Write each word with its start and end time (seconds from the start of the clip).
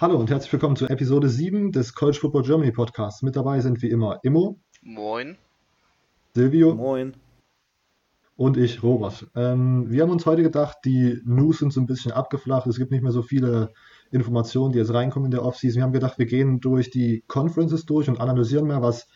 Hallo 0.00 0.16
und 0.16 0.30
herzlich 0.30 0.52
willkommen 0.52 0.76
zu 0.76 0.86
Episode 0.86 1.28
7 1.28 1.72
des 1.72 1.92
College 1.92 2.18
Football 2.20 2.44
Germany 2.44 2.70
Podcasts. 2.70 3.22
Mit 3.22 3.34
dabei 3.34 3.58
sind 3.58 3.82
wie 3.82 3.90
immer 3.90 4.20
Immo. 4.22 4.60
Moin. 4.80 5.36
Silvio. 6.36 6.76
Moin. 6.76 7.16
Und 8.36 8.56
ich, 8.56 8.80
Robert. 8.84 9.26
Ähm, 9.34 9.90
wir 9.90 10.02
haben 10.02 10.12
uns 10.12 10.24
heute 10.24 10.44
gedacht, 10.44 10.76
die 10.84 11.20
News 11.24 11.58
sind 11.58 11.72
so 11.72 11.80
ein 11.80 11.86
bisschen 11.86 12.12
abgeflacht. 12.12 12.68
Es 12.68 12.78
gibt 12.78 12.92
nicht 12.92 13.02
mehr 13.02 13.10
so 13.10 13.22
viele 13.22 13.72
Informationen, 14.12 14.72
die 14.72 14.78
jetzt 14.78 14.94
reinkommen 14.94 15.24
in 15.24 15.30
der 15.32 15.44
Offseason. 15.44 15.78
Wir 15.78 15.82
haben 15.82 15.92
gedacht, 15.92 16.16
wir 16.16 16.26
gehen 16.26 16.60
durch 16.60 16.90
die 16.90 17.24
Conferences 17.26 17.84
durch 17.84 18.08
und 18.08 18.20
analysieren 18.20 18.68
mal, 18.68 18.80
was 18.80 19.08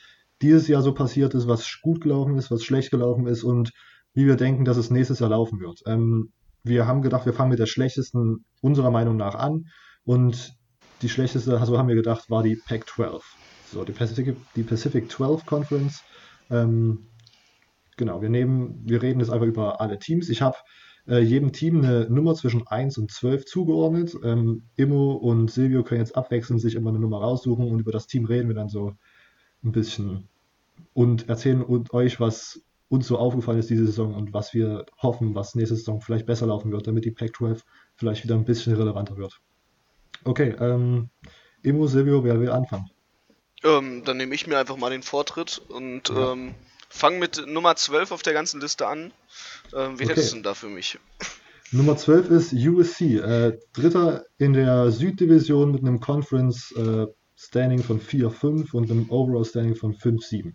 dieses 0.43 0.67
Jahr 0.67 0.83
so 0.83 0.95
passiert 0.95 1.33
ist, 1.35 1.47
was 1.47 1.79
gut 1.81 2.01
gelaufen 2.01 2.37
ist, 2.37 2.51
was 2.51 2.65
schlecht 2.65 2.91
gelaufen 2.91 3.29
ist 3.29 3.45
und 3.45 3.71
wie 4.15 4.27
wir 4.27 4.35
denken, 4.35 4.65
dass 4.65 4.79
es 4.79 4.91
nächstes 4.91 5.21
Jahr 5.21 5.31
laufen 5.31 5.61
wird. 5.61 5.81
Ähm, 5.87 6.33
wir 6.65 6.89
haben 6.89 7.03
gedacht, 7.03 7.25
wir 7.25 7.35
fangen 7.35 7.51
mit 7.51 7.61
der 7.61 7.67
schlechtesten 7.67 8.45
unserer 8.61 8.91
Meinung 8.91 9.17
nach 9.17 9.37
an 9.37 9.67
und 10.03 10.61
die 11.03 11.09
schlechteste, 11.09 11.51
so 11.65 11.79
haben 11.79 11.89
wir 11.89 11.95
gedacht, 11.95 12.31
war 12.31 12.43
die 12.43 12.57
Pac-12. 12.57 13.21
So, 13.73 13.85
die 13.85 13.93
Pacific, 13.93 14.37
die 14.55 14.63
Pacific 14.63 15.11
12 15.11 15.47
Conference. 15.47 16.03
Ähm, 16.51 17.07
genau, 17.97 18.23
wir 18.23 18.29
nehmen, 18.29 18.81
wir 18.85 19.03
reden 19.03 19.21
jetzt 19.21 19.31
einfach 19.31 19.47
über 19.47 19.81
alle 19.81 19.99
Teams. 19.99 20.29
Ich 20.29 20.43
habe 20.43 20.57
äh, 21.09 21.21
jedem 21.21 21.53
Team 21.53 21.83
eine 21.83 22.09
Nummer 22.09 22.35
zwischen 22.35 22.67
1 22.67 22.99
und 22.99 23.11
12 23.11 23.47
zugeordnet. 23.47 24.15
Ähm, 24.23 24.65
Immo 24.77 25.13
und 25.13 25.51
Silvio 25.51 25.83
können 25.83 26.01
jetzt 26.01 26.17
abwechselnd 26.17 26.61
sich 26.61 26.75
immer 26.75 26.91
eine 26.91 27.01
Nummer 27.01 27.21
raussuchen 27.21 27.69
und 27.69 27.81
über 27.81 27.93
das 27.93 28.07
Team 28.07 28.25
reden 28.25 28.49
wir 28.49 28.55
dann 28.55 28.69
so 28.69 28.95
ein 29.65 29.73
bisschen 29.73 30.29
und 30.95 31.29
erzählen 31.29 31.63
und 31.63 31.93
euch, 31.93 32.21
was 32.21 32.63
uns 32.89 33.07
so 33.07 33.17
aufgefallen 33.17 33.59
ist 33.59 33.71
diese 33.71 33.87
Saison 33.87 34.15
und 34.15 34.35
was 34.35 34.53
wir 34.53 34.85
hoffen, 35.01 35.35
was 35.35 35.55
nächste 35.55 35.77
Saison 35.77 36.01
vielleicht 36.01 36.27
besser 36.27 36.47
laufen 36.47 36.71
wird, 36.73 36.87
damit 36.87 37.07
die 37.07 37.11
Pac-12 37.11 37.63
vielleicht 37.97 38.25
wieder 38.25 38.35
ein 38.35 38.45
bisschen 38.45 38.75
relevanter 38.75 39.17
wird. 39.17 39.41
Okay, 40.25 40.55
ähm, 40.61 41.11
Emo, 41.63 41.87
Silvio, 41.87 42.25
wer 42.25 42.41
will 42.41 42.51
anfangen? 42.51 42.91
Ähm, 43.65 44.05
dann 44.05 44.17
nehme 44.17 44.35
ich 44.35 44.47
mir 44.47 44.59
einfach 44.59 44.77
mal 44.77 44.91
den 44.91 45.03
Vortritt 45.03 45.61
und 45.69 46.09
ja. 46.09 46.33
ähm, 46.33 46.55
fange 46.89 47.19
mit 47.19 47.47
Nummer 47.47 47.77
12 47.77 48.13
auf 48.13 48.23
der 48.23 48.33
ganzen 48.33 48.61
Liste 48.61 48.87
an. 48.87 49.13
Ähm, 49.75 49.99
wen 49.99 50.05
okay. 50.05 50.09
hättest 50.09 50.33
du 50.33 50.37
denn 50.37 50.43
da 50.43 50.55
für 50.55 50.69
mich? 50.69 50.99
Nummer 51.73 51.97
12 51.97 52.31
ist 52.31 52.53
USC, 52.53 53.17
äh, 53.17 53.59
Dritter 53.73 54.25
in 54.37 54.53
der 54.53 54.91
Süddivision 54.91 55.73
mit 55.73 55.81
einem 55.81 56.01
Conference 56.01 56.71
äh, 56.73 57.07
Standing 57.35 57.83
von 57.83 57.99
4-5 57.99 58.73
und 58.73 58.91
einem 58.91 59.11
Overall 59.11 59.45
Standing 59.45 59.75
von 59.75 59.95
5-7. 59.95 60.53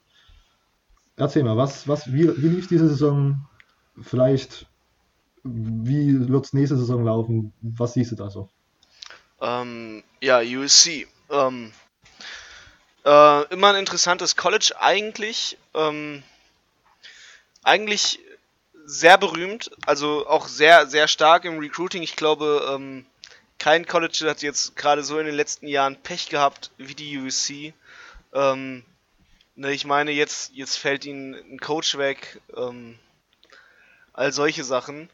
Erzähl 1.16 1.44
mal, 1.44 1.58
was, 1.58 1.88
was, 1.88 2.14
wie, 2.14 2.30
wie 2.42 2.50
lief 2.50 2.68
diese 2.68 2.88
Saison? 2.88 3.48
Vielleicht, 4.00 4.68
wie 5.44 6.30
wird 6.30 6.46
es 6.46 6.54
nächste 6.54 6.78
Saison 6.78 7.04
laufen? 7.04 7.52
Was 7.62 7.94
siehst 7.94 8.12
du 8.12 8.16
da 8.16 8.30
so? 8.30 8.50
Ähm, 9.42 10.04
ja, 10.22 10.40
USC. 10.40 11.08
Ähm, 11.30 11.72
äh, 13.06 13.44
immer 13.54 13.70
ein 13.70 13.76
interessantes 13.76 14.36
College 14.36 14.74
eigentlich. 14.80 15.58
Ähm, 15.74 16.24
eigentlich 17.64 18.20
sehr 18.86 19.18
berühmt, 19.18 19.70
also 19.86 20.28
auch 20.28 20.48
sehr, 20.48 20.88
sehr 20.88 21.08
stark 21.08 21.44
im 21.44 21.60
Recruiting. 21.60 22.04
Ich 22.04 22.16
glaube, 22.16 22.66
ähm, 22.74 23.06
kein 23.60 23.86
College 23.86 24.26
hat 24.30 24.42
jetzt 24.42 24.76
gerade 24.76 25.04
so 25.04 25.20
in 25.20 25.26
den 25.26 25.36
letzten 25.36 25.68
Jahren 25.68 25.98
Pech 25.98 26.30
gehabt 26.30 26.72
wie 26.78 26.96
die 26.96 27.18
USC. 27.18 27.74
Ähm, 28.34 28.86
ne, 29.56 29.74
ich 29.74 29.86
meine, 29.86 30.12
jetzt, 30.12 30.52
jetzt 30.54 30.78
fällt 30.78 31.06
ihnen 31.06 31.34
ein 31.34 31.60
Coach 31.60 31.98
weg, 31.98 32.40
ähm, 32.56 32.98
all 34.14 34.32
solche 34.32 34.64
Sachen. 34.64 35.10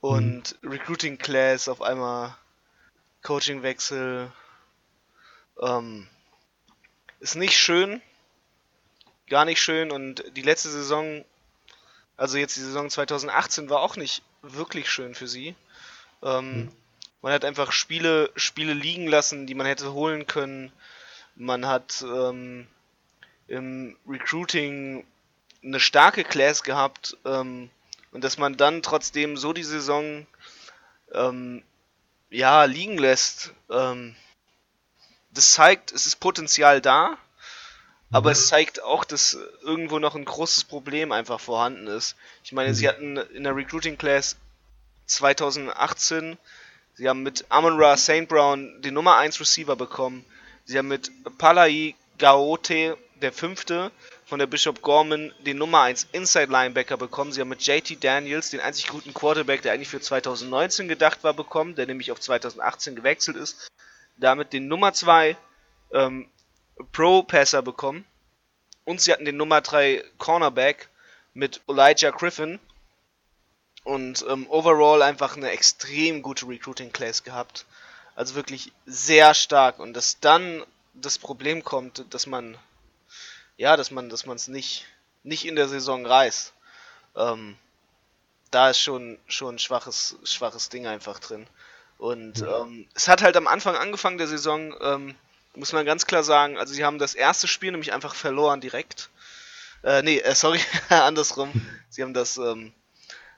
Und 0.00 0.56
mhm. 0.62 0.70
Recruiting 0.70 1.18
Class 1.18 1.68
auf 1.68 1.82
einmal 1.82 2.36
Coachingwechsel. 3.22 4.32
Ähm, 5.60 6.08
ist 7.20 7.36
nicht 7.36 7.58
schön. 7.58 8.00
Gar 9.28 9.44
nicht 9.44 9.60
schön. 9.60 9.90
Und 9.90 10.24
die 10.36 10.42
letzte 10.42 10.70
Saison, 10.70 11.24
also 12.16 12.38
jetzt 12.38 12.56
die 12.56 12.60
Saison 12.60 12.90
2018, 12.90 13.70
war 13.70 13.80
auch 13.80 13.96
nicht 13.96 14.22
wirklich 14.42 14.90
schön 14.90 15.14
für 15.14 15.28
sie. 15.28 15.54
Ähm, 16.22 16.62
mhm. 16.62 16.72
Man 17.22 17.32
hat 17.32 17.44
einfach 17.44 17.72
Spiele, 17.72 18.30
Spiele 18.36 18.72
liegen 18.72 19.06
lassen, 19.06 19.46
die 19.46 19.54
man 19.54 19.66
hätte 19.66 19.92
holen 19.92 20.26
können. 20.26 20.72
Man 21.36 21.66
hat 21.66 22.02
ähm, 22.02 22.66
im 23.46 23.96
Recruiting 24.06 25.06
eine 25.62 25.80
starke 25.80 26.24
Class 26.24 26.62
gehabt 26.62 27.18
ähm, 27.26 27.70
und 28.12 28.24
dass 28.24 28.38
man 28.38 28.56
dann 28.56 28.82
trotzdem 28.82 29.36
so 29.36 29.52
die 29.52 29.64
Saison 29.64 30.26
ähm, 31.12 31.62
ja, 32.30 32.64
liegen 32.64 32.98
lässt, 32.98 33.52
ähm, 33.70 34.16
das 35.32 35.52
zeigt, 35.52 35.92
es 35.92 36.06
ist 36.06 36.16
Potenzial 36.16 36.80
da, 36.80 37.16
aber 38.10 38.30
mhm. 38.30 38.32
es 38.32 38.48
zeigt 38.48 38.82
auch, 38.82 39.04
dass 39.04 39.38
irgendwo 39.62 39.98
noch 39.98 40.14
ein 40.14 40.24
großes 40.24 40.64
Problem 40.64 41.12
einfach 41.12 41.40
vorhanden 41.40 41.86
ist. 41.86 42.16
Ich 42.42 42.52
meine, 42.52 42.70
mhm. 42.70 42.74
sie 42.74 42.88
hatten 42.88 43.16
in 43.16 43.44
der 43.44 43.54
Recruiting 43.54 43.98
Class 43.98 44.36
2018, 45.06 46.38
sie 46.94 47.08
haben 47.08 47.22
mit 47.22 47.44
Amon 47.48 47.80
Ra 47.80 47.96
St. 47.96 48.28
Brown 48.28 48.80
den 48.82 48.94
Nummer 48.94 49.16
1 49.16 49.40
Receiver 49.40 49.76
bekommen. 49.76 50.24
Sie 50.64 50.78
haben 50.78 50.88
mit 50.88 51.10
Palai 51.38 51.94
Gaote, 52.18 52.96
der 53.20 53.32
fünfte, 53.32 53.90
von 54.30 54.38
der 54.38 54.46
Bishop 54.46 54.80
Gorman 54.80 55.34
den 55.40 55.58
Nummer 55.58 55.80
1 55.80 56.06
Inside 56.12 56.52
Linebacker 56.52 56.96
bekommen. 56.96 57.32
Sie 57.32 57.40
haben 57.40 57.48
mit 57.48 57.66
JT 57.66 58.02
Daniels 58.02 58.50
den 58.50 58.60
einzig 58.60 58.86
guten 58.86 59.12
Quarterback, 59.12 59.62
der 59.62 59.72
eigentlich 59.72 59.88
für 59.88 60.00
2019 60.00 60.86
gedacht 60.86 61.24
war, 61.24 61.34
bekommen, 61.34 61.74
der 61.74 61.86
nämlich 61.86 62.12
auf 62.12 62.20
2018 62.20 62.94
gewechselt 62.94 63.36
ist. 63.36 63.68
Damit 64.18 64.52
den 64.52 64.68
Nummer 64.68 64.92
2 64.92 65.36
ähm, 65.92 66.28
Pro-Passer 66.92 67.60
bekommen. 67.62 68.04
Und 68.84 69.00
sie 69.00 69.12
hatten 69.12 69.24
den 69.24 69.36
Nummer 69.36 69.62
3 69.62 70.04
Cornerback 70.18 70.88
mit 71.34 71.60
Elijah 71.68 72.10
Griffin. 72.10 72.60
Und 73.82 74.24
ähm, 74.28 74.46
overall 74.48 75.02
einfach 75.02 75.36
eine 75.36 75.50
extrem 75.50 76.22
gute 76.22 76.46
Recruiting 76.46 76.92
Class 76.92 77.24
gehabt. 77.24 77.66
Also 78.14 78.36
wirklich 78.36 78.70
sehr 78.86 79.34
stark. 79.34 79.80
Und 79.80 79.94
dass 79.94 80.20
dann 80.20 80.62
das 80.94 81.18
Problem 81.18 81.64
kommt, 81.64 82.04
dass 82.14 82.28
man 82.28 82.56
ja, 83.60 83.76
dass 83.76 83.90
man, 83.90 84.08
dass 84.08 84.24
man 84.24 84.36
es 84.36 84.48
nicht, 84.48 84.86
nicht 85.22 85.44
in 85.44 85.54
der 85.54 85.68
Saison 85.68 86.06
reißt. 86.06 86.54
Ähm, 87.14 87.58
da 88.50 88.70
ist 88.70 88.80
schon, 88.80 89.18
schon 89.28 89.56
ein 89.56 89.58
schwaches, 89.58 90.16
schwaches 90.24 90.70
Ding 90.70 90.86
einfach 90.86 91.18
drin. 91.18 91.46
Und 91.98 92.38
ja. 92.38 92.62
ähm, 92.62 92.88
es 92.94 93.06
hat 93.06 93.20
halt 93.20 93.36
am 93.36 93.46
Anfang 93.46 93.76
angefangen 93.76 94.16
der 94.16 94.28
Saison, 94.28 94.74
ähm, 94.80 95.14
muss 95.54 95.74
man 95.74 95.84
ganz 95.84 96.06
klar 96.06 96.22
sagen, 96.22 96.56
also 96.56 96.72
sie 96.72 96.86
haben 96.86 96.98
das 96.98 97.14
erste 97.14 97.48
Spiel 97.48 97.70
nämlich 97.70 97.92
einfach 97.92 98.14
verloren 98.14 98.62
direkt. 98.62 99.10
Äh, 99.84 100.00
nee, 100.04 100.20
äh, 100.20 100.34
sorry, 100.34 100.60
andersrum. 100.88 101.52
Sie 101.90 102.02
haben 102.02 102.14
das 102.14 102.38
ähm, 102.38 102.72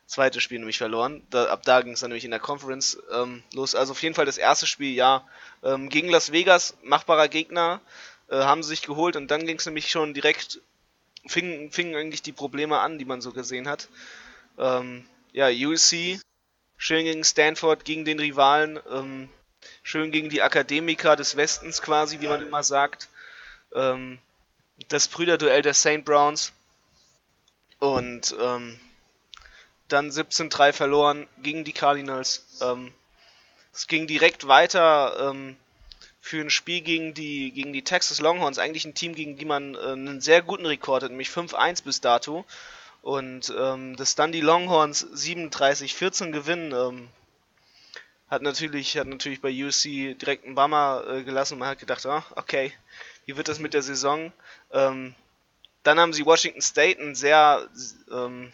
zweite 0.07 0.41
Spiel 0.41 0.61
nämlich 0.61 0.79
verloren. 0.79 1.27
Da, 1.31 1.47
ab 1.47 1.65
da 1.65 1.81
ging 1.81 1.95
es 1.95 2.01
dann 2.01 2.11
nämlich 2.11 2.25
in 2.25 2.31
der 2.31 2.39
Conference 2.39 2.97
ähm, 3.13 3.43
los. 3.55 3.75
Also 3.75 3.91
auf 3.91 4.03
jeden 4.05 4.15
Fall 4.15 4.27
das 4.27 4.39
erste 4.39 4.69
Spiel, 4.69 4.95
ja, 4.95 5.27
ähm, 5.65 5.89
gegen 5.89 6.11
Las 6.11 6.31
Vegas, 6.31 6.77
machbarer 6.85 7.27
Gegner 7.27 7.81
äh, 8.33 8.45
haben 8.45 8.63
sie 8.63 8.71
sich 8.71 8.83
geholt 8.83 9.15
und 9.15 9.31
dann 9.31 9.47
ging 9.47 9.59
es 9.59 9.67
nämlich 9.67 9.91
schon 9.91 10.15
direkt, 10.15 10.61
fingen, 11.27 11.71
fingen 11.71 11.95
eigentlich 11.95 12.23
die 12.23 12.33
Probleme 12.33 12.79
an, 12.79 12.99
die 12.99 13.05
man 13.05 13.21
so 13.21 13.31
gesehen 13.33 13.69
hat. 13.69 13.89
Ähm, 14.59 15.07
ja, 15.33 15.49
USC, 15.49 16.19
schön 16.79 17.05
gegen 17.05 17.25
Stanford, 17.25 17.85
gegen 17.85 18.05
den 18.07 18.19
Rivalen, 18.19 18.81
ähm, 18.91 19.29
schön 19.83 20.11
gegen 20.11 20.31
die 20.31 20.43
Akademiker 20.43 21.15
des 21.15 21.37
Westens 21.37 21.83
quasi, 21.83 22.21
wie 22.21 22.29
man 22.29 22.45
immer 22.45 22.63
sagt. 22.63 23.09
Ähm, 23.75 24.19
das 24.89 25.09
Brüderduell 25.09 25.63
der 25.63 25.75
St. 25.75 26.05
Browns 26.05 26.53
und 27.79 28.35
ähm, 28.41 28.81
dann 29.89 30.11
17-3 30.11 30.73
verloren 30.73 31.29
gegen 31.43 31.65
die 31.65 31.75
Cardinals. 31.75 32.47
Ähm, 32.63 32.95
es 33.75 33.87
ging 33.87 34.07
direkt 34.07 34.49
weiter 34.49 35.31
ähm, 35.31 35.57
für 36.25 36.41
ein 36.41 36.51
Spiel 36.51 36.81
gegen 36.83 37.15
die, 37.15 37.51
gegen 37.51 37.73
die 37.73 37.83
Texas 37.83 38.21
Longhorns, 38.21 38.59
eigentlich 38.59 38.85
ein 38.85 38.95
Team, 38.95 39.15
gegen 39.17 39.37
die 39.37 39.45
man 39.45 39.75
äh, 39.75 39.79
einen 39.79 40.21
sehr 40.21 40.41
guten 40.41 40.65
Rekord 40.65 41.03
hat, 41.03 41.11
nämlich 41.11 41.29
5-1 41.29 41.83
bis 41.83 42.01
dato. 42.01 42.47
Und 43.03 43.53
ähm, 43.59 43.97
dass 43.97 44.15
dann 44.15 44.31
die 44.31 44.41
Longhorns 44.41 45.05
37-14 45.05 46.31
gewinnen, 46.31 46.73
ähm, 46.73 47.09
hat 48.31 48.43
natürlich, 48.43 48.97
hat 48.97 49.09
natürlich 49.09 49.41
bei 49.41 49.51
USC 49.51 50.15
direkt 50.15 50.47
einen 50.47 50.55
Bummer 50.55 51.05
äh, 51.09 51.23
gelassen. 51.25 51.59
Man 51.59 51.69
hat 51.69 51.81
gedacht, 51.81 52.07
oh, 52.07 52.23
okay, 52.37 52.73
wie 53.27 53.37
wird 53.37 53.49
das 53.49 53.59
mit 53.59 53.75
der 53.75 53.83
Saison? 53.83 54.33
Ähm, 54.71 55.17
dann 55.83 55.99
haben 55.99 56.13
sie 56.13 56.25
Washington 56.25 56.63
State 56.63 57.01
einen 57.01 57.17
sehr, 57.17 57.69
ähm, 58.13 58.53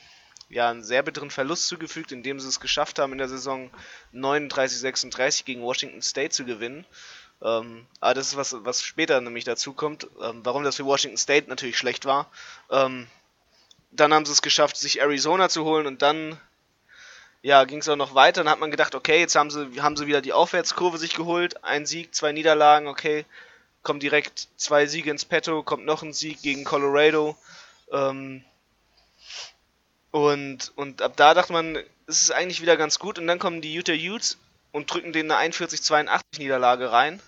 ja, 0.48 0.70
einen 0.70 0.82
sehr 0.82 1.02
bitteren 1.02 1.30
Verlust 1.30 1.68
zugefügt, 1.68 2.12
indem 2.12 2.40
sie 2.40 2.48
es 2.48 2.60
geschafft 2.60 2.98
haben, 2.98 3.12
in 3.12 3.18
der 3.18 3.28
Saison 3.28 3.70
39-36 4.14 5.44
gegen 5.44 5.60
Washington 5.60 6.00
State 6.00 6.30
zu 6.30 6.46
gewinnen. 6.46 6.86
Ähm, 7.42 7.86
aber 8.00 8.14
das 8.14 8.28
ist 8.28 8.36
was, 8.36 8.56
was 8.64 8.82
später 8.82 9.20
nämlich 9.20 9.44
dazu 9.44 9.72
kommt, 9.72 10.08
ähm, 10.20 10.40
warum 10.44 10.64
das 10.64 10.76
für 10.76 10.84
Washington 10.84 11.18
State 11.18 11.48
natürlich 11.48 11.78
schlecht 11.78 12.04
war. 12.04 12.30
Ähm, 12.70 13.06
dann 13.90 14.12
haben 14.12 14.26
sie 14.26 14.32
es 14.32 14.42
geschafft, 14.42 14.76
sich 14.76 15.00
Arizona 15.00 15.48
zu 15.48 15.64
holen 15.64 15.86
und 15.86 16.02
dann, 16.02 16.38
ja, 17.42 17.64
ging 17.64 17.78
es 17.78 17.88
auch 17.88 17.96
noch 17.96 18.14
weiter. 18.14 18.42
Dann 18.42 18.50
hat 18.50 18.60
man 18.60 18.70
gedacht, 18.70 18.94
okay, 18.94 19.20
jetzt 19.20 19.36
haben 19.36 19.50
sie, 19.50 19.80
haben 19.80 19.96
sie 19.96 20.06
wieder 20.06 20.20
die 20.20 20.32
Aufwärtskurve 20.32 20.98
sich 20.98 21.14
geholt. 21.14 21.64
Ein 21.64 21.86
Sieg, 21.86 22.14
zwei 22.14 22.32
Niederlagen, 22.32 22.88
okay. 22.88 23.24
Kommt 23.82 24.02
direkt 24.02 24.48
zwei 24.56 24.86
Siege 24.86 25.10
ins 25.10 25.24
Petto, 25.24 25.62
kommt 25.62 25.86
noch 25.86 26.02
ein 26.02 26.12
Sieg 26.12 26.42
gegen 26.42 26.64
Colorado. 26.64 27.36
Ähm, 27.92 28.44
und, 30.10 30.72
und 30.74 31.00
ab 31.00 31.16
da 31.16 31.34
dachte 31.34 31.52
man, 31.52 31.76
es 32.06 32.22
ist 32.22 32.32
eigentlich 32.32 32.60
wieder 32.60 32.76
ganz 32.76 32.98
gut. 32.98 33.18
Und 33.18 33.26
dann 33.26 33.38
kommen 33.38 33.60
die 33.60 33.72
Utah 33.72 33.92
Utes 33.92 34.38
und 34.72 34.92
drücken 34.92 35.12
denen 35.12 35.30
eine 35.30 35.52
41-82 35.52 36.20
Niederlage 36.38 36.92
rein. 36.92 37.20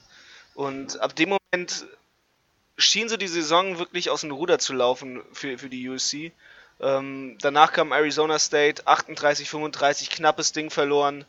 Und 0.54 1.00
ab 1.00 1.16
dem 1.16 1.30
Moment 1.30 1.86
schien 2.76 3.08
so 3.08 3.16
die 3.16 3.28
Saison 3.28 3.78
wirklich 3.78 4.10
aus 4.10 4.22
dem 4.22 4.30
Ruder 4.30 4.58
zu 4.58 4.72
laufen 4.72 5.22
für, 5.32 5.58
für 5.58 5.68
die 5.68 5.88
USC. 5.88 6.32
Ähm, 6.80 7.36
danach 7.40 7.72
kam 7.72 7.92
Arizona 7.92 8.38
State, 8.38 8.86
38-35, 8.86 10.10
knappes 10.10 10.52
Ding 10.52 10.70
verloren. 10.70 11.24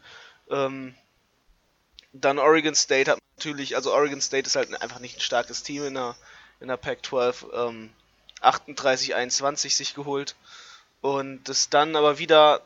Ähm, 0.49 0.95
dann 2.13 2.39
Oregon 2.39 2.75
State 2.75 3.11
hat 3.11 3.19
natürlich, 3.37 3.75
also 3.75 3.93
Oregon 3.93 4.21
State 4.21 4.47
ist 4.47 4.55
halt 4.55 4.81
einfach 4.81 4.99
nicht 4.99 5.17
ein 5.17 5.21
starkes 5.21 5.63
Team 5.63 5.85
in 5.85 5.93
der, 5.95 6.15
in 6.59 6.67
der 6.67 6.77
Pac-12, 6.77 7.53
ähm, 7.53 7.89
38-21 8.41 9.75
sich 9.75 9.93
geholt. 9.93 10.35
Und 11.01 11.43
das 11.45 11.69
dann 11.69 11.95
aber 11.95 12.17
wieder, 12.17 12.61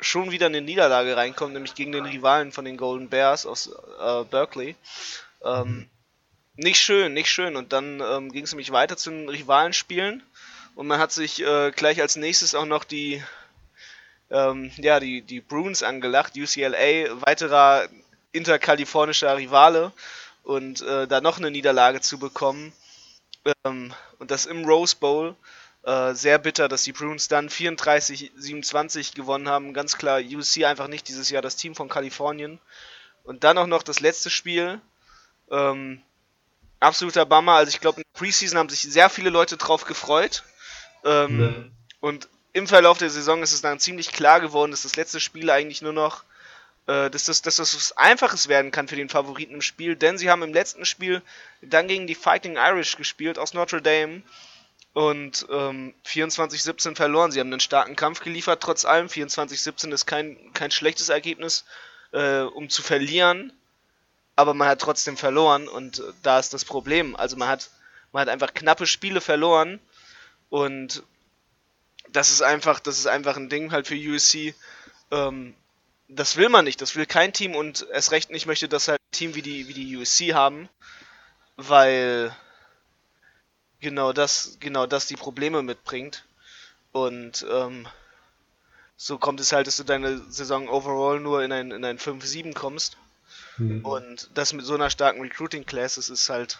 schon 0.00 0.30
wieder 0.30 0.46
eine 0.46 0.60
Niederlage 0.60 1.16
reinkommt, 1.16 1.54
nämlich 1.54 1.74
gegen 1.74 1.92
den 1.92 2.04
Rivalen 2.04 2.52
von 2.52 2.64
den 2.64 2.76
Golden 2.76 3.08
Bears 3.08 3.46
aus 3.46 3.70
äh, 4.00 4.24
Berkeley. 4.24 4.76
Ähm, 5.44 5.88
nicht 6.56 6.80
schön, 6.80 7.14
nicht 7.14 7.30
schön. 7.30 7.56
Und 7.56 7.72
dann 7.72 8.00
ähm, 8.00 8.32
ging 8.32 8.44
es 8.44 8.52
nämlich 8.52 8.72
weiter 8.72 8.96
zu 8.96 9.10
den 9.10 9.28
Rivalenspielen. 9.28 10.22
Und 10.74 10.86
man 10.86 10.98
hat 10.98 11.12
sich 11.12 11.42
äh, 11.42 11.70
gleich 11.70 12.00
als 12.00 12.16
nächstes 12.16 12.54
auch 12.54 12.66
noch 12.66 12.84
die, 12.84 13.22
ähm, 14.30 14.70
ja, 14.76 15.00
die, 15.00 15.22
die 15.22 15.40
Bruins 15.40 15.82
angelacht, 15.82 16.36
UCLA, 16.36 17.22
weiterer 17.22 17.88
interkalifornischer 18.32 19.36
Rivale. 19.36 19.92
Und 20.42 20.82
äh, 20.82 21.06
da 21.06 21.20
noch 21.20 21.38
eine 21.38 21.50
Niederlage 21.50 22.00
zu 22.00 22.18
bekommen. 22.18 22.72
Ähm, 23.64 23.94
und 24.18 24.30
das 24.30 24.46
im 24.46 24.64
Rose 24.64 24.96
Bowl. 24.96 25.34
Äh, 25.86 26.14
sehr 26.14 26.38
bitter, 26.38 26.66
dass 26.66 26.82
die 26.82 26.92
Bruins 26.92 27.28
dann 27.28 27.48
34-27 27.48 29.14
gewonnen 29.14 29.48
haben. 29.48 29.72
Ganz 29.72 29.96
klar, 29.96 30.18
UC 30.18 30.64
einfach 30.64 30.88
nicht 30.88 31.06
dieses 31.06 31.30
Jahr 31.30 31.42
das 31.42 31.54
Team 31.54 31.76
von 31.76 31.88
Kalifornien. 31.88 32.58
Und 33.22 33.44
dann 33.44 33.56
auch 33.56 33.68
noch 33.68 33.84
das 33.84 34.00
letzte 34.00 34.28
Spiel. 34.28 34.80
Ähm, 35.48 36.02
absoluter 36.80 37.24
Bummer. 37.24 37.52
Also 37.52 37.70
ich 37.70 37.80
glaube, 37.80 38.00
in 38.00 38.04
der 38.12 38.18
Preseason 38.18 38.58
haben 38.58 38.68
sich 38.68 38.82
sehr 38.82 39.08
viele 39.08 39.30
Leute 39.30 39.56
drauf 39.58 39.84
gefreut. 39.84 40.42
Ähm, 41.04 41.40
ja. 41.40 41.54
Und 42.00 42.28
im 42.52 42.66
Verlauf 42.66 42.98
der 42.98 43.10
Saison 43.10 43.44
ist 43.44 43.52
es 43.52 43.62
dann 43.62 43.78
ziemlich 43.78 44.10
klar 44.10 44.40
geworden, 44.40 44.72
dass 44.72 44.82
das 44.82 44.96
letzte 44.96 45.20
Spiel 45.20 45.50
eigentlich 45.50 45.82
nur 45.82 45.92
noch, 45.92 46.24
äh, 46.88 47.10
dass, 47.10 47.26
das, 47.26 47.42
dass 47.42 47.56
das 47.56 47.76
was 47.76 47.96
Einfaches 47.96 48.48
werden 48.48 48.72
kann 48.72 48.88
für 48.88 48.96
den 48.96 49.08
Favoriten 49.08 49.54
im 49.54 49.62
Spiel, 49.62 49.94
denn 49.94 50.18
sie 50.18 50.30
haben 50.30 50.42
im 50.42 50.52
letzten 50.52 50.84
Spiel 50.84 51.22
dann 51.62 51.86
gegen 51.86 52.08
die 52.08 52.16
Fighting 52.16 52.56
Irish 52.56 52.96
gespielt 52.96 53.38
aus 53.38 53.54
Notre 53.54 53.80
Dame 53.80 54.24
und 54.96 55.46
ähm, 55.50 55.92
24-17 56.06 56.96
verloren. 56.96 57.30
Sie 57.30 57.38
haben 57.38 57.52
einen 57.52 57.60
starken 57.60 57.96
Kampf 57.96 58.20
geliefert, 58.20 58.62
trotz 58.62 58.86
allem. 58.86 59.08
24-17 59.08 59.92
ist 59.92 60.06
kein, 60.06 60.38
kein 60.54 60.70
schlechtes 60.70 61.10
Ergebnis, 61.10 61.66
äh, 62.12 62.40
um 62.40 62.70
zu 62.70 62.80
verlieren, 62.80 63.52
aber 64.36 64.54
man 64.54 64.68
hat 64.68 64.80
trotzdem 64.80 65.18
verloren 65.18 65.68
und 65.68 65.98
äh, 65.98 66.02
da 66.22 66.38
ist 66.38 66.54
das 66.54 66.64
Problem. 66.64 67.14
Also 67.14 67.36
man 67.36 67.48
hat, 67.48 67.68
man 68.12 68.22
hat 68.22 68.30
einfach 68.30 68.54
knappe 68.54 68.86
Spiele 68.86 69.20
verloren 69.20 69.80
und 70.48 71.02
das 72.08 72.30
ist 72.30 72.40
einfach, 72.40 72.80
das 72.80 72.96
ist 72.96 73.06
einfach 73.06 73.36
ein 73.36 73.50
Ding 73.50 73.72
halt 73.72 73.88
für 73.88 73.96
USC. 73.96 74.54
Ähm, 75.10 75.54
das 76.08 76.38
will 76.38 76.48
man 76.48 76.64
nicht, 76.64 76.80
das 76.80 76.96
will 76.96 77.04
kein 77.04 77.34
Team 77.34 77.54
und 77.54 77.86
erst 77.92 78.12
recht 78.12 78.30
nicht 78.30 78.46
möchte 78.46 78.66
das 78.66 78.88
halt 78.88 78.98
ein 78.98 79.12
Team 79.12 79.34
wie 79.34 79.42
die, 79.42 79.68
wie 79.68 79.74
die 79.74 79.94
USC 79.94 80.32
haben, 80.32 80.70
weil 81.56 82.34
genau 83.80 84.12
das, 84.12 84.56
genau 84.60 84.86
das 84.86 85.06
die 85.06 85.16
Probleme 85.16 85.62
mitbringt. 85.62 86.24
Und 86.92 87.44
ähm, 87.50 87.86
so 88.96 89.18
kommt 89.18 89.40
es 89.40 89.52
halt, 89.52 89.66
dass 89.66 89.76
du 89.76 89.84
deine 89.84 90.18
Saison 90.30 90.68
overall 90.68 91.20
nur 91.20 91.42
in 91.42 91.52
ein, 91.52 91.70
in 91.70 91.84
ein 91.84 91.98
5-7 91.98 92.54
kommst. 92.54 92.96
Mhm. 93.58 93.84
Und 93.84 94.30
das 94.34 94.52
mit 94.52 94.64
so 94.64 94.74
einer 94.74 94.90
starken 94.90 95.20
Recruiting 95.20 95.66
Class 95.66 95.98
ist, 95.98 96.28
halt 96.28 96.58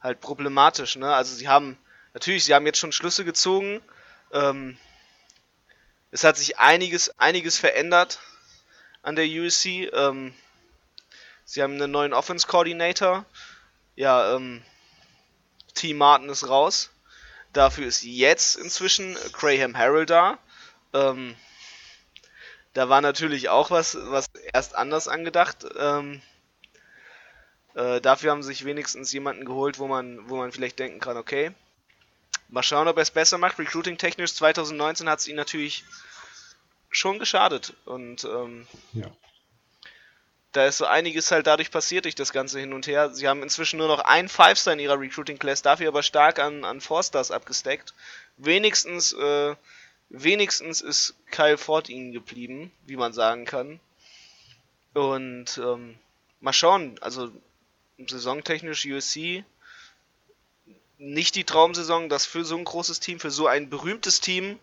halt 0.00 0.20
problematisch, 0.20 0.96
ne? 0.96 1.14
Also 1.14 1.34
sie 1.34 1.48
haben 1.48 1.76
natürlich, 2.14 2.44
sie 2.44 2.54
haben 2.54 2.66
jetzt 2.66 2.78
schon 2.78 2.92
Schlüsse 2.92 3.24
gezogen. 3.24 3.82
Ähm, 4.32 4.78
es 6.10 6.24
hat 6.24 6.36
sich 6.36 6.58
einiges, 6.58 7.18
einiges 7.18 7.58
verändert 7.58 8.18
an 9.02 9.16
der 9.16 9.26
USC. 9.26 9.90
Ähm, 9.92 10.34
sie 11.44 11.62
haben 11.62 11.74
einen 11.74 11.90
neuen 11.90 12.12
Offense 12.12 12.46
Coordinator. 12.46 13.24
Ja, 13.96 14.34
ähm, 14.34 14.62
Team 15.80 15.98
Martin 15.98 16.28
ist 16.28 16.48
raus. 16.48 16.90
Dafür 17.52 17.86
ist 17.86 18.02
jetzt 18.02 18.56
inzwischen 18.56 19.16
Graham 19.32 19.76
Harrell 19.76 20.06
da. 20.06 20.38
Ähm, 20.92 21.34
da 22.74 22.88
war 22.88 23.00
natürlich 23.00 23.48
auch 23.48 23.70
was, 23.70 23.96
was 24.00 24.26
erst 24.52 24.76
anders 24.76 25.08
angedacht. 25.08 25.66
Ähm, 25.76 26.22
äh, 27.74 28.00
dafür 28.00 28.30
haben 28.30 28.42
sie 28.42 28.48
sich 28.48 28.64
wenigstens 28.64 29.12
jemanden 29.12 29.44
geholt, 29.44 29.78
wo 29.78 29.88
man, 29.88 30.28
wo 30.28 30.36
man 30.36 30.52
vielleicht 30.52 30.78
denken 30.78 31.00
kann, 31.00 31.16
okay, 31.16 31.52
Mal 32.50 32.64
schauen, 32.64 32.88
ob 32.88 32.96
er 32.96 33.02
es 33.02 33.12
besser 33.12 33.38
macht. 33.38 33.58
Recruiting-technisch 33.58 34.34
2019 34.34 35.08
hat 35.08 35.20
es 35.20 35.28
ihn 35.28 35.36
natürlich 35.36 35.84
schon 36.90 37.20
geschadet. 37.20 37.74
Und 37.84 38.24
ähm, 38.24 38.66
ja. 38.92 39.06
Da 40.52 40.66
ist 40.66 40.78
so 40.78 40.86
einiges 40.86 41.30
halt 41.30 41.46
dadurch 41.46 41.70
passiert 41.70 42.04
durch 42.04 42.14
das 42.14 42.32
ganze 42.32 42.58
Hin 42.58 42.72
und 42.72 42.86
Her. 42.86 43.10
Sie 43.10 43.28
haben 43.28 43.42
inzwischen 43.42 43.78
nur 43.78 43.88
noch 43.88 44.00
ein 44.00 44.28
Five-Star 44.28 44.74
in 44.74 44.80
ihrer 44.80 44.98
Recruiting-Class, 44.98 45.62
dafür 45.62 45.88
aber 45.88 46.02
stark 46.02 46.38
an, 46.38 46.64
an 46.64 46.80
Four-Stars 46.80 47.30
abgesteckt. 47.30 47.94
Wenigstens, 48.36 49.12
äh, 49.12 49.54
wenigstens 50.08 50.80
ist 50.80 51.14
Kyle 51.30 51.58
Ford 51.58 51.88
ihnen 51.88 52.12
geblieben, 52.12 52.72
wie 52.86 52.96
man 52.96 53.12
sagen 53.12 53.44
kann. 53.44 53.78
Und 54.94 55.58
ähm, 55.58 55.98
mal 56.40 56.52
schauen, 56.52 56.98
also 57.00 57.30
saisontechnisch 58.06 58.86
USC 58.86 59.44
nicht 60.98 61.34
die 61.34 61.44
Traumsaison, 61.44 62.08
das 62.08 62.26
für 62.26 62.44
so 62.44 62.56
ein 62.56 62.64
großes 62.64 63.00
Team, 63.00 63.20
für 63.20 63.30
so 63.30 63.46
ein 63.46 63.70
berühmtes 63.70 64.20
Team, 64.20 64.58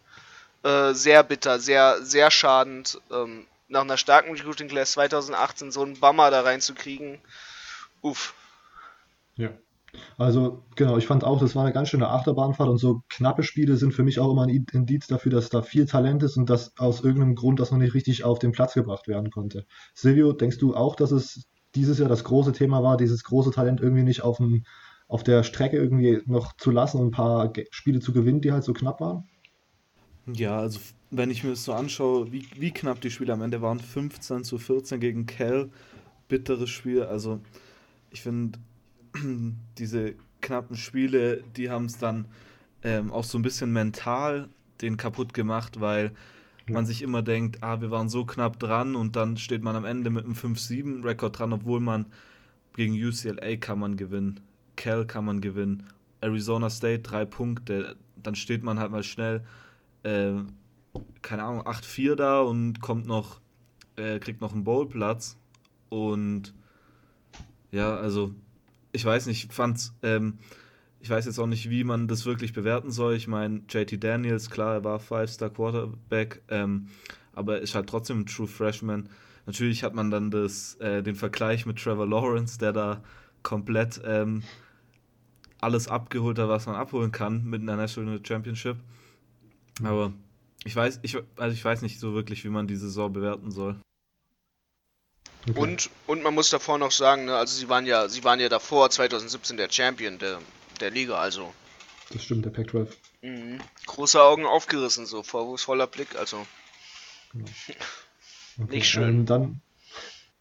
äh, 0.63 0.94
sehr 0.94 1.24
bitter, 1.24 1.60
sehr, 1.60 2.04
sehr 2.04 2.30
schadend. 2.30 3.00
Ähm, 3.12 3.48
nach 3.67 3.81
einer 3.81 3.97
starken 3.97 4.31
Recruiting 4.31 4.67
Class 4.67 4.91
2018 4.93 5.71
so 5.71 5.81
einen 5.81 5.99
Bummer 5.99 6.31
da 6.31 6.41
reinzukriegen. 6.41 7.19
Uff. 8.01 8.33
Ja. 9.35 9.49
Also, 10.17 10.63
genau, 10.75 10.97
ich 10.97 11.07
fand 11.07 11.24
auch, 11.24 11.39
das 11.39 11.55
war 11.55 11.63
eine 11.63 11.74
ganz 11.74 11.89
schöne 11.89 12.09
Achterbahnfahrt 12.09 12.69
und 12.69 12.77
so 12.77 13.01
knappe 13.09 13.43
Spiele 13.43 13.77
sind 13.77 13.93
für 13.93 14.03
mich 14.03 14.19
auch 14.19 14.31
immer 14.31 14.43
ein 14.43 14.65
Indiz 14.71 15.07
dafür, 15.07 15.31
dass 15.31 15.50
da 15.50 15.62
viel 15.62 15.86
Talent 15.86 16.24
ist 16.24 16.38
und 16.38 16.50
dass 16.50 16.77
aus 16.77 17.01
irgendeinem 17.01 17.36
Grund 17.36 17.59
das 17.59 17.71
noch 17.71 17.77
nicht 17.77 17.93
richtig 17.93 18.24
auf 18.24 18.39
den 18.39 18.51
Platz 18.51 18.74
gebracht 18.74 19.07
werden 19.07 19.31
konnte. 19.31 19.65
Silvio, 19.93 20.33
denkst 20.33 20.57
du 20.59 20.75
auch, 20.75 20.95
dass 20.95 21.12
es 21.12 21.47
dieses 21.74 22.00
Jahr 22.00 22.09
das 22.09 22.24
große 22.24 22.51
Thema 22.51 22.83
war, 22.83 22.97
dieses 22.97 23.24
große 23.24 23.51
Talent 23.51 23.81
irgendwie 23.81 24.03
nicht 24.03 24.24
auf 24.24 24.38
dem 24.38 24.63
auf 25.07 25.24
der 25.24 25.43
Strecke 25.43 25.77
irgendwie 25.77 26.21
noch 26.25 26.53
zu 26.57 26.69
lassen 26.69 27.00
und 27.00 27.07
ein 27.07 27.12
paar 27.12 27.53
Spiele 27.71 28.01
zu 28.01 28.12
gewinnen, 28.12 28.41
die 28.41 28.51
halt 28.51 28.65
so 28.65 28.74
knapp 28.74 29.00
waren? 29.00 29.29
Ja, 30.34 30.60
also 30.60 30.79
wenn 31.10 31.31
ich 31.31 31.43
mir 31.43 31.51
das 31.51 31.63
so 31.63 31.74
anschaue, 31.74 32.31
wie, 32.31 32.46
wie 32.57 32.72
knapp 32.72 33.00
die 33.01 33.12
Spiele 33.12 33.34
am 33.34 33.41
Ende 33.41 33.62
waren, 33.62 33.79
15 33.79 34.43
zu 34.43 34.57
14 34.57 35.00
gegen 35.00 35.25
Cal, 35.25 35.69
bitteres 36.27 36.69
Spiel. 36.69 37.03
Also 37.03 37.39
ich 38.12 38.22
finde, 38.22 38.60
diese 39.77 40.15
knappen 40.41 40.75
Spiele, 40.75 41.43
die 41.55 41.69
haben 41.69 41.86
es 41.86 41.98
dann 41.98 42.25
ähm, 42.84 43.12
auch 43.12 43.24
so 43.24 43.38
ein 43.38 43.41
bisschen 43.41 43.72
mental 43.72 44.50
den 44.81 44.98
kaputt 44.98 45.34
gemacht, 45.34 45.79
weil 45.79 46.12
man 46.69 46.86
sich 46.86 47.01
immer 47.01 47.22
denkt, 47.22 47.63
ah, 47.63 47.79
wir 47.81 47.91
waren 47.91 48.10
so 48.10 48.25
knapp 48.25 48.60
dran 48.60 48.96
und 48.96 49.15
dann 49.15 49.38
steht 49.38 49.63
man 49.63 49.75
am 49.75 49.86
Ende 49.86 50.10
mit 50.10 50.25
einem 50.25 50.34
5-7-Rekord 50.34 51.39
dran, 51.39 51.53
obwohl 51.53 51.79
man 51.79 52.05
gegen 52.75 52.93
UCLA 52.93 53.55
kann 53.55 53.79
man 53.79 53.96
gewinnen. 53.96 54.41
Cal 54.75 55.05
kann 55.05 55.25
man 55.25 55.39
gewinnen. 55.41 55.84
Arizona 56.22 56.69
State 56.69 57.03
drei 57.03 57.25
Punkte. 57.25 57.96
Dann 58.22 58.36
steht 58.36 58.63
man 58.63 58.79
halt 58.79 58.91
mal 58.91 59.03
schnell, 59.03 59.43
äh, 60.04 60.34
keine 61.22 61.44
Ahnung, 61.44 61.62
8-4 61.68 62.16
da 62.16 62.42
und 62.42 62.80
kommt 62.82 63.08
noch, 63.08 63.39
äh, 63.96 64.20
kriegt 64.20 64.42
noch 64.42 64.54
einen 64.54 64.63
Bowlplatz. 64.63 65.38
Und 65.89 66.54
ja, 67.72 67.96
also 67.96 68.34
ich 68.92 69.04
weiß 69.06 69.27
nicht, 69.27 69.54
fand's, 69.54 69.94
ähm, 70.04 70.39
ich 71.00 71.10
weiß 71.10 71.25
jetzt 71.25 71.39
auch 71.39 71.48
nicht, 71.48 71.70
wie 71.70 71.84
man 71.84 72.08
das 72.08 72.25
wirklich 72.25 72.54
bewerten 72.54 72.92
soll. 72.92 73.16
Ich 73.16 73.27
meine, 73.27 73.62
JT 73.70 74.04
Daniels, 74.04 74.50
klar, 74.50 74.75
er 74.75 74.84
war 74.84 75.00
Five-Star 75.00 75.50
Quarterback, 75.50 76.42
ähm, 76.50 76.88
aber 77.34 77.60
ist 77.62 77.75
halt 77.75 77.88
trotzdem 77.88 78.22
ein 78.22 78.25
True 78.25 78.48
Freshman. 78.48 79.10
Natürlich 79.46 79.84
hat 79.84 79.94
man 79.94 80.12
dann 80.12 80.32
das, 80.32 80.75
äh, 80.75 81.04
den 81.04 81.16
Vergleich 81.16 81.66
mit 81.66 81.77
Trevor 81.77 82.08
Lawrence, 82.08 82.58
der 82.58 82.74
da 82.74 83.04
komplett 83.44 84.01
ähm, 84.04 84.44
alles 85.62 85.88
abgeholt 85.88 86.39
hat, 86.39 86.50
was 86.50 86.66
man 86.66 86.75
abholen 86.75 87.12
kann 87.12 87.46
mit 87.46 87.62
einer 87.62 87.75
National 87.75 88.20
Championship. 88.25 88.77
Aber 89.84 90.13
ich 90.63 90.75
weiß, 90.75 91.00
ich, 91.03 91.17
also 91.38 91.53
ich 91.53 91.63
weiß 91.63 91.81
nicht 91.81 92.00
so 92.00 92.13
wirklich, 92.13 92.43
wie 92.43 92.50
man 92.50 92.67
die 92.67 92.75
Saison 92.75 93.12
bewerten 93.12 93.51
soll. 93.51 93.79
Okay. 95.50 95.60
Und, 95.60 95.89
und 96.07 96.24
man 96.24 96.34
muss 96.34 96.50
davor 96.50 96.77
noch 96.77 96.91
sagen, 96.91 97.25
ne, 97.25 97.36
also 97.36 97.57
sie 97.57 97.69
waren 97.69 97.86
ja, 97.86 98.10
sie 98.10 98.24
waren 98.24 98.39
ja 98.39 98.50
davor 98.50 98.89
2017 98.89 99.55
der 99.55 99.72
Champion 99.72 100.19
der, 100.19 100.39
der 100.81 100.91
Liga, 100.91 101.15
also. 101.15 101.53
Das 102.12 102.24
stimmt, 102.24 102.46
der 102.46 102.51
Pac-12. 102.51 102.89
Mhm. 103.22 103.60
Große 103.86 104.22
Augen 104.22 104.46
aufgerissen, 104.46 105.05
so 105.05 105.24
vorwurfsvoller 105.24 105.88
Blick, 105.88 106.15
also. 106.17 106.46
Genau. 107.31 107.46
Okay. 108.60 108.77
Nicht 108.77 108.89
schön. 108.89 109.03
Ähm, 109.10 109.25
dann, 109.27 109.62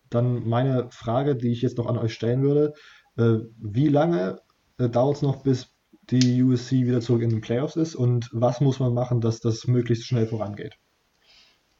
dann 0.08 0.48
meine 0.48 0.90
Frage, 0.90 1.36
die 1.36 1.52
ich 1.52 1.60
jetzt 1.60 1.76
noch 1.76 1.84
an 1.84 1.98
euch 1.98 2.14
stellen 2.14 2.42
würde. 2.42 2.72
Äh, 3.18 3.40
wie 3.58 3.88
lange 3.88 4.40
äh, 4.78 4.88
dauert 4.88 5.16
es 5.16 5.22
noch, 5.22 5.42
bis 5.42 5.68
die 6.10 6.42
USC 6.42 6.86
wieder 6.86 7.00
zurück 7.00 7.22
in 7.22 7.30
den 7.30 7.40
Playoffs 7.40 7.76
ist 7.76 7.94
und 7.94 8.28
was 8.32 8.60
muss 8.60 8.78
man 8.78 8.94
machen, 8.94 9.20
dass 9.20 9.40
das 9.40 9.66
möglichst 9.66 10.06
schnell 10.06 10.26
vorangeht? 10.26 10.76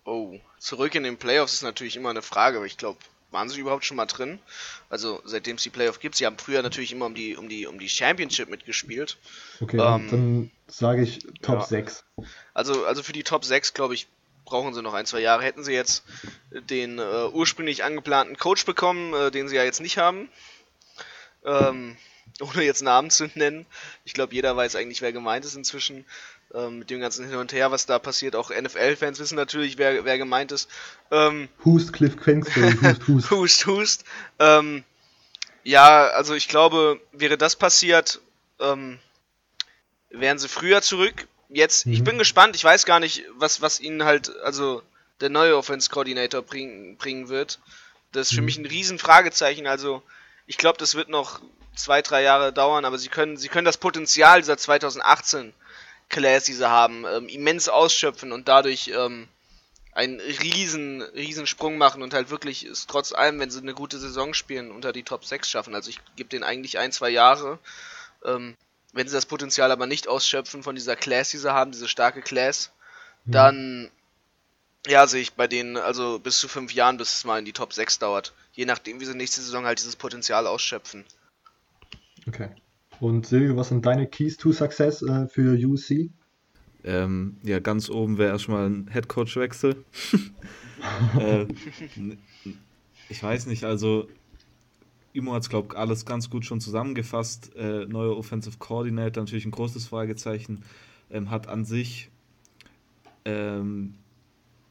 Oh, 0.04 0.38
zurück 0.59 0.95
in 0.95 1.02
den 1.02 1.16
Playoffs 1.16 1.54
ist 1.54 1.62
natürlich 1.62 1.97
immer 1.97 2.11
eine 2.11 2.23
Frage, 2.23 2.59
aber 2.59 2.66
ich 2.66 2.76
glaube, 2.76 2.99
waren 3.30 3.49
sie 3.49 3.61
überhaupt 3.61 3.85
schon 3.85 3.97
mal 3.97 4.06
drin? 4.06 4.38
Also 4.88 5.21
seitdem 5.25 5.56
es 5.56 5.62
die 5.62 5.71
Playoffs 5.71 6.00
gibt, 6.00 6.14
sie 6.14 6.26
haben 6.26 6.38
früher 6.38 6.62
natürlich 6.62 6.92
immer 6.92 7.06
um 7.06 7.14
die, 7.14 7.37
um 7.37 7.49
die, 7.49 7.66
um 7.66 7.78
die 7.78 7.88
Championship 7.88 8.49
mitgespielt. 8.49 9.18
Okay, 9.61 9.78
ähm, 9.78 10.09
dann 10.11 10.50
sage 10.68 11.02
ich 11.02 11.26
Top 11.42 11.61
ja. 11.61 11.64
6. 11.64 12.04
Also, 12.54 12.85
also 12.87 13.02
für 13.02 13.12
die 13.12 13.25
Top 13.25 13.45
6, 13.45 13.75
glaube 13.75 13.95
ich, 13.95 14.06
brauchen 14.45 14.75
sie 14.75 14.83
noch 14.83 14.95
ein, 14.95 15.06
zwei 15.06 15.21
Jahre. 15.21 15.42
Hätten 15.42 15.64
sie 15.64 15.73
jetzt 15.73 16.04
den 16.50 16.99
äh, 16.99 17.28
ursprünglich 17.33 17.85
angeplanten 17.85 18.37
Coach 18.38 18.64
bekommen, 18.64 19.12
äh, 19.12 19.30
den 19.30 19.49
sie 19.49 19.56
ja 19.56 19.64
jetzt 19.64 19.80
nicht 19.80 19.99
haben, 19.99 20.30
ähm, 21.45 21.97
ohne 22.40 22.62
jetzt 22.62 22.83
Namen 22.83 23.11
zu 23.11 23.28
nennen. 23.35 23.66
Ich 24.04 24.14
glaube, 24.14 24.35
jeder 24.35 24.56
weiß 24.56 24.76
eigentlich, 24.76 25.02
wer 25.02 25.12
gemeint 25.12 25.45
ist 25.45 25.54
inzwischen. 25.54 26.04
Ähm, 26.54 26.78
mit 26.78 26.90
dem 26.90 27.00
ganzen 27.00 27.28
Hin 27.28 27.37
und 27.37 27.52
Her, 27.52 27.73
was 27.73 27.87
da 27.87 27.99
passiert. 27.99 28.37
Auch 28.37 28.50
NFL-Fans 28.50 29.18
wissen 29.18 29.35
natürlich, 29.35 29.78
wer, 29.78 30.04
wer 30.04 30.16
gemeint 30.16 30.52
ist. 30.52 30.68
Ähm, 31.11 31.49
hust, 31.64 31.92
Cliff 31.92 32.16
Quenster, 32.16 32.73
hust, 32.83 33.09
hust. 33.09 33.30
hust, 33.30 33.66
hust. 33.66 34.04
Ähm, 34.38 34.85
ja, 35.64 36.06
also 36.06 36.35
ich 36.35 36.49
glaube, 36.49 37.00
wäre 37.11 37.37
das 37.37 37.56
passiert, 37.56 38.21
ähm, 38.61 39.00
wären 40.11 40.38
sie 40.38 40.49
früher 40.49 40.83
zurück. 40.83 41.26
Jetzt, 41.49 41.87
mhm. 41.87 41.92
ich 41.95 42.04
bin 42.04 42.18
gespannt, 42.18 42.54
ich 42.54 42.62
weiß 42.62 42.87
gar 42.87 43.00
nicht, 43.00 43.25
was, 43.35 43.61
was 43.61 43.80
ihnen 43.80 44.04
halt, 44.04 44.35
also 44.45 44.83
der 45.21 45.30
neue 45.30 45.56
Offense-Coordinator 45.56 46.42
bring, 46.42 46.97
bringen 46.97 47.28
wird. 47.28 47.59
Das 48.12 48.28
ist 48.28 48.35
für 48.35 48.40
mhm. 48.40 48.47
mich 48.47 48.59
ein 48.59 48.66
riesen 48.66 48.99
Fragezeichen. 49.00 49.66
Also, 49.66 50.02
ich 50.46 50.58
glaube, 50.58 50.78
das 50.78 50.94
wird 50.94 51.08
noch 51.08 51.40
zwei, 51.74 52.02
drei 52.02 52.22
Jahre 52.22 52.52
dauern, 52.52 52.84
aber 52.84 52.98
sie 52.98 53.08
können, 53.08 53.36
sie 53.36 53.48
können 53.48 53.64
das 53.64 53.76
Potenzial 53.76 54.40
dieser 54.40 54.56
2018 54.56 55.52
Class, 56.08 56.44
die 56.44 56.54
sie 56.54 56.68
haben, 56.68 57.04
ähm, 57.04 57.28
immens 57.28 57.68
ausschöpfen 57.68 58.32
und 58.32 58.48
dadurch 58.48 58.88
ähm, 58.88 59.28
einen 59.92 60.20
riesen, 60.20 61.02
riesen 61.02 61.46
Sprung 61.46 61.78
machen 61.78 62.02
und 62.02 62.14
halt 62.14 62.30
wirklich 62.30 62.64
es 62.64 62.86
trotz 62.86 63.12
allem, 63.12 63.40
wenn 63.40 63.50
sie 63.50 63.60
eine 63.60 63.74
gute 63.74 63.98
Saison 63.98 64.34
spielen, 64.34 64.70
unter 64.70 64.92
die 64.92 65.02
Top 65.02 65.24
6 65.24 65.50
schaffen. 65.50 65.74
Also 65.74 65.90
ich 65.90 66.00
gebe 66.16 66.28
denen 66.28 66.44
eigentlich 66.44 66.78
ein, 66.78 66.92
zwei 66.92 67.10
Jahre. 67.10 67.58
Ähm, 68.24 68.56
wenn 68.92 69.08
sie 69.08 69.14
das 69.14 69.26
Potenzial 69.26 69.70
aber 69.72 69.86
nicht 69.86 70.06
ausschöpfen 70.06 70.62
von 70.62 70.74
dieser 70.74 70.96
Class, 70.96 71.30
die 71.30 71.38
sie 71.38 71.52
haben, 71.52 71.72
diese 71.72 71.88
starke 71.88 72.22
Class, 72.22 72.70
mhm. 73.24 73.32
dann 73.32 73.90
ja, 74.86 75.06
sehe 75.06 75.22
ich 75.22 75.32
bei 75.32 75.48
denen 75.48 75.76
also 75.76 76.18
bis 76.18 76.38
zu 76.38 76.46
fünf 76.46 76.72
Jahren, 76.72 76.98
bis 76.98 77.14
es 77.14 77.24
mal 77.24 77.38
in 77.38 77.44
die 77.44 77.52
Top 77.52 77.72
6 77.72 77.98
dauert. 77.98 78.32
Je 78.56 78.64
nachdem, 78.64 79.00
wie 79.00 79.04
sie 79.04 79.14
nächste 79.14 79.42
Saison 79.42 79.66
halt 79.66 79.78
dieses 79.78 79.96
Potenzial 79.96 80.46
ausschöpfen. 80.46 81.04
Okay. 82.26 82.48
Und 83.00 83.26
Silvio, 83.26 83.54
was 83.56 83.68
sind 83.68 83.84
deine 83.84 84.06
Keys 84.06 84.38
to 84.38 84.50
Success 84.50 85.02
äh, 85.02 85.28
für 85.28 85.54
UC? 85.54 86.10
Ähm, 86.82 87.36
ja, 87.42 87.58
ganz 87.60 87.90
oben 87.90 88.16
wäre 88.16 88.32
erstmal 88.32 88.70
ein 88.70 88.88
Headcoach-Wechsel. 88.88 89.84
äh, 91.20 91.46
ich 93.10 93.22
weiß 93.22 93.44
nicht, 93.46 93.64
also 93.64 94.08
Imo 95.12 95.34
hat 95.34 95.42
es, 95.42 95.50
glaube 95.50 95.68
ich, 95.72 95.78
alles 95.78 96.06
ganz 96.06 96.30
gut 96.30 96.46
schon 96.46 96.60
zusammengefasst. 96.60 97.54
Äh, 97.56 97.84
neuer 97.84 98.16
Offensive 98.16 98.56
Coordinator, 98.58 99.22
natürlich 99.22 99.44
ein 99.44 99.50
großes 99.50 99.86
Fragezeichen. 99.86 100.62
Ähm, 101.10 101.30
hat 101.30 101.46
an 101.46 101.66
sich 101.66 102.10
ähm, 103.26 103.94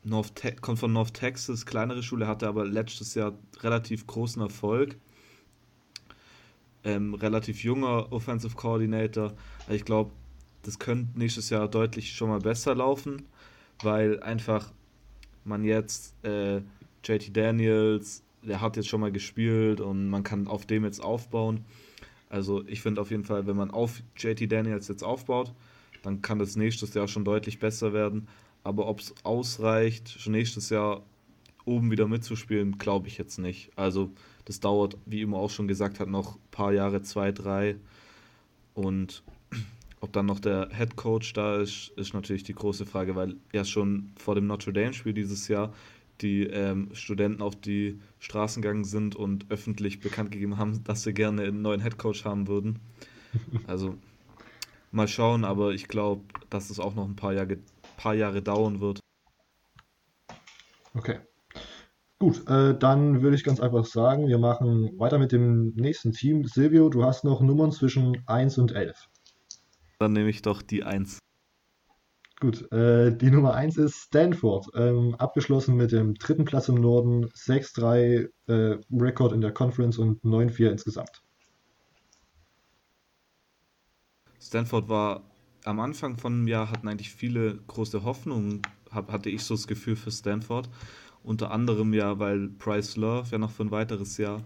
North 0.06 0.34
kommt 0.62 0.80
von 0.80 0.94
North 0.94 1.14
Texas, 1.14 1.66
kleinere 1.66 2.04
Schule, 2.04 2.28
hatte 2.28 2.48
aber 2.48 2.66
letztes 2.66 3.16
Jahr 3.16 3.34
relativ 3.62 4.08
großen 4.08 4.42
Erfolg 4.42 4.98
ähm, 6.86 7.16
relativ 7.16 7.64
junger 7.64 8.12
Offensive 8.12 8.56
Coordinator. 8.56 9.34
Ich 9.70 9.84
glaube, 9.84 10.12
das 10.62 10.80
könnte 10.80 11.20
nächstes 11.20 11.50
Jahr 11.50 11.68
deutlich 11.68 12.14
schon 12.14 12.30
mal 12.30 12.40
besser 12.40 12.76
laufen, 12.76 13.24
weil 13.82 14.22
einfach 14.22 14.72
man 15.44 15.64
jetzt 15.64 16.16
äh, 16.24 16.62
JT 17.04 17.36
Daniels, 17.36 18.24
der 18.44 18.62
hat 18.62 18.78
jetzt 18.78 18.88
schon 18.88 19.02
mal 19.02 19.12
gespielt 19.12 19.82
und 19.82 20.10
man 20.10 20.24
kann 20.24 20.48
auf 20.48 20.66
dem 20.66 20.86
jetzt 20.86 21.04
aufbauen. 21.04 21.66
Also 22.30 22.64
ich 22.68 22.82
finde 22.82 23.02
auf 23.02 23.12
jeden 23.12 23.26
Fall, 23.26 23.46
wenn 23.48 23.56
man 23.56 23.72
auf 23.72 24.02
JT 24.18 24.52
Daniels 24.52 24.88
jetzt 24.88 25.04
aufbaut, 25.04 25.54
dann 26.04 26.22
kann 26.22 26.40
das 26.40 26.56
nächstes 26.56 26.94
Jahr 26.94 27.08
schon 27.08 27.26
deutlich 27.26 27.60
besser 27.60 27.94
werden. 27.94 28.28
Aber 28.66 28.88
ob 28.88 29.00
es 29.00 29.14
ausreicht, 29.24 30.10
schon 30.10 30.34
nächstes 30.34 30.72
Jahr 30.72 31.04
oben 31.66 31.92
wieder 31.92 32.08
mitzuspielen, 32.08 32.80
glaube 32.80 33.08
ich 33.08 33.18
jetzt 33.20 33.38
nicht. 33.38 33.72
Also 33.76 34.12
das 34.46 34.60
dauert, 34.60 34.98
wie 35.06 35.22
immer 35.22 35.38
auch 35.38 35.52
schon 35.52 35.68
gesagt 35.68 36.00
hat, 36.00 36.10
noch 36.10 36.36
ein 36.38 36.42
paar 36.50 36.74
Jahre, 36.74 37.04
zwei, 37.04 37.32
drei. 37.32 37.76
Und 38.74 39.22
ob 40.02 40.12
dann 40.14 40.26
noch 40.26 40.40
der 40.40 40.70
Head 40.76 40.96
Coach 40.96 41.34
da 41.34 41.58
ist, 41.58 41.92
ist 41.96 42.16
natürlich 42.16 42.42
die 42.44 42.56
große 42.56 42.88
Frage, 42.88 43.16
weil 43.16 43.36
ja 43.54 43.64
schon 43.64 44.12
vor 44.18 44.34
dem 44.34 44.48
Notre 44.48 44.74
Dame-Spiel 44.74 45.14
dieses 45.14 45.48
Jahr 45.48 45.72
die 46.22 46.44
ähm, 46.48 46.90
Studenten 46.94 47.44
auf 47.44 47.56
die 47.56 48.00
Straßen 48.18 48.64
gegangen 48.64 48.84
sind 48.84 49.16
und 49.16 49.46
öffentlich 49.50 50.00
bekannt 50.00 50.32
gegeben 50.32 50.58
haben, 50.58 50.84
dass 50.86 51.04
sie 51.04 51.14
gerne 51.14 51.44
einen 51.44 51.62
neuen 51.62 51.82
Head 51.82 52.00
Coach 52.00 52.26
haben 52.26 52.48
würden. 52.48 52.80
Also 53.68 53.96
mal 54.96 55.10
schauen, 55.10 55.44
aber 55.44 55.74
ich 55.74 55.90
glaube, 55.90 56.24
dass 56.50 56.70
es 56.70 56.80
auch 56.80 56.96
noch 56.96 57.06
ein 57.06 57.18
paar 57.18 57.34
Jahre, 57.34 57.58
paar 57.98 58.14
Jahre 58.14 58.42
dauern 58.42 58.82
wird. 58.82 59.00
Okay. 60.94 61.20
Gut, 62.18 62.48
äh, 62.48 62.78
dann 62.78 63.22
würde 63.22 63.36
ich 63.36 63.44
ganz 63.44 63.60
einfach 63.60 63.86
sagen, 63.86 64.28
wir 64.28 64.38
machen 64.38 64.98
weiter 64.98 65.20
mit 65.20 65.34
dem 65.34 65.74
nächsten 65.76 66.14
Team. 66.14 66.46
Silvio, 66.46 66.90
du 66.90 67.04
hast 67.04 67.26
noch 67.26 67.42
Nummern 67.42 67.72
zwischen 67.72 68.24
1 68.26 68.58
und 68.58 68.72
11. 68.72 69.10
Dann 70.00 70.14
nehme 70.14 70.30
ich 70.30 70.42
doch 70.42 70.62
die 70.62 70.84
1. 70.84 71.20
Gut, 72.40 72.72
äh, 72.72 73.16
die 73.16 73.32
Nummer 73.32 73.54
1 73.54 73.78
ist 73.78 73.96
Stanford. 73.96 74.68
Ähm, 74.76 75.16
abgeschlossen 75.16 75.76
mit 75.76 75.92
dem 75.92 76.16
dritten 76.16 76.46
Platz 76.46 76.70
im 76.70 76.76
Norden, 76.76 77.26
6-3 77.28 78.30
äh, 78.48 78.78
Rekord 78.92 79.34
in 79.34 79.42
der 79.42 79.52
Conference 79.52 79.98
und 79.98 80.22
9-4 80.24 80.72
insgesamt. 80.72 81.22
Stanford 84.40 84.90
war 84.90 85.24
am 85.66 85.80
Anfang 85.80 86.18
von 86.18 86.42
dem 86.42 86.48
Jahr, 86.48 86.70
hatten 86.70 86.88
eigentlich 86.88 87.12
viele 87.12 87.58
große 87.68 88.04
Hoffnungen, 88.04 88.62
hatte 88.92 89.30
ich 89.30 89.44
so 89.44 89.56
das 89.56 89.68
Gefühl 89.68 89.96
für 89.96 90.12
Stanford. 90.12 90.70
Unter 91.24 91.52
anderem 91.52 91.94
ja, 91.94 92.20
weil 92.20 92.48
Bryce 92.48 92.98
Love 92.98 93.30
ja 93.32 93.38
noch 93.40 93.52
für 93.52 93.64
ein 93.64 93.72
weiteres 93.72 94.18
Jahr 94.18 94.44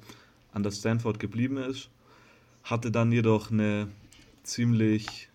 an 0.53 0.63
der 0.63 0.71
Stanford 0.71 1.19
geblieben 1.19 1.57
ist. 1.57 1.89
Hatte 2.63 2.89
dann 2.89 3.11
jedoch 3.11 3.51
eine 3.51 3.89
ziemlich, 4.43 5.29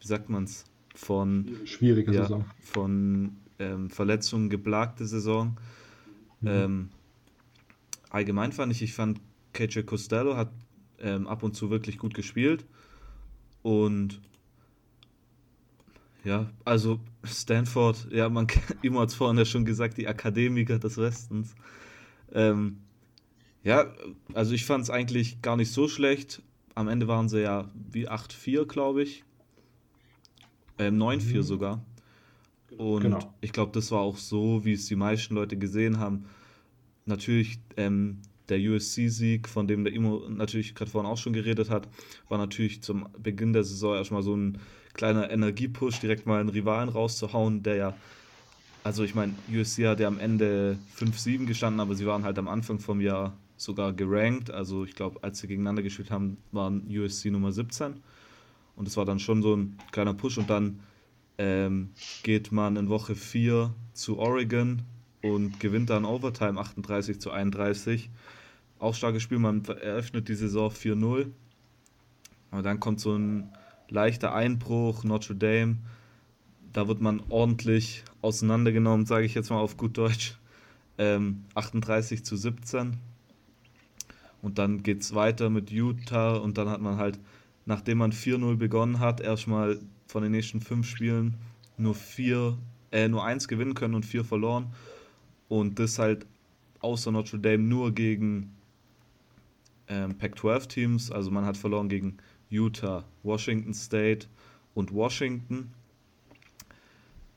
wie 0.00 0.06
sagt 0.06 0.28
man 0.28 0.44
es, 0.44 0.64
von 0.94 1.56
schwierige 1.64 2.12
ja, 2.12 2.22
Saison. 2.22 2.44
Von 2.60 3.36
ähm, 3.58 3.88
Verletzungen 3.88 4.50
geplagte 4.50 5.06
Saison. 5.06 5.56
Mhm. 6.42 6.48
Ähm, 6.48 6.88
allgemein 8.10 8.52
fand 8.52 8.72
ich, 8.72 8.82
ich 8.82 8.92
fand 8.92 9.20
KJ 9.52 9.80
Costello 9.82 10.36
hat 10.36 10.52
ähm, 11.00 11.26
ab 11.26 11.42
und 11.42 11.56
zu 11.56 11.70
wirklich 11.70 11.96
gut 11.96 12.12
gespielt. 12.12 12.66
Und 13.62 14.20
ja, 16.24 16.50
also 16.64 17.00
Stanford, 17.24 18.08
ja, 18.10 18.28
man 18.28 18.46
immer 18.82 19.00
hat 19.00 19.10
es 19.10 19.14
vorhin 19.14 19.38
ja 19.38 19.44
schon 19.44 19.64
gesagt, 19.64 19.98
die 19.98 20.08
Akademiker 20.08 20.78
des 20.78 20.96
Westens. 20.96 21.54
Ähm, 22.32 22.78
ja, 23.62 23.92
also 24.32 24.54
ich 24.54 24.64
fand 24.64 24.84
es 24.84 24.90
eigentlich 24.90 25.42
gar 25.42 25.56
nicht 25.56 25.72
so 25.72 25.88
schlecht. 25.88 26.42
Am 26.74 26.88
Ende 26.88 27.08
waren 27.08 27.28
sie 27.28 27.42
ja 27.42 27.68
wie 27.74 28.08
8-4, 28.08 28.66
glaube 28.66 29.02
ich. 29.02 29.24
Ähm, 30.78 30.98
9-4 30.98 31.36
mhm. 31.36 31.42
sogar. 31.42 31.84
Und 32.78 33.02
genau. 33.02 33.34
ich 33.40 33.52
glaube, 33.52 33.72
das 33.72 33.90
war 33.90 34.00
auch 34.00 34.16
so, 34.16 34.64
wie 34.64 34.72
es 34.72 34.86
die 34.86 34.96
meisten 34.96 35.34
Leute 35.34 35.56
gesehen 35.58 35.98
haben. 35.98 36.26
Natürlich 37.04 37.58
ähm, 37.76 38.22
der 38.48 38.58
USC-Sieg, 38.58 39.48
von 39.48 39.66
dem 39.66 39.84
der 39.84 39.92
Imo 39.92 40.28
natürlich 40.28 40.74
gerade 40.74 40.90
vorhin 40.90 41.10
auch 41.10 41.18
schon 41.18 41.32
geredet 41.32 41.70
hat, 41.70 41.88
war 42.28 42.38
natürlich 42.38 42.82
zum 42.82 43.08
Beginn 43.18 43.52
der 43.52 43.64
Saison 43.64 43.96
erstmal 43.96 44.22
so 44.22 44.36
ein 44.36 44.58
kleiner 44.94 45.30
Energiepush, 45.30 46.00
direkt 46.00 46.26
mal 46.26 46.40
einen 46.40 46.48
Rivalen 46.48 46.88
rauszuhauen, 46.88 47.62
der 47.62 47.74
ja, 47.76 47.96
also 48.84 49.04
ich 49.04 49.14
meine, 49.14 49.34
USC 49.50 49.86
hat 49.86 50.00
ja 50.00 50.08
am 50.08 50.18
Ende 50.18 50.78
5-7 50.98 51.46
gestanden, 51.46 51.80
aber 51.80 51.94
sie 51.94 52.06
waren 52.06 52.24
halt 52.24 52.38
am 52.38 52.48
Anfang 52.48 52.78
vom 52.78 53.00
Jahr 53.00 53.34
sogar 53.56 53.92
gerankt. 53.92 54.50
Also 54.50 54.84
ich 54.84 54.94
glaube, 54.94 55.22
als 55.22 55.38
sie 55.38 55.46
gegeneinander 55.46 55.82
gespielt 55.82 56.10
haben, 56.10 56.38
waren 56.50 56.86
USC 56.88 57.30
Nummer 57.30 57.52
17. 57.52 57.94
Und 58.76 58.88
es 58.88 58.96
war 58.96 59.04
dann 59.04 59.18
schon 59.18 59.42
so 59.42 59.54
ein 59.54 59.78
kleiner 59.92 60.14
Push 60.14 60.38
und 60.38 60.48
dann 60.48 60.80
ähm, 61.36 61.90
geht 62.22 62.52
man 62.52 62.76
in 62.76 62.88
Woche 62.88 63.14
4 63.14 63.74
zu 63.92 64.18
Oregon 64.18 64.82
und 65.22 65.60
gewinnt 65.60 65.90
dann 65.90 66.06
Overtime 66.06 66.58
38 66.58 67.20
zu 67.20 67.30
31. 67.30 68.10
Auch 68.78 68.94
starkes 68.94 69.22
Spiel, 69.22 69.38
man 69.38 69.62
eröffnet 69.64 70.28
die 70.28 70.34
Saison 70.34 70.70
4-0. 70.70 71.26
Aber 72.50 72.62
dann 72.62 72.80
kommt 72.80 73.00
so 73.00 73.14
ein 73.14 73.50
leichter 73.90 74.34
Einbruch, 74.34 75.04
Notre 75.04 75.34
Dame. 75.34 75.78
Da 76.72 76.88
wird 76.88 77.00
man 77.00 77.22
ordentlich 77.28 78.04
auseinandergenommen, 78.22 79.06
sage 79.06 79.26
ich 79.26 79.34
jetzt 79.34 79.50
mal 79.50 79.58
auf 79.58 79.76
gut 79.76 79.98
Deutsch. 79.98 80.38
Ähm, 80.98 81.44
38 81.54 82.24
zu 82.24 82.36
17. 82.36 82.96
Und 84.42 84.58
dann 84.58 84.82
geht 84.82 85.02
es 85.02 85.14
weiter 85.14 85.50
mit 85.50 85.70
Utah 85.70 86.36
und 86.36 86.58
dann 86.58 86.68
hat 86.68 86.80
man 86.80 86.96
halt, 86.96 87.18
nachdem 87.66 87.98
man 87.98 88.12
4-0 88.12 88.56
begonnen 88.56 89.00
hat, 89.00 89.20
erstmal 89.20 89.78
von 90.06 90.22
den 90.22 90.32
nächsten 90.32 90.60
fünf 90.60 90.86
Spielen 90.86 91.34
nur 91.76 91.94
vier, 91.94 92.58
äh, 92.92 93.08
nur 93.08 93.24
eins 93.24 93.48
gewinnen 93.48 93.74
können 93.74 93.94
und 93.94 94.04
vier 94.06 94.24
verloren. 94.24 94.72
Und 95.48 95.78
das 95.78 95.98
halt 95.98 96.26
außer 96.80 97.10
Notre 97.10 97.38
Dame 97.38 97.62
nur 97.62 97.92
gegen 97.92 98.54
ähm, 99.88 100.16
Pac-12-Teams. 100.16 101.10
Also 101.10 101.30
man 101.30 101.44
hat 101.44 101.56
verloren 101.56 101.88
gegen 101.88 102.18
Utah, 102.50 103.04
Washington 103.22 103.72
State 103.72 104.26
und 104.74 104.92
Washington. 104.92 105.72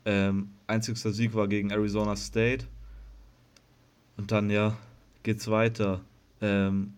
Ähm, 0.06 0.50
einzigster 0.68 1.12
Sieg 1.12 1.34
war 1.34 1.48
gegen 1.48 1.70
Arizona 1.70 2.16
State. 2.16 2.66
Und 4.18 4.32
dann 4.32 4.50
ja, 4.50 4.78
geht's 5.24 5.50
weiter. 5.50 6.02
Ähm, 6.42 6.94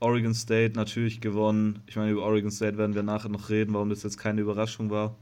Oregon 0.00 0.34
State 0.34 0.74
natürlich 0.76 1.20
gewonnen. 1.20 1.82
Ich 1.86 1.96
meine, 1.96 2.12
über 2.12 2.22
Oregon 2.22 2.50
State 2.50 2.76
werden 2.78 2.94
wir 2.94 3.02
nachher 3.02 3.30
noch 3.30 3.48
reden, 3.48 3.74
warum 3.74 3.88
das 3.88 4.02
jetzt 4.02 4.18
keine 4.18 4.42
Überraschung 4.42 4.90
war. 4.90 5.16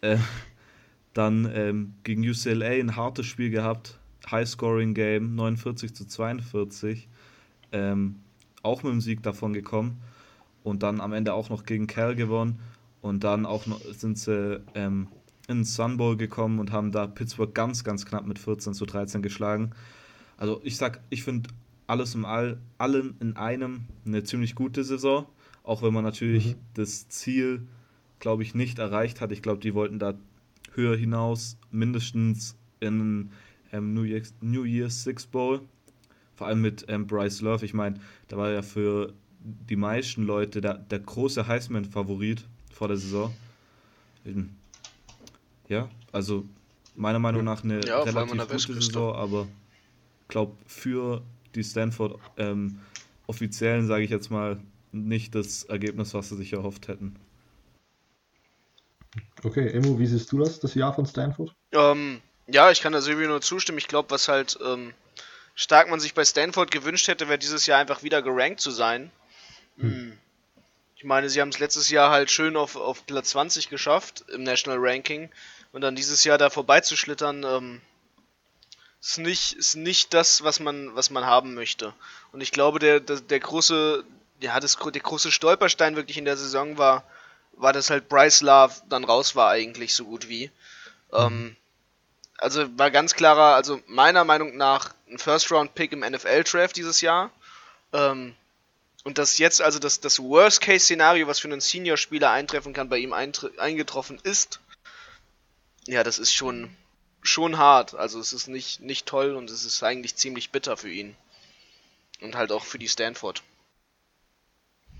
Äh, 0.00 0.18
dann 1.14 1.50
ähm, 1.54 1.94
gegen 2.02 2.22
UCLA 2.28 2.80
ein 2.80 2.96
hartes 2.96 3.26
Spiel 3.26 3.50
gehabt. 3.50 3.98
High-Scoring-Game, 4.30 5.34
49 5.34 5.94
zu 5.94 6.06
42. 6.06 7.08
Ähm, 7.72 8.16
auch 8.62 8.82
mit 8.82 8.92
dem 8.92 9.00
Sieg 9.00 9.22
davon 9.22 9.52
gekommen. 9.52 10.00
Und 10.62 10.82
dann 10.82 11.00
am 11.00 11.12
Ende 11.12 11.34
auch 11.34 11.50
noch 11.50 11.64
gegen 11.64 11.86
Cal 11.86 12.14
gewonnen. 12.14 12.60
Und 13.00 13.24
dann 13.24 13.46
auch 13.46 13.66
noch 13.66 13.80
sind 13.92 14.18
sie 14.18 14.60
ähm, 14.74 15.08
in 15.48 15.58
den 15.58 15.64
Sun 15.64 15.96
Bowl 15.96 16.16
gekommen 16.16 16.58
und 16.60 16.72
haben 16.72 16.92
da 16.92 17.06
Pittsburgh 17.06 17.52
ganz, 17.52 17.84
ganz 17.84 18.06
knapp 18.06 18.26
mit 18.26 18.38
14 18.38 18.74
zu 18.74 18.86
13 18.86 19.22
geschlagen. 19.22 19.70
Also 20.36 20.60
ich 20.64 20.76
sag, 20.76 21.00
ich 21.10 21.24
finde 21.24 21.50
alles 21.86 22.14
im 22.14 22.24
All, 22.24 22.58
allen 22.78 23.16
in 23.20 23.36
einem 23.36 23.82
eine 24.06 24.22
ziemlich 24.22 24.54
gute 24.54 24.84
Saison. 24.84 25.26
Auch 25.64 25.82
wenn 25.82 25.92
man 25.92 26.04
natürlich 26.04 26.56
mhm. 26.56 26.60
das 26.74 27.08
Ziel, 27.08 27.66
glaube 28.18 28.42
ich, 28.42 28.54
nicht 28.54 28.78
erreicht 28.78 29.20
hat. 29.20 29.32
Ich 29.32 29.42
glaube, 29.42 29.60
die 29.60 29.74
wollten 29.74 29.98
da 29.98 30.14
höher 30.74 30.96
hinaus, 30.96 31.58
mindestens 31.70 32.56
in 32.80 33.30
ähm, 33.72 33.94
New, 33.94 34.04
Year's, 34.04 34.34
New 34.40 34.64
Year's 34.64 35.02
Six 35.02 35.26
Bowl. 35.26 35.60
Vor 36.34 36.46
allem 36.46 36.60
mit 36.60 36.86
ähm, 36.88 37.06
Bryce 37.06 37.40
Love. 37.42 37.64
Ich 37.64 37.74
meine, 37.74 38.00
da 38.28 38.36
war 38.36 38.50
ja 38.50 38.62
für 38.62 39.12
die 39.44 39.76
meisten 39.76 40.24
Leute 40.24 40.60
der, 40.60 40.74
der 40.74 41.00
große 41.00 41.46
Heisman-Favorit 41.46 42.44
vor 42.72 42.88
der 42.88 42.96
Saison. 42.96 43.34
Ja, 45.68 45.88
also 46.12 46.44
meiner 46.94 47.18
Meinung 47.18 47.44
nach 47.44 47.64
eine 47.64 47.84
ja, 47.84 48.02
relativ 48.02 48.66
gute 48.66 48.74
Saison, 48.74 49.14
aber 49.14 49.48
ich 50.22 50.28
glaube 50.28 50.52
für 50.66 51.22
die 51.54 51.64
Stanford 51.64 52.18
ähm, 52.36 52.78
Offiziellen, 53.26 53.86
sage 53.86 54.04
ich 54.04 54.10
jetzt 54.10 54.30
mal, 54.30 54.60
nicht 54.92 55.34
das 55.34 55.64
Ergebnis, 55.64 56.14
was 56.14 56.28
sie 56.28 56.36
sich 56.36 56.52
erhofft 56.52 56.88
hätten. 56.88 57.16
Okay, 59.42 59.68
Emo, 59.70 59.98
wie 59.98 60.06
siehst 60.06 60.30
du 60.32 60.38
das, 60.38 60.60
das 60.60 60.74
Jahr 60.74 60.94
von 60.94 61.06
Stanford? 61.06 61.54
Ähm, 61.72 62.20
ja, 62.46 62.70
ich 62.70 62.80
kann 62.80 62.92
da 62.92 63.00
Silvio 63.00 63.28
nur 63.28 63.40
zustimmen. 63.40 63.78
Ich 63.78 63.88
glaube, 63.88 64.10
was 64.10 64.28
halt 64.28 64.58
ähm, 64.64 64.92
stark 65.54 65.90
man 65.90 66.00
sich 66.00 66.14
bei 66.14 66.24
Stanford 66.24 66.70
gewünscht 66.70 67.08
hätte, 67.08 67.28
wäre 67.28 67.38
dieses 67.38 67.66
Jahr 67.66 67.80
einfach 67.80 68.02
wieder 68.02 68.22
gerankt 68.22 68.60
zu 68.60 68.70
sein. 68.70 69.10
Hm. 69.78 69.90
hm. 69.90 70.18
Ich 70.96 71.04
meine, 71.04 71.28
sie 71.28 71.40
haben 71.40 71.48
es 71.48 71.58
letztes 71.58 71.90
Jahr 71.90 72.12
halt 72.12 72.30
schön 72.30 72.56
auf, 72.56 72.76
auf 72.76 73.06
Platz 73.06 73.30
20 73.30 73.68
geschafft 73.68 74.24
im 74.32 74.44
National 74.44 74.78
Ranking 74.80 75.30
und 75.72 75.80
dann 75.80 75.96
dieses 75.96 76.22
Jahr 76.22 76.38
da 76.38 76.48
vorbeizuschlittern, 76.48 77.42
ähm, 77.42 77.80
ist 79.00 79.18
nicht, 79.18 79.54
ist 79.54 79.74
nicht 79.74 80.14
das, 80.14 80.44
was 80.44 80.60
man, 80.60 80.94
was 80.94 81.10
man 81.10 81.26
haben 81.26 81.54
möchte. 81.54 81.92
Und 82.30 82.40
ich 82.40 82.52
glaube, 82.52 82.78
der, 82.78 83.00
der, 83.00 83.20
der 83.20 83.40
große, 83.40 84.04
ja, 84.40 84.60
das, 84.60 84.76
der 84.76 85.02
große 85.02 85.32
Stolperstein 85.32 85.96
wirklich 85.96 86.18
in 86.18 86.24
der 86.24 86.36
Saison 86.36 86.78
war, 86.78 87.02
war, 87.54 87.72
dass 87.72 87.90
halt 87.90 88.08
Bryce 88.08 88.42
Love 88.42 88.74
dann 88.88 89.02
raus 89.02 89.34
war 89.34 89.50
eigentlich 89.50 89.96
so 89.96 90.04
gut 90.04 90.28
wie. 90.28 90.52
Ähm, 91.12 91.56
also 92.38 92.66
war 92.78 92.92
ganz 92.92 93.14
klarer, 93.14 93.56
also 93.56 93.80
meiner 93.86 94.24
Meinung 94.24 94.56
nach 94.56 94.94
ein 95.10 95.18
First-Round-Pick 95.18 95.92
im 95.92 96.00
NFL-Draft 96.00 96.76
dieses 96.76 97.00
Jahr. 97.00 97.30
Ähm, 97.92 98.36
und 99.04 99.18
dass 99.18 99.38
jetzt 99.38 99.60
also 99.60 99.78
das, 99.78 100.00
das 100.00 100.20
Worst-Case-Szenario, 100.20 101.26
was 101.26 101.40
für 101.40 101.48
einen 101.48 101.60
Senior-Spieler 101.60 102.30
eintreffen 102.30 102.72
kann, 102.72 102.88
bei 102.88 102.98
ihm 102.98 103.12
eingetroffen 103.12 104.20
ist, 104.22 104.60
ja, 105.86 106.04
das 106.04 106.18
ist 106.18 106.32
schon, 106.32 106.70
schon 107.22 107.58
hart. 107.58 107.94
Also 107.94 108.20
es 108.20 108.32
ist 108.32 108.46
nicht, 108.46 108.80
nicht 108.80 109.06
toll 109.06 109.34
und 109.34 109.50
es 109.50 109.64
ist 109.64 109.82
eigentlich 109.82 110.14
ziemlich 110.16 110.50
bitter 110.50 110.76
für 110.76 110.90
ihn. 110.90 111.16
Und 112.20 112.36
halt 112.36 112.52
auch 112.52 112.64
für 112.64 112.78
die 112.78 112.88
Stanford. 112.88 113.42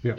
Ja. 0.03 0.17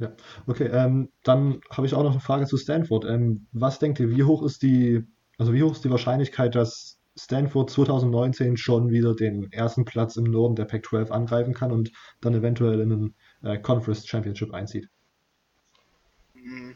Ja, 0.00 0.12
okay, 0.46 0.66
ähm, 0.66 1.10
dann 1.24 1.60
habe 1.70 1.86
ich 1.86 1.94
auch 1.94 2.04
noch 2.04 2.12
eine 2.12 2.20
Frage 2.20 2.46
zu 2.46 2.56
Stanford. 2.56 3.04
Ähm, 3.04 3.48
was 3.50 3.80
denkt 3.80 3.98
ihr, 3.98 4.10
wie 4.10 4.22
hoch 4.22 4.44
ist 4.44 4.62
die, 4.62 5.04
also 5.38 5.52
wie 5.52 5.62
hoch 5.62 5.72
ist 5.72 5.84
die 5.84 5.90
Wahrscheinlichkeit, 5.90 6.54
dass 6.54 6.97
Stanford 7.18 7.70
2019 7.70 8.56
schon 8.56 8.90
wieder 8.90 9.14
den 9.14 9.50
ersten 9.52 9.84
Platz 9.84 10.16
im 10.16 10.24
Norden 10.24 10.56
der 10.56 10.64
Pac-12 10.64 11.10
angreifen 11.10 11.54
kann 11.54 11.72
und 11.72 11.90
dann 12.20 12.34
eventuell 12.34 12.80
in 12.80 12.92
einen 12.92 13.14
äh, 13.42 13.58
Conference 13.58 14.06
Championship 14.06 14.54
einzieht? 14.54 14.88
Mhm. 16.34 16.74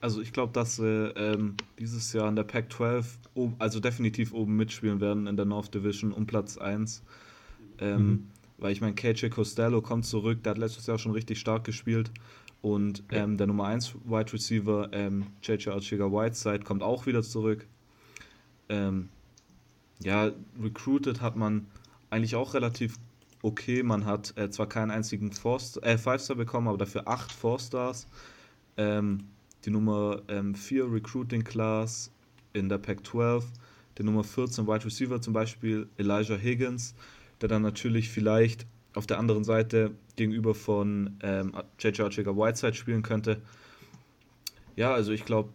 Also 0.00 0.22
ich 0.22 0.32
glaube, 0.32 0.52
dass 0.52 0.76
sie 0.76 1.12
ähm, 1.16 1.56
dieses 1.78 2.12
Jahr 2.12 2.28
in 2.28 2.36
der 2.36 2.44
Pac-12 2.44 3.04
also 3.58 3.80
definitiv 3.80 4.32
oben 4.32 4.56
mitspielen 4.56 5.00
werden 5.00 5.26
in 5.26 5.36
der 5.36 5.44
North 5.44 5.74
Division 5.74 6.12
um 6.12 6.26
Platz 6.26 6.56
1. 6.56 7.02
Ähm, 7.78 8.06
mhm. 8.06 8.26
Weil 8.56 8.72
ich 8.72 8.80
meine, 8.80 8.94
KJ 8.94 9.28
Costello 9.28 9.82
kommt 9.82 10.06
zurück, 10.06 10.42
der 10.42 10.50
hat 10.50 10.58
letztes 10.58 10.86
Jahr 10.86 10.98
schon 10.98 11.12
richtig 11.12 11.38
stark 11.38 11.64
gespielt. 11.64 12.10
Und 12.62 13.04
ähm, 13.10 13.36
der 13.36 13.46
Nummer 13.46 13.66
1 13.66 13.94
Wide 14.04 14.32
Receiver, 14.32 14.88
ähm, 14.92 15.26
JJ 15.42 15.70
Archiga 15.70 16.04
Whiteside, 16.06 16.60
kommt 16.60 16.82
auch 16.82 17.06
wieder 17.06 17.22
zurück. 17.22 17.66
Ähm, 18.68 19.08
ja, 20.02 20.30
recruited 20.60 21.20
hat 21.20 21.36
man 21.36 21.66
eigentlich 22.10 22.34
auch 22.34 22.54
relativ 22.54 22.96
okay. 23.42 23.82
Man 23.82 24.04
hat 24.04 24.36
äh, 24.36 24.50
zwar 24.50 24.68
keinen 24.68 24.90
einzigen 24.90 25.30
äh, 25.30 25.98
Five-Star 25.98 26.36
bekommen, 26.36 26.68
aber 26.68 26.78
dafür 26.78 27.06
acht 27.06 27.32
Four-Stars. 27.32 28.06
Ähm, 28.76 29.24
die 29.64 29.70
Nummer 29.70 30.22
4 30.26 30.84
ähm, 30.84 30.92
Recruiting 30.92 31.44
Class 31.44 32.10
in 32.54 32.68
der 32.68 32.78
Pac-12, 32.78 33.44
der 33.98 34.04
Nummer 34.06 34.24
14 34.24 34.66
Wide 34.66 34.84
Receiver 34.86 35.20
zum 35.20 35.34
Beispiel 35.34 35.86
Elijah 35.98 36.36
Higgins, 36.36 36.94
der 37.40 37.48
dann 37.48 37.62
natürlich 37.62 38.08
vielleicht 38.08 38.66
auf 38.94 39.06
der 39.06 39.18
anderen 39.18 39.44
Seite 39.44 39.92
gegenüber 40.16 40.54
von 40.54 41.18
ähm, 41.22 41.52
J.J. 41.78 42.00
Archiga 42.00 42.34
Whiteside 42.34 42.74
spielen 42.74 43.02
könnte. 43.02 43.40
Ja, 44.76 44.92
also 44.92 45.12
ich 45.12 45.24
glaube, 45.24 45.50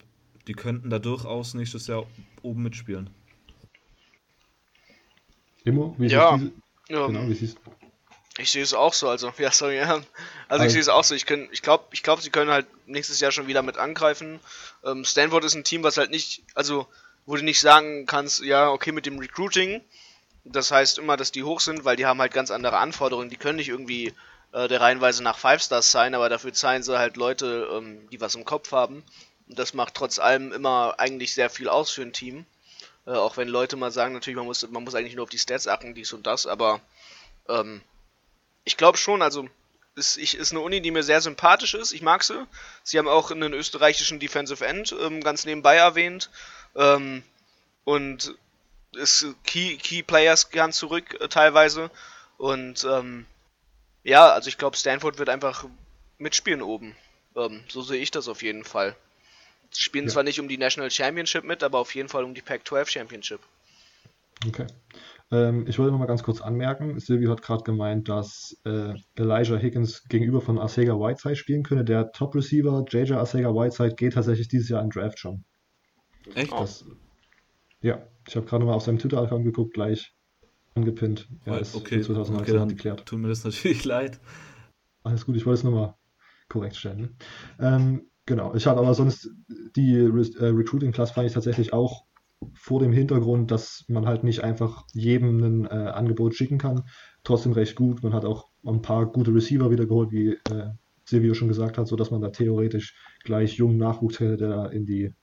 die 0.47 0.53
könnten 0.53 0.89
da 0.89 0.99
durchaus 0.99 1.53
nächstes 1.55 1.87
Jahr 1.87 2.05
oben 2.43 2.63
mitspielen. 2.63 3.09
Immo, 5.65 5.95
wie 5.97 6.07
ja, 6.07 6.37
du? 6.37 6.51
Ja, 6.87 7.07
genau, 7.07 7.27
wie 7.27 7.33
siehst 7.33 7.57
du? 7.57 7.71
Ich 8.37 8.51
sehe 8.51 8.63
es 8.63 8.73
auch 8.73 8.93
so, 8.93 9.09
also, 9.09 9.33
ja, 9.37 9.51
sorry, 9.51 9.77
ja. 9.77 10.01
Also, 10.47 10.65
ich 10.65 10.71
sehe 10.71 10.81
es 10.81 10.89
auch 10.89 11.03
so. 11.03 11.15
Ich, 11.15 11.29
ich 11.29 11.61
glaube, 11.61 11.85
ich 11.91 12.03
glaub, 12.03 12.21
sie 12.21 12.29
können 12.29 12.51
halt 12.51 12.67
nächstes 12.85 13.19
Jahr 13.19 13.31
schon 13.31 13.47
wieder 13.47 13.61
mit 13.61 13.77
angreifen. 13.77 14.39
Ähm, 14.83 15.03
Stanford 15.03 15.43
ist 15.43 15.55
ein 15.55 15.63
Team, 15.63 15.83
was 15.83 15.97
halt 15.97 16.11
nicht, 16.11 16.43
also, 16.53 16.87
wo 17.25 17.35
du 17.35 17.43
nicht 17.43 17.59
sagen 17.59 18.05
kannst, 18.05 18.43
ja, 18.43 18.69
okay, 18.69 18.91
mit 18.91 19.05
dem 19.05 19.17
Recruiting, 19.17 19.81
das 20.43 20.69
heißt 20.69 20.99
immer, 20.99 21.17
dass 21.17 21.31
die 21.31 21.43
hoch 21.43 21.59
sind, 21.59 21.85
weil 21.85 21.95
die 21.95 22.05
haben 22.05 22.21
halt 22.21 22.33
ganz 22.33 22.51
andere 22.51 22.77
Anforderungen. 22.77 23.31
Die 23.31 23.37
können 23.37 23.55
nicht 23.55 23.69
irgendwie 23.69 24.13
äh, 24.51 24.67
der 24.67 24.81
Reihenweise 24.81 25.23
nach 25.23 25.37
Five 25.37 25.63
Stars 25.63 25.91
sein, 25.91 26.13
aber 26.13 26.29
dafür 26.29 26.53
zahlen 26.53 26.83
sie 26.83 26.99
halt 26.99 27.17
Leute, 27.17 27.67
ähm, 27.73 28.07
die 28.11 28.21
was 28.21 28.35
im 28.35 28.45
Kopf 28.45 28.71
haben. 28.71 29.03
Und 29.49 29.57
das 29.57 29.73
macht 29.73 29.95
trotz 29.95 30.19
allem 30.19 30.51
immer 30.51 30.95
eigentlich 30.99 31.33
sehr 31.33 31.49
viel 31.49 31.69
aus 31.69 31.89
für 31.89 32.03
ein 32.03 32.13
Team. 32.13 32.45
Äh, 33.05 33.11
auch 33.11 33.37
wenn 33.37 33.47
Leute 33.47 33.75
mal 33.75 33.91
sagen, 33.91 34.13
natürlich, 34.13 34.37
man 34.37 34.45
muss, 34.45 34.67
man 34.67 34.83
muss 34.83 34.95
eigentlich 34.95 35.15
nur 35.15 35.23
auf 35.23 35.29
die 35.29 35.39
Stats 35.39 35.67
achten, 35.67 35.93
dies 35.93 36.13
und 36.13 36.25
das, 36.27 36.47
aber 36.47 36.81
ähm, 37.47 37.81
ich 38.63 38.77
glaube 38.77 38.97
schon, 38.97 39.21
also 39.21 39.47
ist, 39.95 40.17
ich, 40.17 40.35
ist 40.35 40.51
eine 40.51 40.59
Uni, 40.59 40.81
die 40.81 40.91
mir 40.91 41.03
sehr 41.03 41.21
sympathisch 41.21 41.73
ist. 41.73 41.93
Ich 41.93 42.01
mag 42.01 42.23
sie. 42.23 42.45
Sie 42.83 42.97
haben 42.97 43.07
auch 43.07 43.31
einen 43.31 43.53
österreichischen 43.53 44.19
Defensive 44.19 44.65
End 44.65 44.93
ähm, 44.99 45.21
ganz 45.21 45.45
nebenbei 45.45 45.77
erwähnt. 45.77 46.29
Ähm, 46.75 47.23
und 47.85 48.35
ist 48.93 49.25
Key, 49.45 49.77
Key 49.77 50.03
Players 50.03 50.49
ganz 50.49 50.77
zurück 50.77 51.17
äh, 51.21 51.29
teilweise. 51.29 51.91
Und 52.37 52.83
ähm, 52.83 53.25
ja, 54.03 54.29
also 54.29 54.49
ich 54.49 54.57
glaube, 54.57 54.75
Stanford 54.75 55.17
wird 55.17 55.29
einfach 55.29 55.65
mitspielen 56.17 56.61
oben. 56.61 56.95
Ähm, 57.35 57.63
so 57.69 57.81
sehe 57.81 58.01
ich 58.01 58.11
das 58.11 58.27
auf 58.27 58.43
jeden 58.43 58.65
Fall. 58.65 58.95
Spielen 59.79 60.05
ja. 60.05 60.11
zwar 60.11 60.23
nicht 60.23 60.39
um 60.39 60.47
die 60.47 60.57
National 60.57 60.91
Championship 60.91 61.43
mit, 61.43 61.63
aber 61.63 61.79
auf 61.79 61.93
jeden 61.95 62.09
Fall 62.09 62.23
um 62.23 62.33
die 62.33 62.41
Pac-12 62.41 62.89
Championship. 62.89 63.39
Okay. 64.47 64.67
Ähm, 65.31 65.65
ich 65.67 65.79
wollte 65.79 65.91
noch 65.91 65.99
mal 65.99 66.05
ganz 66.05 66.23
kurz 66.23 66.41
anmerken, 66.41 66.99
Silvio 66.99 67.31
hat 67.31 67.41
gerade 67.41 67.63
gemeint, 67.63 68.09
dass 68.09 68.57
äh, 68.63 68.93
Elijah 69.15 69.57
Higgins 69.57 70.03
gegenüber 70.07 70.39
von 70.41 70.59
Arcega 70.59 70.93
Whiteside 70.93 71.35
spielen 71.35 71.63
könne. 71.63 71.83
Der 71.83 72.11
Top-Receiver 72.11 72.85
JJ 72.87 73.13
Arcega 73.13 73.49
Whiteside 73.49 73.95
geht 73.95 74.13
tatsächlich 74.13 74.47
dieses 74.47 74.69
Jahr 74.69 74.83
in 74.83 74.89
Draft 74.89 75.19
schon. 75.19 75.43
Echt? 76.35 76.51
Das, 76.51 76.85
ja, 77.81 78.05
ich 78.27 78.35
habe 78.35 78.45
gerade 78.45 78.65
mal 78.65 78.73
auf 78.73 78.83
seinem 78.83 78.99
Twitter-Account 78.99 79.45
geguckt, 79.45 79.73
gleich 79.73 80.13
angepinnt. 80.75 81.27
Ja, 81.45 81.57
ist 81.57 81.75
okay, 81.75 82.01
2019 82.01 82.55
okay, 82.55 82.67
geklärt. 82.67 83.05
Tut 83.05 83.19
mir 83.19 83.29
das 83.29 83.43
natürlich 83.43 83.83
leid. 83.85 84.19
Alles 85.03 85.25
gut, 85.25 85.35
ich 85.35 85.45
wollte 85.45 85.59
es 85.59 85.63
nochmal 85.63 85.95
korrekt 86.49 86.75
stellen. 86.75 86.99
Ne? 86.99 87.09
Ähm, 87.59 88.09
genau, 88.25 88.53
ich 88.55 88.67
habe 88.67 88.79
aber 88.79 88.93
sonst 88.93 89.29
die 89.75 89.99
Re 89.99 90.21
äh, 90.39 90.45
Recruiting-Class 90.45 91.11
fand 91.11 91.27
ich 91.27 91.33
tatsächlich 91.33 91.73
auch 91.73 92.05
vor 92.53 92.79
dem 92.79 92.91
Hintergrund, 92.91 93.51
dass 93.51 93.85
man 93.87 94.05
halt 94.05 94.23
nicht 94.23 94.43
einfach 94.43 94.85
jedem 94.93 95.43
ein 95.43 95.65
äh, 95.65 95.69
Angebot 95.69 96.35
schicken 96.35 96.57
kann. 96.57 96.83
Trotzdem 97.23 97.53
recht 97.53 97.75
gut. 97.75 98.03
Man 98.03 98.13
hat 98.13 98.25
auch 98.25 98.49
ein 98.65 98.81
paar 98.81 99.05
gute 99.11 99.33
Receiver 99.33 99.71
wieder 99.71 99.85
geholt, 99.85 100.11
wie 100.11 100.31
äh, 100.51 100.69
Silvio 101.05 101.33
schon 101.33 101.47
gesagt 101.47 101.77
hat, 101.77 101.87
sodass 101.87 102.11
man 102.11 102.21
da 102.21 102.29
theoretisch 102.29 102.95
gleich 103.23 103.55
jungen 103.55 103.77
Nachwuchs 103.77 104.19
hätte, 104.19 104.37
der 104.37 104.71
in 104.71 104.85
die 104.85 105.13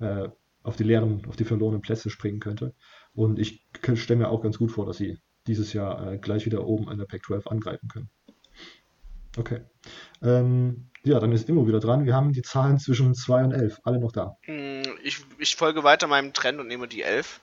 äh, 0.00 0.28
auf 0.62 0.76
die 0.76 0.84
leeren, 0.84 1.24
auf 1.26 1.36
die 1.36 1.44
verlorenen 1.44 1.80
Plätze 1.80 2.10
springen 2.10 2.40
könnte. 2.40 2.74
Und 3.14 3.38
ich 3.38 3.66
stelle 3.94 4.18
mir 4.18 4.28
auch 4.28 4.42
ganz 4.42 4.58
gut 4.58 4.72
vor, 4.72 4.84
dass 4.84 4.96
sie 4.96 5.18
dieses 5.46 5.72
Jahr 5.72 6.12
äh, 6.12 6.18
gleich 6.18 6.44
wieder 6.44 6.66
oben 6.66 6.88
an 6.88 6.98
der 6.98 7.06
Pac-12 7.06 7.46
angreifen 7.46 7.88
können. 7.88 8.10
Okay. 9.36 9.60
Ähm, 10.22 10.90
ja, 11.04 11.20
dann 11.20 11.32
ist 11.32 11.48
Immo 11.48 11.68
wieder 11.68 11.80
dran. 11.80 12.04
Wir 12.04 12.14
haben 12.14 12.32
die 12.32 12.42
Zahlen 12.42 12.78
zwischen 12.78 13.14
2 13.14 13.44
und 13.44 13.52
11. 13.52 13.80
Alle 13.84 14.00
noch 14.00 14.12
da. 14.12 14.36
Hm, 14.42 14.82
ich, 15.02 15.18
ich 15.38 15.54
folge 15.56 15.84
weiter 15.84 16.06
meinem 16.06 16.32
Trend 16.32 16.58
und 16.58 16.66
nehme 16.66 16.88
die 16.88 17.02
11. 17.02 17.40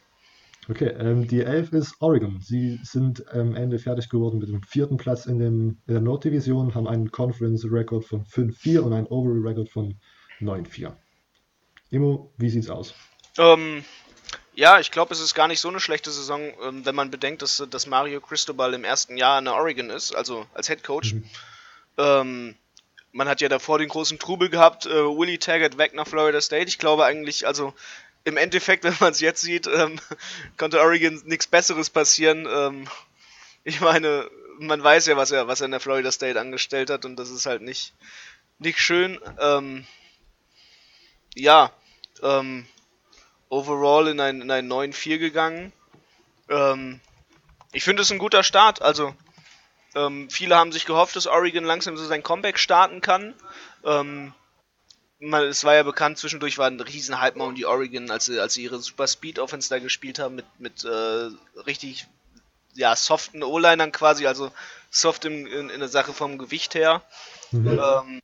Okay, 0.70 0.90
ähm, 0.98 1.28
die 1.28 1.42
11 1.42 1.74
ist 1.74 1.96
Oregon. 2.00 2.40
Sie 2.40 2.80
sind 2.84 3.28
am 3.34 3.56
Ende 3.56 3.80
fertig 3.80 4.10
geworden 4.10 4.40
mit 4.40 4.50
dem 4.50 4.64
vierten 4.64 4.98
Platz 4.98 5.26
in, 5.26 5.40
dem, 5.40 5.82
in 5.88 5.94
der 5.94 6.02
Norddivision, 6.02 6.74
haben 6.74 6.88
einen 6.88 7.12
Conference-Record 7.12 8.06
von 8.06 8.26
5-4 8.26 8.80
und 8.80 8.94
einen 8.94 9.08
Overall-Record 9.08 9.70
von 9.70 10.00
9-4. 10.40 10.94
Immo, 11.90 12.34
wie 12.38 12.50
sieht's 12.50 12.70
aus? 12.70 12.94
Ähm, 13.38 13.84
ja, 14.56 14.80
ich 14.80 14.92
glaube, 14.92 15.14
es 15.14 15.20
ist 15.20 15.34
gar 15.34 15.48
nicht 15.48 15.60
so 15.60 15.68
eine 15.68 15.80
schlechte 15.80 16.12
Saison, 16.12 16.42
ähm, 16.66 16.86
wenn 16.86 16.96
man 16.96 17.12
bedenkt, 17.12 17.42
dass, 17.42 17.64
dass 17.70 17.88
Mario 17.88 18.22
Cristobal 18.22 18.74
im 18.74 18.84
ersten 18.84 19.18
Jahr 19.18 19.40
in 19.40 19.46
der 19.46 19.56
Oregon 19.56 19.90
ist, 19.90 20.16
also 20.16 20.46
als 20.54 20.68
Head 20.68 20.84
Coach. 20.84 21.14
Mhm. 21.14 21.24
Ähm, 21.98 22.56
man 23.12 23.28
hat 23.28 23.42
ja 23.42 23.50
davor 23.50 23.78
den 23.78 23.90
großen 23.90 24.20
Trubel 24.20 24.50
gehabt, 24.50 24.86
äh, 24.86 24.90
Willie 24.90 25.40
Taggart 25.40 25.78
weg 25.78 25.94
nach 25.94 26.08
Florida 26.08 26.42
State. 26.42 26.68
Ich 26.68 26.80
glaube 26.80 27.06
eigentlich, 27.06 27.46
also 27.46 27.74
im 28.24 28.38
Endeffekt, 28.38 28.84
wenn 28.84 28.96
man 29.00 29.12
es 29.12 29.20
jetzt 29.20 29.42
sieht, 29.42 29.68
ähm, 29.68 30.00
konnte 30.58 30.82
Oregon 30.82 31.22
nichts 31.26 31.48
Besseres 31.48 31.90
passieren. 31.90 32.48
Ähm, 32.50 32.88
ich 33.64 33.82
meine, 33.82 34.30
man 34.60 34.84
weiß 34.84 35.06
ja, 35.08 35.18
was 35.18 35.32
er, 35.32 35.48
was 35.48 35.62
er 35.62 35.66
in 35.66 35.72
der 35.72 35.80
Florida 35.80 36.12
State 36.12 36.40
angestellt 36.40 36.90
hat 36.90 37.06
und 37.06 37.16
das 37.16 37.30
ist 37.30 37.46
halt 37.46 37.62
nicht, 37.62 37.94
nicht 38.60 38.80
schön. 38.80 39.20
Ähm, 39.40 39.86
ja, 41.36 41.72
ähm, 42.22 42.66
overall 43.50 44.08
in 44.08 44.20
ein, 44.20 44.42
in 44.42 44.52
ein 44.52 44.72
9-4 44.72 45.18
gegangen. 45.20 45.72
Ähm, 46.50 47.00
ich 47.72 47.84
finde 47.84 48.02
es 48.02 48.12
ein 48.12 48.20
guter 48.20 48.44
Start. 48.44 48.82
Also, 48.82 49.16
ähm, 49.96 50.30
viele 50.30 50.56
haben 50.56 50.72
sich 50.72 50.86
gehofft, 50.86 51.16
dass 51.16 51.28
Oregon 51.28 51.64
langsam 51.64 51.98
so 51.98 52.06
sein 52.06 52.24
Comeback 52.24 52.60
starten 52.60 53.02
kann. 53.02 53.34
Ähm, 53.84 54.34
man, 55.20 55.44
es 55.44 55.64
war 55.64 55.76
ja 55.76 55.84
bekannt, 55.84 56.18
zwischendurch 56.18 56.58
war 56.58 56.68
ein 56.68 56.80
riesen 56.80 57.20
Hype 57.20 57.38
um 57.38 57.56
die 57.56 57.66
Oregon, 57.66 58.12
als 58.12 58.26
sie, 58.26 58.40
als 58.40 58.56
sie 58.56 58.64
ihre 58.64 58.80
Super 58.80 59.08
Speed 59.08 59.40
Offense 59.40 59.70
da 59.70 59.80
gespielt 59.80 60.20
haben, 60.20 60.36
mit, 60.36 60.46
mit 60.60 60.84
äh, 60.84 61.30
richtig 61.66 62.08
ja, 62.74 62.96
soften 62.96 63.44
O-Linern 63.44 63.92
quasi, 63.92 64.28
also 64.28 64.52
soft 64.90 65.26
in, 65.26 65.48
in, 65.48 65.70
in, 65.70 65.80
der 65.80 65.90
Sache 65.90 66.14
vom 66.14 66.38
Gewicht 66.38 66.76
her. 66.76 67.02
Mhm. 67.52 67.80
Ähm, 67.80 68.20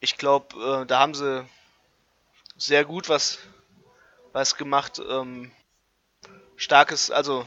ich 0.00 0.16
glaube, 0.16 0.82
äh, 0.82 0.86
da 0.86 1.00
haben 1.00 1.14
sie 1.14 1.44
sehr 2.56 2.84
gut 2.84 3.08
was, 3.08 3.38
was 4.32 4.56
gemacht. 4.56 5.00
Ähm, 5.08 5.50
starkes, 6.56 7.10
also 7.10 7.46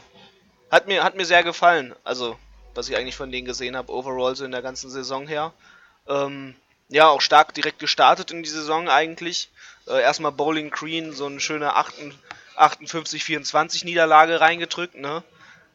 hat 0.70 0.86
mir, 0.86 1.04
hat 1.04 1.14
mir 1.14 1.24
sehr 1.24 1.44
gefallen. 1.44 1.94
Also 2.04 2.38
was 2.74 2.88
ich 2.88 2.96
eigentlich 2.96 3.16
von 3.16 3.30
denen 3.30 3.46
gesehen 3.46 3.76
habe, 3.76 3.92
overall 3.92 4.36
so 4.36 4.44
in 4.44 4.52
der 4.52 4.62
ganzen 4.62 4.90
Saison 4.90 5.26
her. 5.26 5.52
Ähm, 6.08 6.54
ja, 6.88 7.08
auch 7.08 7.20
stark 7.20 7.54
direkt 7.54 7.78
gestartet 7.78 8.30
in 8.30 8.42
die 8.42 8.48
Saison 8.48 8.88
eigentlich. 8.88 9.50
Äh, 9.86 10.02
erstmal 10.02 10.32
Bowling 10.32 10.70
Green, 10.70 11.12
so 11.12 11.26
eine 11.26 11.40
schöne 11.40 11.74
58-24 11.76 13.84
Niederlage 13.84 14.40
reingedrückt, 14.40 14.96
ne? 14.96 15.22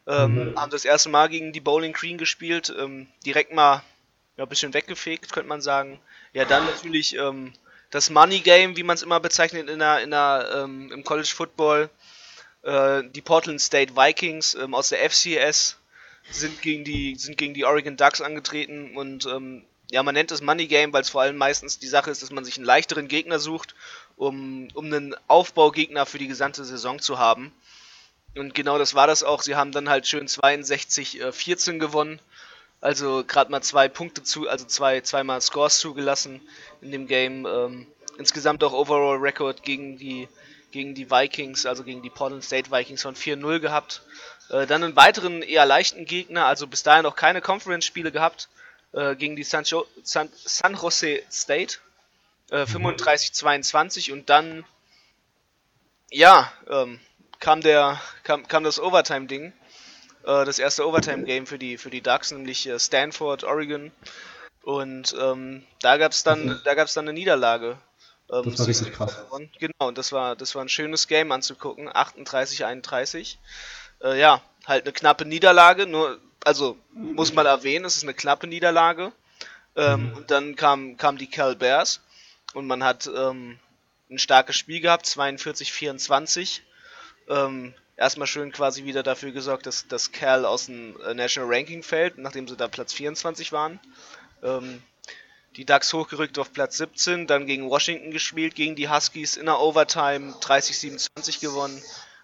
Ähm, 0.06 0.52
mhm. 0.52 0.58
Haben 0.58 0.70
das 0.70 0.84
erste 0.84 1.10
Mal 1.10 1.28
gegen 1.28 1.52
die 1.52 1.60
Bowling 1.60 1.92
Green 1.92 2.18
gespielt, 2.18 2.74
ähm, 2.78 3.08
direkt 3.26 3.52
mal 3.52 3.82
ja, 4.36 4.44
ein 4.44 4.48
bisschen 4.48 4.72
weggefegt, 4.72 5.32
könnte 5.32 5.48
man 5.48 5.60
sagen. 5.60 6.00
Ja, 6.32 6.44
dann 6.44 6.64
natürlich 6.64 7.16
ähm, 7.16 7.52
das 7.90 8.10
Money 8.10 8.40
Game, 8.40 8.76
wie 8.76 8.82
man 8.82 8.94
es 8.94 9.02
immer 9.02 9.20
bezeichnet 9.20 9.68
in 9.68 9.80
der, 9.80 10.02
in 10.02 10.10
der, 10.10 10.50
ähm, 10.54 10.90
im 10.92 11.04
College 11.04 11.32
Football. 11.34 11.90
Äh, 12.62 13.02
die 13.10 13.20
Portland 13.20 13.60
State 13.60 13.96
Vikings 13.96 14.54
ähm, 14.54 14.74
aus 14.74 14.90
der 14.90 15.10
FCS 15.10 15.76
sind 16.30 16.60
gegen 16.62 16.84
die, 16.84 17.14
sind 17.16 17.36
gegen 17.38 17.54
die 17.54 17.64
Oregon 17.64 17.96
Ducks 17.96 18.20
angetreten 18.20 18.96
und 18.96 19.26
ähm, 19.26 19.64
ja, 19.90 20.02
man 20.02 20.14
nennt 20.14 20.30
es 20.30 20.42
Money 20.42 20.66
Game, 20.66 20.92
weil 20.92 21.02
es 21.02 21.08
vor 21.08 21.22
allem 21.22 21.36
meistens 21.36 21.78
die 21.78 21.86
Sache 21.86 22.10
ist, 22.10 22.22
dass 22.22 22.30
man 22.30 22.44
sich 22.44 22.56
einen 22.56 22.66
leichteren 22.66 23.08
Gegner 23.08 23.38
sucht, 23.38 23.74
um, 24.16 24.68
um 24.74 24.86
einen 24.86 25.14
Aufbaugegner 25.28 26.04
für 26.04 26.18
die 26.18 26.28
gesamte 26.28 26.64
Saison 26.64 26.98
zu 26.98 27.18
haben. 27.18 27.52
Und 28.36 28.54
genau 28.54 28.78
das 28.78 28.94
war 28.94 29.06
das 29.06 29.22
auch. 29.22 29.42
Sie 29.42 29.56
haben 29.56 29.72
dann 29.72 29.88
halt 29.88 30.06
schön 30.06 30.28
62-14 30.28 31.74
äh, 31.74 31.78
gewonnen. 31.78 32.20
Also 32.80 33.24
gerade 33.26 33.50
mal 33.50 33.62
zwei 33.62 33.88
Punkte 33.88 34.22
zu, 34.22 34.48
also 34.48 34.64
zwei, 34.66 35.00
zweimal 35.00 35.40
Scores 35.40 35.78
zugelassen 35.78 36.40
in 36.80 36.92
dem 36.92 37.06
Game. 37.06 37.46
Ähm, 37.46 37.86
insgesamt 38.18 38.62
auch 38.62 38.72
Overall 38.72 39.16
Record 39.16 39.62
gegen 39.62 39.96
die, 39.96 40.28
gegen 40.70 40.94
die 40.94 41.10
Vikings, 41.10 41.66
also 41.66 41.82
gegen 41.82 42.02
die 42.02 42.10
Portland 42.10 42.44
State 42.44 42.70
Vikings 42.70 43.02
von 43.02 43.16
4-0 43.16 43.58
gehabt. 43.58 44.02
Äh, 44.50 44.66
dann 44.66 44.82
einen 44.82 44.96
weiteren 44.96 45.42
eher 45.42 45.66
leichten 45.66 46.04
Gegner, 46.04 46.46
also 46.46 46.66
bis 46.66 46.82
dahin 46.82 47.02
noch 47.02 47.16
keine 47.16 47.40
Conference-Spiele 47.40 48.12
gehabt, 48.12 48.48
äh, 48.92 49.14
gegen 49.16 49.36
die 49.36 49.42
San, 49.42 49.64
jo 49.64 49.86
San, 50.02 50.28
San, 50.34 50.74
Jose 50.74 51.22
State. 51.30 51.78
Äh, 52.50 52.62
35-22 52.62 54.10
und 54.10 54.30
dann, 54.30 54.64
ja, 56.10 56.50
ähm, 56.68 56.98
kam, 57.40 57.60
der, 57.60 58.00
kam, 58.22 58.48
kam 58.48 58.64
das 58.64 58.80
Overtime-Ding. 58.80 59.52
Äh, 60.24 60.44
das 60.44 60.58
erste 60.58 60.86
Overtime-Game 60.86 61.46
für 61.46 61.58
die, 61.58 61.76
für 61.76 61.90
die 61.90 62.00
Ducks, 62.00 62.30
nämlich 62.30 62.66
äh, 62.66 62.78
Stanford, 62.78 63.44
Oregon. 63.44 63.92
Und 64.62 65.14
ähm, 65.20 65.64
da 65.82 65.98
gab 65.98 66.12
es 66.12 66.22
dann, 66.22 66.46
mhm. 66.46 66.60
da 66.64 66.74
gab's 66.74 66.94
dann 66.94 67.04
eine 67.04 67.12
Niederlage. 67.12 67.78
Ähm, 68.30 68.44
das 68.44 68.58
war 68.60 68.66
richtig 68.66 68.92
krass. 68.92 69.16
Genau, 69.58 69.88
und 69.88 69.98
das 69.98 70.12
war, 70.12 70.34
das 70.34 70.54
war 70.54 70.62
ein 70.62 70.68
schönes 70.68 71.06
Game 71.06 71.32
anzugucken. 71.32 71.88
38-31 71.88 73.36
äh, 74.02 74.18
ja, 74.18 74.42
halt 74.66 74.84
eine 74.84 74.92
knappe 74.92 75.24
Niederlage, 75.24 75.86
nur, 75.86 76.20
also 76.44 76.78
muss 76.92 77.32
man 77.32 77.46
erwähnen, 77.46 77.84
es 77.84 77.96
ist 77.96 78.02
eine 78.02 78.14
knappe 78.14 78.46
Niederlage. 78.46 79.12
Ähm, 79.76 80.10
mhm. 80.10 80.16
Und 80.16 80.30
dann 80.30 80.56
kam, 80.56 80.96
kam 80.96 81.18
die 81.18 81.30
Cal 81.30 81.56
Bears 81.56 82.00
und 82.54 82.66
man 82.66 82.82
hat 82.82 83.08
ähm, 83.14 83.58
ein 84.10 84.18
starkes 84.18 84.56
Spiel 84.56 84.80
gehabt, 84.80 85.06
42-24. 85.06 86.60
Ähm, 87.28 87.74
erstmal 87.96 88.26
schön 88.26 88.52
quasi 88.52 88.84
wieder 88.84 89.02
dafür 89.02 89.32
gesorgt, 89.32 89.66
dass, 89.66 89.86
dass 89.86 90.12
Cal 90.12 90.44
aus 90.44 90.66
dem 90.66 91.00
äh, 91.02 91.14
National 91.14 91.52
Ranking 91.52 91.82
fällt, 91.82 92.18
nachdem 92.18 92.48
sie 92.48 92.56
da 92.56 92.68
Platz 92.68 92.92
24 92.92 93.52
waren. 93.52 93.78
Ähm, 94.42 94.82
die 95.56 95.64
Ducks 95.64 95.92
hochgerückt 95.92 96.38
auf 96.38 96.52
Platz 96.52 96.76
17, 96.78 97.26
dann 97.26 97.46
gegen 97.46 97.68
Washington 97.68 98.10
gespielt, 98.10 98.54
gegen 98.54 98.76
die 98.76 98.88
Huskies 98.88 99.36
in 99.36 99.46
der 99.46 99.58
Overtime 99.58 100.34
30-27 100.40 101.40
gewonnen 101.40 101.82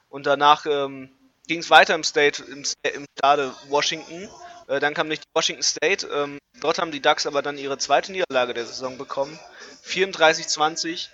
und 0.08 0.26
danach 0.26 0.66
ähm, 0.66 1.10
ging 1.46 1.61
es 1.61 1.70
weiter 1.70 1.94
im 1.94 2.04
State, 2.04 2.42
im, 2.44 2.64
im 2.83 3.07
Stade 3.18 3.54
Washington. 3.68 4.28
Äh, 4.68 4.80
dann 4.80 4.94
kam 4.94 5.09
nicht 5.09 5.24
Washington 5.35 5.62
State. 5.62 6.07
Ähm, 6.07 6.38
dort 6.61 6.78
haben 6.78 6.92
die 6.92 7.02
Ducks 7.02 7.26
aber 7.26 7.42
dann 7.42 7.59
ihre 7.59 7.78
zweite 7.78 8.12
Niederlage 8.12 8.54
der 8.54 8.66
Saison 8.66 8.98
bekommen. 8.98 9.38
34-20. 9.87 11.09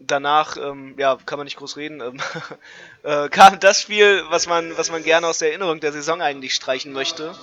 Danach, 0.00 0.56
ähm, 0.56 0.94
ja, 0.96 1.18
kann 1.26 1.38
man 1.38 1.44
nicht 1.44 1.56
groß 1.56 1.76
reden, 1.76 2.00
ähm, 2.00 2.20
äh, 3.02 3.28
kam 3.30 3.58
das 3.58 3.82
Spiel, 3.82 4.22
was 4.28 4.46
man, 4.46 4.78
was 4.78 4.92
man 4.92 5.02
gerne 5.02 5.26
aus 5.26 5.38
der 5.38 5.48
Erinnerung 5.48 5.80
der 5.80 5.92
Saison 5.92 6.22
eigentlich 6.22 6.54
streichen 6.54 6.92
möchte. 6.92 7.34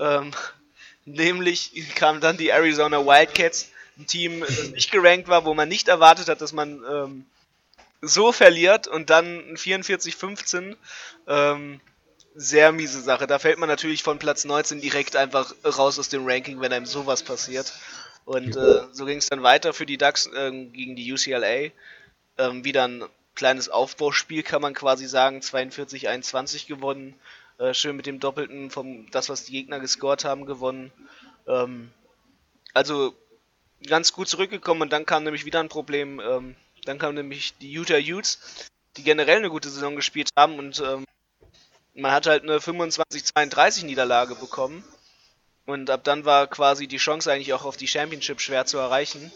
Ähm, 0.00 0.30
nämlich 1.04 1.72
kam 1.96 2.22
dann 2.22 2.38
die 2.38 2.48
Arizona 2.48 3.04
Wildcats, 3.04 3.68
ein 3.98 4.06
Team, 4.06 4.40
das 4.40 4.70
nicht 4.70 4.90
gerankt 4.90 5.28
war, 5.28 5.44
wo 5.44 5.52
man 5.52 5.68
nicht 5.68 5.88
erwartet 5.88 6.28
hat, 6.28 6.40
dass 6.40 6.54
man 6.54 6.82
ähm, 6.90 7.26
so 8.00 8.32
verliert 8.32 8.86
und 8.86 9.10
dann 9.10 9.56
44-15. 9.56 10.76
Ähm, 11.26 11.80
sehr 12.34 12.70
miese 12.70 13.00
Sache. 13.00 13.26
Da 13.26 13.38
fällt 13.40 13.58
man 13.58 13.68
natürlich 13.68 14.04
von 14.04 14.20
Platz 14.20 14.44
19 14.44 14.80
direkt 14.80 15.16
einfach 15.16 15.52
raus 15.64 15.98
aus 15.98 16.08
dem 16.08 16.24
Ranking, 16.24 16.60
wenn 16.60 16.72
einem 16.72 16.86
sowas 16.86 17.24
passiert. 17.24 17.72
Und 18.24 18.56
äh, 18.56 18.82
so 18.92 19.06
ging 19.06 19.18
es 19.18 19.28
dann 19.28 19.42
weiter 19.42 19.72
für 19.72 19.86
die 19.86 19.98
Ducks 19.98 20.26
äh, 20.26 20.50
gegen 20.50 20.94
die 20.94 21.12
UCLA. 21.12 21.72
Ähm, 22.38 22.64
wieder 22.64 22.86
ein 22.86 23.04
kleines 23.34 23.68
Aufbauspiel, 23.68 24.42
kann 24.44 24.62
man 24.62 24.74
quasi 24.74 25.06
sagen. 25.06 25.40
42-21 25.40 26.68
gewonnen. 26.68 27.14
Äh, 27.58 27.74
schön 27.74 27.96
mit 27.96 28.06
dem 28.06 28.20
Doppelten 28.20 28.70
vom 28.70 29.10
das, 29.10 29.28
was 29.28 29.44
die 29.44 29.52
Gegner 29.52 29.80
gescored 29.80 30.24
haben, 30.24 30.46
gewonnen. 30.46 30.92
Ähm, 31.48 31.90
also 32.74 33.16
ganz 33.86 34.12
gut 34.12 34.28
zurückgekommen 34.28 34.82
und 34.82 34.92
dann 34.92 35.06
kam 35.06 35.24
nämlich 35.24 35.44
wieder 35.44 35.60
ein 35.60 35.68
Problem. 35.68 36.20
Ähm, 36.20 36.56
dann 36.84 36.98
kamen 36.98 37.14
nämlich 37.14 37.56
die 37.58 37.70
Utah 37.70 37.98
Utes, 37.98 38.38
die 38.96 39.02
generell 39.02 39.38
eine 39.38 39.50
gute 39.50 39.68
Saison 39.68 39.96
gespielt 39.96 40.30
haben 40.36 40.58
und 40.58 40.80
ähm, 40.80 41.04
man 41.94 42.12
hat 42.12 42.26
halt 42.26 42.44
eine 42.44 42.58
25-32 42.58 43.84
Niederlage 43.84 44.34
bekommen. 44.34 44.84
Und 45.66 45.90
ab 45.90 46.02
dann 46.04 46.24
war 46.24 46.46
quasi 46.46 46.86
die 46.86 46.96
Chance 46.96 47.30
eigentlich 47.30 47.52
auch 47.52 47.64
auf 47.64 47.76
die 47.76 47.88
Championship 47.88 48.40
schwer 48.40 48.64
zu 48.64 48.78
erreichen. 48.78 49.30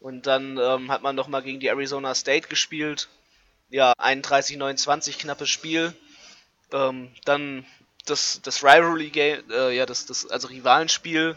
Und 0.00 0.26
dann 0.26 0.58
ähm, 0.58 0.90
hat 0.90 1.02
man 1.02 1.14
nochmal 1.14 1.42
gegen 1.42 1.60
die 1.60 1.68
Arizona 1.68 2.14
State 2.14 2.48
gespielt. 2.48 3.08
Ja, 3.70 3.92
31-29, 3.92 5.18
knappes 5.18 5.48
Spiel. 5.48 5.94
Ähm, 6.72 7.12
dann 7.24 7.64
das, 8.06 8.40
das 8.42 8.64
Rivalry 8.64 9.10
Game, 9.10 9.48
äh, 9.50 9.76
ja, 9.76 9.86
das, 9.86 10.06
das, 10.06 10.26
also 10.26 10.48
Rivalenspiel 10.48 11.36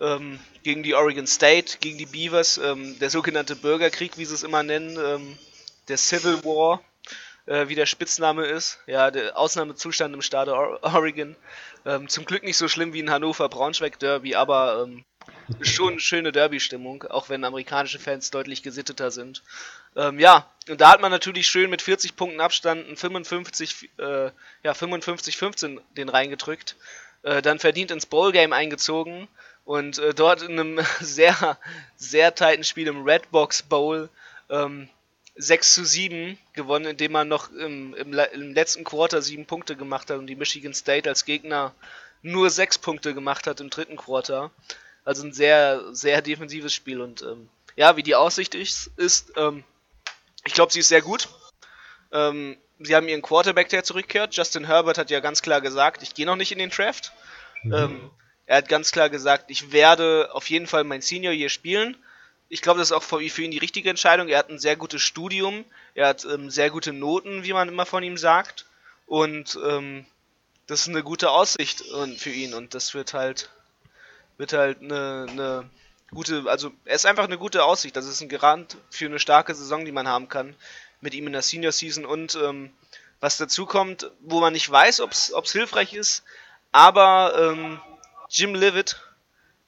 ähm, 0.00 0.40
gegen 0.62 0.82
die 0.82 0.94
Oregon 0.94 1.26
State, 1.26 1.78
gegen 1.80 1.98
die 1.98 2.06
Beavers, 2.06 2.58
ähm, 2.58 2.98
der 2.98 3.10
sogenannte 3.10 3.56
Bürgerkrieg, 3.56 4.18
wie 4.18 4.24
sie 4.24 4.34
es 4.34 4.42
immer 4.42 4.62
nennen, 4.62 4.98
ähm, 5.02 5.38
der 5.88 5.96
Civil 5.96 6.44
War 6.44 6.82
äh, 7.46 7.68
wie 7.68 7.74
der 7.74 7.86
Spitzname 7.86 8.46
ist. 8.46 8.78
Ja, 8.86 9.10
der 9.10 9.36
Ausnahmezustand 9.36 10.14
im 10.14 10.22
Staat 10.22 10.48
Oregon. 10.48 11.36
Ähm, 11.84 12.08
zum 12.08 12.24
Glück 12.24 12.42
nicht 12.42 12.56
so 12.56 12.68
schlimm 12.68 12.92
wie 12.92 13.02
ein 13.02 13.10
Hannover-Braunschweig-Derby, 13.10 14.36
aber 14.36 14.86
ähm, 14.86 15.04
schon 15.60 15.92
eine 15.92 16.00
schöne 16.00 16.32
Derby-Stimmung, 16.32 17.04
auch 17.04 17.28
wenn 17.28 17.44
amerikanische 17.44 17.98
Fans 17.98 18.30
deutlich 18.30 18.62
gesitteter 18.62 19.10
sind. 19.10 19.42
Ähm, 19.96 20.18
ja, 20.18 20.48
und 20.68 20.80
da 20.80 20.90
hat 20.92 21.00
man 21.00 21.10
natürlich 21.10 21.48
schön 21.48 21.70
mit 21.70 21.82
40 21.82 22.16
Punkten 22.16 22.40
Abstand 22.40 22.88
ein 22.88 22.96
55, 22.96 23.90
äh, 23.98 24.30
ja, 24.62 24.72
55-15 24.72 25.80
den 25.96 26.08
reingedrückt. 26.08 26.76
Äh, 27.22 27.42
dann 27.42 27.58
verdient 27.58 27.90
ins 27.90 28.06
Bowl-Game 28.06 28.52
eingezogen 28.52 29.28
und 29.70 30.00
äh, 30.00 30.12
dort 30.14 30.42
in 30.42 30.58
einem 30.58 30.84
sehr, 31.00 31.56
sehr 31.94 32.34
tighten 32.34 32.64
Spiel 32.64 32.88
im 32.88 33.04
Redbox 33.04 33.62
Bowl 33.62 34.08
ähm, 34.48 34.88
6 35.36 35.74
zu 35.74 35.84
7 35.84 36.36
gewonnen, 36.54 36.86
indem 36.86 37.12
man 37.12 37.28
noch 37.28 37.52
im, 37.52 37.94
im, 37.94 38.12
im, 38.12 38.52
letzten 38.52 38.82
Quarter 38.82 39.22
7 39.22 39.46
Punkte 39.46 39.76
gemacht 39.76 40.10
hat 40.10 40.18
und 40.18 40.26
die 40.26 40.34
Michigan 40.34 40.74
State 40.74 41.08
als 41.08 41.24
Gegner 41.24 41.72
nur 42.20 42.50
6 42.50 42.78
Punkte 42.78 43.14
gemacht 43.14 43.46
hat 43.46 43.60
im 43.60 43.70
dritten 43.70 43.96
Quarter. 43.96 44.50
Also 45.04 45.24
ein 45.24 45.32
sehr, 45.32 45.94
sehr 45.94 46.20
defensives 46.20 46.74
Spiel 46.74 47.00
und 47.00 47.22
ähm, 47.22 47.48
ja, 47.76 47.96
wie 47.96 48.02
die 48.02 48.16
Aussicht 48.16 48.56
ist, 48.56 48.90
ist 48.96 49.32
ähm, 49.36 49.62
ich 50.44 50.52
glaube, 50.52 50.72
sie 50.72 50.80
ist 50.80 50.88
sehr 50.88 51.02
gut. 51.02 51.28
Ähm, 52.10 52.56
sie 52.80 52.96
haben 52.96 53.06
ihren 53.06 53.22
Quarterback, 53.22 53.68
der 53.68 53.84
zurückkehrt. 53.84 54.34
Justin 54.34 54.66
Herbert 54.66 54.98
hat 54.98 55.12
ja 55.12 55.20
ganz 55.20 55.42
klar 55.42 55.60
gesagt, 55.60 56.02
ich 56.02 56.14
gehe 56.14 56.26
noch 56.26 56.34
nicht 56.34 56.50
in 56.50 56.58
den 56.58 56.70
Draft. 56.70 57.12
Mhm. 57.62 57.72
Ähm, 57.72 58.10
er 58.50 58.58
hat 58.58 58.68
ganz 58.68 58.90
klar 58.90 59.08
gesagt, 59.08 59.50
ich 59.50 59.72
werde 59.72 60.30
auf 60.32 60.50
jeden 60.50 60.66
Fall 60.66 60.84
mein 60.84 61.02
Senior 61.02 61.32
hier 61.32 61.48
spielen 61.48 61.96
ich 62.52 62.62
glaube, 62.62 62.80
das 62.80 62.88
ist 62.88 62.92
auch 62.92 63.04
für 63.04 63.22
ihn 63.22 63.52
die 63.52 63.58
richtige 63.58 63.88
Entscheidung. 63.88 64.28
Er 64.28 64.38
hat 64.38 64.50
ein 64.50 64.58
sehr 64.58 64.74
gutes 64.74 65.00
Studium, 65.02 65.64
er 65.94 66.08
hat 66.08 66.24
ähm, 66.24 66.50
sehr 66.50 66.68
gute 66.70 66.92
Noten, 66.92 67.44
wie 67.44 67.52
man 67.52 67.68
immer 67.68 67.86
von 67.86 68.02
ihm 68.02 68.16
sagt. 68.16 68.66
Und 69.06 69.56
ähm, 69.64 70.04
das 70.66 70.80
ist 70.80 70.88
eine 70.88 71.04
gute 71.04 71.30
Aussicht 71.30 71.84
für 72.16 72.30
ihn 72.30 72.54
und 72.54 72.74
das 72.74 72.92
wird 72.92 73.14
halt 73.14 73.50
wird 74.36 74.52
halt 74.52 74.80
eine, 74.80 75.26
eine 75.28 75.70
gute, 76.12 76.44
also 76.46 76.72
er 76.84 76.96
ist 76.96 77.06
einfach 77.06 77.24
eine 77.24 77.38
gute 77.38 77.64
Aussicht. 77.64 77.94
Das 77.94 78.06
ist 78.06 78.20
ein 78.20 78.28
Garant 78.28 78.76
für 78.90 79.06
eine 79.06 79.18
starke 79.20 79.54
Saison, 79.54 79.84
die 79.84 79.92
man 79.92 80.08
haben 80.08 80.28
kann 80.28 80.56
mit 81.00 81.14
ihm 81.14 81.26
in 81.26 81.32
der 81.32 81.42
Senior 81.42 81.72
Season 81.72 82.04
und 82.04 82.34
ähm, 82.34 82.72
was 83.20 83.36
dazu 83.36 83.64
kommt, 83.64 84.10
wo 84.20 84.40
man 84.40 84.52
nicht 84.52 84.68
weiß, 84.68 85.00
ob 85.00 85.12
es 85.12 85.52
hilfreich 85.52 85.94
ist, 85.94 86.24
aber 86.72 87.52
ähm, 87.52 87.80
Jim 88.30 88.54
Livitt 88.54 89.00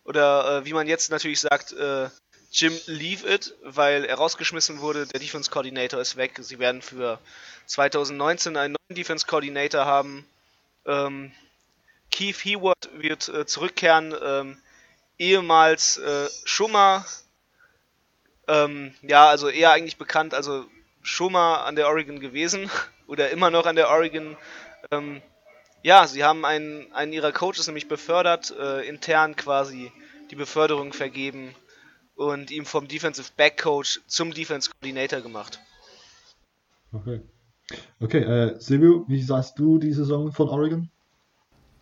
oder 0.05 0.59
äh, 0.59 0.65
wie 0.65 0.73
man 0.73 0.87
jetzt 0.87 1.11
natürlich 1.11 1.41
sagt, 1.41 1.73
äh, 1.73 2.09
Jim 2.53 2.79
leave 2.87 3.27
it, 3.27 3.55
weil 3.63 4.05
er 4.05 4.17
rausgeschmissen 4.17 4.81
wurde. 4.81 5.07
Der 5.07 5.21
Defense 5.21 5.51
Coordinator 5.51 6.01
ist 6.01 6.17
weg. 6.17 6.39
Sie 6.41 6.59
werden 6.59 6.83
für 6.83 7.19
2019 7.67 8.57
einen 8.57 8.77
neuen 8.89 8.97
Defense 8.97 9.27
Coordinator 9.27 9.87
haben. 9.87 10.27
Ähm, 10.87 11.33
Keith 12.11 12.45
Heward 12.45 12.91
wird 12.95 13.29
äh, 13.29 13.47
zurückkehren. 13.47 14.15
Ähm, 14.23 14.59
ehemals 15.19 15.97
äh, 15.97 16.29
Schummer, 16.45 17.07
ähm, 18.49 18.95
ja, 19.03 19.29
also 19.29 19.49
eher 19.49 19.73
eigentlich 19.73 19.97
bekannt, 19.97 20.35
also 20.35 20.67
Schummer 21.03 21.65
an 21.65 21.77
der 21.77 21.89
Oregon 21.89 22.21
gewesen 22.21 22.71
oder 23.07 23.31
immer 23.31 23.51
noch 23.51 23.67
an 23.67 23.77
der 23.77 23.89
Oregon. 23.89 24.37
Ähm, 24.91 25.23
ja, 25.83 26.07
sie 26.07 26.25
haben 26.25 26.45
einen, 26.45 26.93
einen 26.93 27.13
ihrer 27.13 27.33
Coaches 27.33 27.67
nämlich 27.67 27.89
befördert, 27.89 28.55
äh, 28.59 28.89
intern 28.89 29.37
quasi 29.37 29.93
die 30.31 30.37
Beförderung 30.37 30.93
vergeben 30.93 31.55
und 32.15 32.51
ihm 32.51 32.65
vom 32.65 32.89
Defensive 32.89 33.31
Back 33.37 33.63
Coach 33.63 34.01
zum 34.07 34.33
Defense 34.33 34.71
Coordinator 34.71 35.21
gemacht. 35.21 35.61
Okay. 36.93 37.21
Okay, 38.01 38.19
äh, 38.19 38.61
Silvio, 38.61 39.05
wie 39.09 39.23
sahst 39.23 39.59
du 39.59 39.79
die 39.79 39.93
Saison 39.93 40.33
von 40.33 40.49
Oregon? 40.49 40.91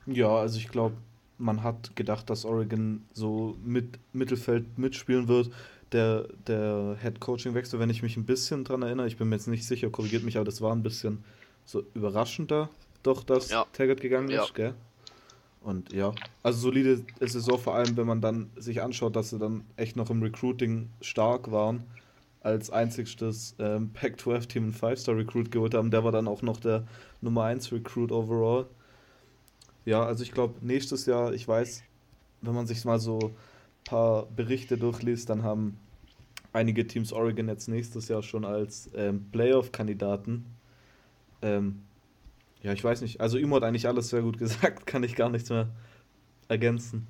Ja, 0.07 0.29
also 0.29 0.59
ich 0.59 0.69
glaube, 0.69 0.97
man 1.39 1.63
hat 1.63 1.97
gedacht, 1.97 2.31
dass 2.31 2.45
Oregon 2.45 3.07
so 3.13 3.57
mit 3.65 3.99
Mittelfeld 4.13 4.79
mitspielen 4.79 5.29
wird. 5.29 5.51
Der, 5.93 6.29
der 6.47 6.97
Head 7.03 7.19
Coaching 7.19 7.55
Wechsel, 7.55 7.81
wenn 7.81 7.91
ich 7.91 8.03
mich 8.03 8.17
ein 8.17 8.25
bisschen 8.25 8.63
dran 8.63 8.83
erinnere, 8.83 9.09
ich 9.09 9.17
bin 9.17 9.29
mir 9.29 9.37
jetzt 9.37 9.49
nicht 9.49 9.67
sicher, 9.67 9.91
korrigiert 9.91 10.23
mich, 10.23 10.37
aber 10.37 10.45
das 10.45 10.61
war 10.61 10.73
ein 10.73 10.85
bisschen 10.85 11.25
so 11.65 11.83
überraschender, 11.95 12.69
doch, 13.03 13.25
dass 13.25 13.51
ja. 13.51 13.67
Taggart 13.73 14.01
gegangen 14.01 14.31
ja. 14.31 14.45
ist, 14.45 14.55
gell? 14.55 14.75
Und 15.63 15.93
ja, 15.93 16.15
also 16.43 16.59
solide 16.59 17.05
ist 17.19 17.35
es 17.35 17.45
so, 17.45 17.59
vor 17.59 17.75
allem 17.75 17.97
wenn 17.97 18.07
man 18.07 18.21
dann 18.21 18.51
sich 18.57 18.81
anschaut, 18.83 19.15
dass 19.15 19.31
sie 19.31 19.39
dann 19.39 19.65
echt 19.77 19.95
noch 19.95 20.09
im 20.11 20.23
Recruiting 20.23 20.89
stark 21.01 21.51
waren. 21.51 21.85
Als 22.43 22.71
einzigstes 22.71 23.55
ähm, 23.59 23.91
Pac-12-Team 23.93 24.63
einen 24.63 24.75
5-Star-Recruit 24.75 25.51
geholt 25.51 25.75
haben. 25.75 25.91
Der 25.91 26.05
war 26.05 26.13
dann 26.13 26.27
auch 26.27 26.41
noch 26.41 26.59
der 26.59 26.87
Nummer 27.21 27.45
1 27.45 27.71
Recruit 27.71 28.11
overall. 28.11 28.67
Ja, 29.85 30.03
also 30.05 30.23
ich 30.23 30.33
glaube, 30.33 30.55
nächstes 30.63 31.05
Jahr, 31.05 31.35
ich 31.35 31.47
weiß, 31.47 31.83
wenn 32.41 32.55
man 32.55 32.67
sich 32.67 32.83
mal 32.87 32.99
so 32.99 33.19
ein 33.19 33.35
paar 33.85 34.25
Berichte 34.25 34.79
durchliest, 34.79 35.29
dann 35.29 35.43
haben 35.43 35.79
einige 36.55 36.87
Teams 36.87 37.13
Oregon 37.13 37.49
jetzt 37.49 37.69
nächstes 37.69 38.09
Jahr 38.09 38.23
schon 38.23 38.47
als 38.47 38.89
ähm, 38.95 39.27
Playoff-Kandidaten. 39.33 40.47
Ähm, 41.43 41.83
ja, 42.63 42.73
ich 42.73 42.85
weiß 42.85 43.03
nicht. 43.03 43.21
Also 43.21 43.39
Imo 43.39 43.57
hat 43.57 43.65
eigentlich 43.65 43.89
alles 43.89 44.09
sehr 44.09 44.23
gut 44.23 44.39
gesagt, 44.39 44.87
kann 44.87 45.03
ich 45.03 45.17
gar 45.17 45.31
nichts 45.31 45.51
mehr 45.51 45.69
ergänzen. 46.49 47.07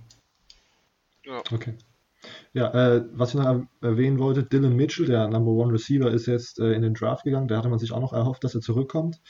Ja. 1.25 1.43
Okay. 1.51 1.75
Ja, 2.53 2.71
äh, 2.73 3.05
was 3.13 3.31
ich 3.31 3.41
noch 3.41 3.63
erwähnen 3.81 4.19
wollte, 4.19 4.43
Dylan 4.43 4.77
Mitchell, 4.77 5.07
der 5.07 5.29
Number 5.29 5.53
One 5.53 5.73
Receiver, 5.73 6.11
ist 6.11 6.27
jetzt 6.27 6.59
äh, 6.59 6.73
in 6.73 6.83
den 6.83 6.95
Draft 6.95 7.25
gegangen. 7.25 7.49
Da 7.49 7.57
hatte 7.57 7.69
man 7.69 7.79
sich 7.79 7.93
auch 7.93 8.01
noch 8.01 8.13
erhofft, 8.13 8.45
dass 8.45 8.55
er 8.55 8.61
zurückkommt. 8.61 9.21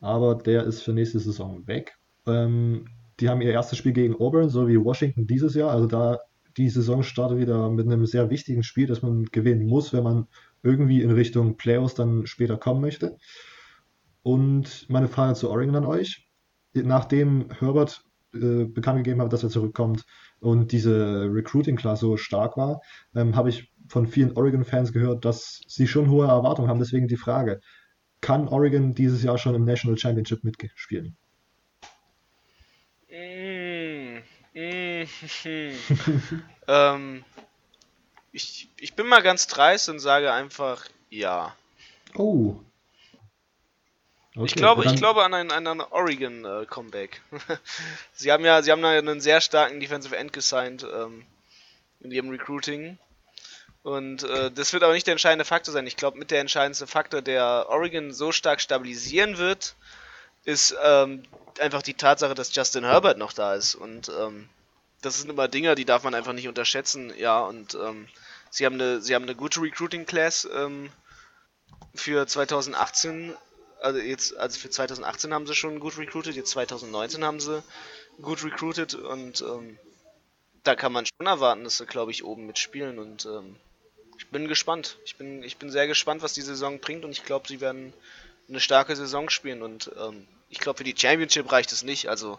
Aber 0.00 0.36
der 0.36 0.64
ist 0.64 0.82
für 0.82 0.92
nächste 0.92 1.18
Saison 1.18 1.66
weg. 1.66 1.96
Ähm, 2.26 2.86
die 3.18 3.28
haben 3.28 3.40
ihr 3.40 3.50
erstes 3.50 3.78
Spiel 3.78 3.92
gegen 3.92 4.14
Auburn, 4.14 4.48
so 4.48 4.68
wie 4.68 4.82
Washington 4.82 5.26
dieses 5.26 5.54
Jahr. 5.54 5.70
Also 5.70 5.86
da 5.86 6.20
die 6.56 6.68
Saison 6.68 7.02
startet 7.02 7.38
wieder 7.38 7.70
mit 7.70 7.86
einem 7.86 8.06
sehr 8.06 8.30
wichtigen 8.30 8.62
Spiel, 8.62 8.86
das 8.86 9.02
man 9.02 9.24
gewinnen 9.26 9.66
muss, 9.66 9.92
wenn 9.92 10.04
man 10.04 10.26
irgendwie 10.62 11.02
in 11.02 11.10
Richtung 11.10 11.56
Playoffs 11.56 11.94
dann 11.94 12.26
später 12.26 12.56
kommen 12.56 12.80
möchte. 12.80 13.18
Und 14.26 14.90
meine 14.90 15.06
Frage 15.06 15.34
zu 15.34 15.48
Oregon 15.50 15.76
an 15.76 15.86
euch. 15.86 16.26
Nachdem 16.74 17.48
Herbert 17.60 18.02
äh, 18.34 18.64
bekannt 18.64 18.96
gegeben 19.04 19.22
hat, 19.22 19.32
dass 19.32 19.44
er 19.44 19.50
zurückkommt 19.50 20.04
und 20.40 20.72
diese 20.72 21.28
Recruiting-Class 21.32 22.00
so 22.00 22.16
stark 22.16 22.56
war, 22.56 22.80
ähm, 23.14 23.36
habe 23.36 23.50
ich 23.50 23.72
von 23.86 24.08
vielen 24.08 24.36
Oregon-Fans 24.36 24.92
gehört, 24.92 25.24
dass 25.24 25.60
sie 25.68 25.86
schon 25.86 26.10
hohe 26.10 26.26
Erwartungen 26.26 26.68
haben. 26.68 26.80
Deswegen 26.80 27.06
die 27.06 27.16
Frage, 27.16 27.60
kann 28.20 28.48
Oregon 28.48 28.96
dieses 28.96 29.22
Jahr 29.22 29.38
schon 29.38 29.54
im 29.54 29.64
National 29.64 29.96
Championship 29.96 30.42
mitspielen? 30.42 31.16
Mm, 33.08 34.18
mm, 34.52 35.06
ähm, 36.66 37.24
ich, 38.32 38.68
ich 38.80 38.94
bin 38.94 39.06
mal 39.06 39.22
ganz 39.22 39.46
dreist 39.46 39.88
und 39.88 40.00
sage 40.00 40.32
einfach 40.32 40.84
ja. 41.10 41.54
Oh, 42.16 42.56
Okay, 44.36 44.44
ich 44.44 44.54
glaube, 44.54 44.84
ich 44.84 44.96
glaube 44.96 45.24
an 45.24 45.32
ein, 45.32 45.50
an 45.50 45.66
ein 45.66 45.80
Oregon 45.80 46.44
äh, 46.44 46.66
Comeback. 46.66 47.22
sie 48.12 48.30
haben 48.30 48.44
ja, 48.44 48.62
sie 48.62 48.70
haben 48.70 48.82
da 48.82 48.90
einen 48.90 49.20
sehr 49.20 49.40
starken 49.40 49.80
Defensive 49.80 50.14
End 50.14 50.32
gesigned 50.32 50.84
ähm, 50.84 51.24
in 52.00 52.10
ihrem 52.10 52.28
Recruiting. 52.28 52.98
Und 53.82 54.24
äh, 54.24 54.50
das 54.50 54.72
wird 54.72 54.82
aber 54.82 54.92
nicht 54.92 55.06
der 55.06 55.12
entscheidende 55.12 55.44
Faktor 55.44 55.72
sein. 55.72 55.86
Ich 55.86 55.96
glaube, 55.96 56.18
mit 56.18 56.30
der 56.30 56.40
entscheidendste 56.40 56.86
Faktor, 56.86 57.22
der 57.22 57.66
Oregon 57.68 58.12
so 58.12 58.30
stark 58.32 58.60
stabilisieren 58.60 59.38
wird, 59.38 59.74
ist 60.44 60.76
ähm, 60.82 61.22
einfach 61.60 61.82
die 61.82 61.94
Tatsache, 61.94 62.34
dass 62.34 62.54
Justin 62.54 62.84
Herbert 62.84 63.16
noch 63.16 63.32
da 63.32 63.54
ist. 63.54 63.74
Und 63.74 64.08
ähm, 64.08 64.48
das 65.02 65.18
sind 65.18 65.30
immer 65.30 65.48
Dinge, 65.48 65.74
die 65.76 65.84
darf 65.84 66.02
man 66.02 66.14
einfach 66.14 66.32
nicht 66.32 66.48
unterschätzen, 66.48 67.12
ja, 67.16 67.40
und 67.40 67.74
ähm, 67.74 68.08
sie 68.50 68.66
haben 68.66 68.74
eine, 68.74 69.00
sie 69.00 69.14
haben 69.14 69.22
eine 69.22 69.34
gute 69.34 69.60
Recruiting 69.60 70.04
Class 70.04 70.48
ähm, 70.52 70.90
für 71.94 72.26
2018. 72.26 73.34
Also 73.80 73.98
jetzt, 73.98 74.36
also 74.36 74.58
für 74.58 74.70
2018 74.70 75.34
haben 75.34 75.46
sie 75.46 75.54
schon 75.54 75.80
gut 75.80 75.98
recruited, 75.98 76.34
jetzt 76.34 76.50
2019 76.50 77.24
haben 77.24 77.40
sie 77.40 77.62
gut 78.22 78.42
recruited 78.44 78.94
und 78.94 79.42
ähm, 79.42 79.78
da 80.62 80.74
kann 80.74 80.92
man 80.92 81.06
schon 81.06 81.26
erwarten, 81.26 81.64
dass 81.64 81.78
sie, 81.78 81.86
glaube 81.86 82.10
ich, 82.10 82.24
oben 82.24 82.46
mitspielen 82.46 82.98
und 82.98 83.26
ähm, 83.26 83.56
ich 84.18 84.28
bin 84.28 84.48
gespannt. 84.48 84.96
Ich 85.04 85.16
bin, 85.16 85.42
ich 85.42 85.58
bin 85.58 85.70
sehr 85.70 85.86
gespannt, 85.86 86.22
was 86.22 86.32
die 86.32 86.42
Saison 86.42 86.80
bringt 86.80 87.04
und 87.04 87.10
ich 87.10 87.24
glaube, 87.24 87.48
sie 87.48 87.60
werden 87.60 87.92
eine 88.48 88.60
starke 88.60 88.96
Saison 88.96 89.28
spielen 89.28 89.62
und 89.62 89.90
ähm, 89.98 90.26
ich 90.48 90.58
glaube, 90.58 90.78
für 90.78 90.84
die 90.84 90.96
Championship 90.96 91.50
reicht 91.50 91.72
es 91.72 91.82
nicht. 91.82 92.08
Also 92.08 92.38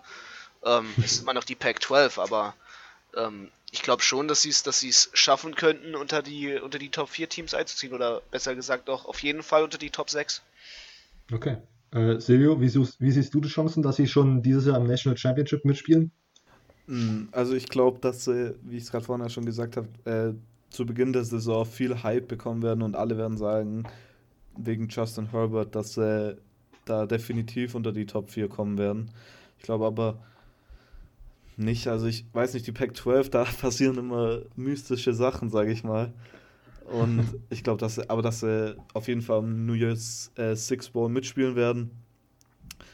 ähm, 0.63 0.93
es 0.97 1.13
ist 1.13 1.21
immer 1.21 1.34
noch 1.34 1.43
die 1.43 1.56
Pack 1.56 1.82
12, 1.82 2.19
aber 2.19 2.56
ähm, 3.15 3.52
ich 3.71 3.82
glaube 3.82 4.02
schon, 4.02 4.28
dass 4.28 4.41
sie 4.41 4.50
es 4.50 4.63
dass 4.63 4.80
sie's 4.80 5.10
schaffen 5.13 5.56
könnten, 5.56 5.95
unter 5.95 6.21
die, 6.21 6.56
unter 6.56 6.80
die 6.80 6.89
Top 6.89 7.10
4 7.10 7.30
Teams 7.30 7.54
einzuziehen 7.54 7.93
oder 7.93 8.21
besser 8.32 8.56
gesagt 8.56 8.89
auch 8.89 9.06
auf 9.06 9.21
jeden 9.21 9.43
Fall 9.43 9.63
unter 9.63 9.78
die 9.78 9.91
Top 9.91 10.10
6. 10.10 10.41
Okay. 11.32 11.58
Äh, 11.92 12.20
Silvio, 12.20 12.60
wie, 12.60 12.74
wie 12.74 13.12
siehst 13.12 13.34
du 13.34 13.42
die 13.42 13.50
Chancen, 13.50 13.84
dass 13.84 13.96
sie 13.96 14.08
schon 14.08 14.42
dieses 14.42 14.66
Jahr 14.66 14.78
am 14.78 14.88
National 14.88 15.18
Championship 15.18 15.66
mitspielen? 15.66 16.12
Hm, 16.88 17.30
also 17.32 17.54
ich 17.54 17.68
glaube, 17.68 18.00
dass 18.00 18.26
sie, 18.26 18.56
wie 18.63 18.78
ich 18.78 18.84
es 18.84 18.92
gerade 18.92 19.06
vorhin 19.06 19.30
schon 19.30 19.46
gesagt 19.46 19.78
habe, 19.78 19.88
äh, 20.06 20.34
zu 20.70 20.86
Beginn 20.86 21.13
der 21.13 21.24
Saison 21.24 21.66
viel 21.66 22.04
Hype 22.04 22.28
bekommen 22.28 22.62
werden 22.62 22.82
und 22.82 22.96
alle 22.96 23.18
werden 23.18 23.38
sagen, 23.38 23.84
wegen 24.58 24.88
Justin 24.90 25.32
Herbert, 25.32 25.76
dass 25.76 25.94
sie 25.94 26.38
da 26.86 27.06
definitiv 27.06 27.76
unter 27.76 27.92
die 27.92 28.06
Top 28.06 28.30
4 28.30 28.50
kommen 28.50 28.78
werden. 28.78 29.12
Ich 29.58 29.63
glaube 29.63 29.86
aber 29.86 30.20
nicht, 31.58 31.88
also 31.88 32.06
ich 32.06 32.26
weiß 32.34 32.54
nicht, 32.54 32.68
die 32.68 32.72
Pack 32.72 32.96
12, 32.96 33.30
da 33.30 33.44
passieren 33.62 33.98
immer 33.98 34.42
mystische 34.56 35.13
Sachen, 35.13 35.50
sage 35.50 35.72
ich 35.72 35.84
mal. 35.84 36.13
Und 36.88 37.28
ich 37.50 37.63
glaube, 37.63 37.80
dass 37.80 37.95
sie, 37.95 38.10
aber 38.10 38.21
dass 38.21 38.39
sie 38.39 38.76
auf 38.93 39.08
jeden 39.08 39.21
Fall 39.21 39.39
im 39.39 39.65
New 39.65 39.73
Year's 39.73 40.32
äh, 40.36 40.56
Six 40.56 40.89
Bowl 40.89 41.10
mitspielen 41.10 41.56
werden. 41.56 41.91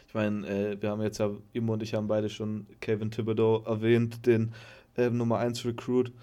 Ich 0.08 0.13
meine, 0.13 0.47
äh, 0.47 0.82
wir 0.82 0.89
haben 0.89 1.01
jetzt 1.01 1.19
ja, 1.19 1.32
Imo 1.53 1.73
und 1.73 1.84
ich 1.84 1.93
haben 1.93 2.08
beide 2.08 2.29
schon 2.29 2.67
Kevin 2.82 3.12
Thibodeau 3.12 3.63
erwähnt, 3.65 4.25
den 4.25 4.53
äh, 4.95 5.10
Nummer 5.10 5.39
1 5.39 5.65
Recruit. 5.65 6.13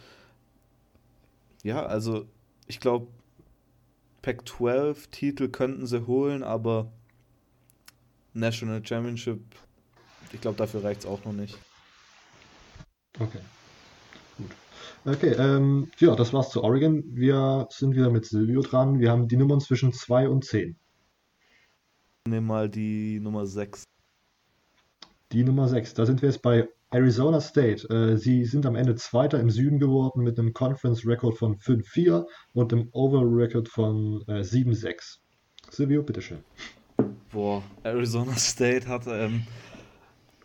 Ja, 1.62 1.84
also 1.84 2.26
ich 2.66 2.80
glaube, 2.80 3.08
Pack 4.22 4.48
12 4.48 5.08
Titel 5.08 5.48
könnten 5.48 5.86
sie 5.86 6.06
holen, 6.06 6.42
aber 6.42 6.92
National 8.32 8.84
Championship, 8.84 9.40
ich 10.32 10.40
glaube, 10.40 10.56
dafür 10.56 10.84
reicht 10.84 11.00
es 11.00 11.06
auch 11.06 11.24
noch 11.24 11.32
nicht. 11.32 11.58
Okay. 13.18 13.40
Okay, 15.06 15.34
ähm, 15.38 15.90
ja, 15.98 16.14
das 16.14 16.34
war's 16.34 16.50
zu 16.50 16.62
Oregon. 16.62 17.02
Wir 17.06 17.66
sind 17.70 17.96
wieder 17.96 18.10
mit 18.10 18.26
Silvio 18.26 18.60
dran. 18.60 19.00
Wir 19.00 19.10
haben 19.10 19.28
die 19.28 19.38
Nummern 19.38 19.60
zwischen 19.60 19.94
2 19.94 20.28
und 20.28 20.44
10. 20.44 20.76
Nehmen 22.28 22.46
mal 22.46 22.68
die 22.68 23.18
Nummer 23.18 23.46
6. 23.46 23.84
Die 25.32 25.42
Nummer 25.42 25.68
6. 25.68 25.94
Da 25.94 26.04
sind 26.04 26.20
wir 26.20 26.28
jetzt 26.28 26.42
bei 26.42 26.68
Arizona 26.90 27.40
State. 27.40 27.88
Äh, 27.88 28.18
sie 28.18 28.44
sind 28.44 28.66
am 28.66 28.76
Ende 28.76 28.94
Zweiter 28.94 29.40
im 29.40 29.48
Süden 29.48 29.78
geworden 29.78 30.22
mit 30.22 30.38
einem 30.38 30.52
Conference-Record 30.52 31.38
von 31.38 31.56
5-4 31.56 32.26
und 32.52 32.70
einem 32.70 32.90
Overall-Record 32.92 33.68
von 33.70 34.22
äh, 34.28 34.42
7-6. 34.42 35.18
Silvio, 35.70 36.02
bitteschön. 36.02 36.44
Boah, 37.32 37.62
Arizona 37.84 38.36
State 38.36 38.86
hat 38.86 39.06
ähm, 39.06 39.46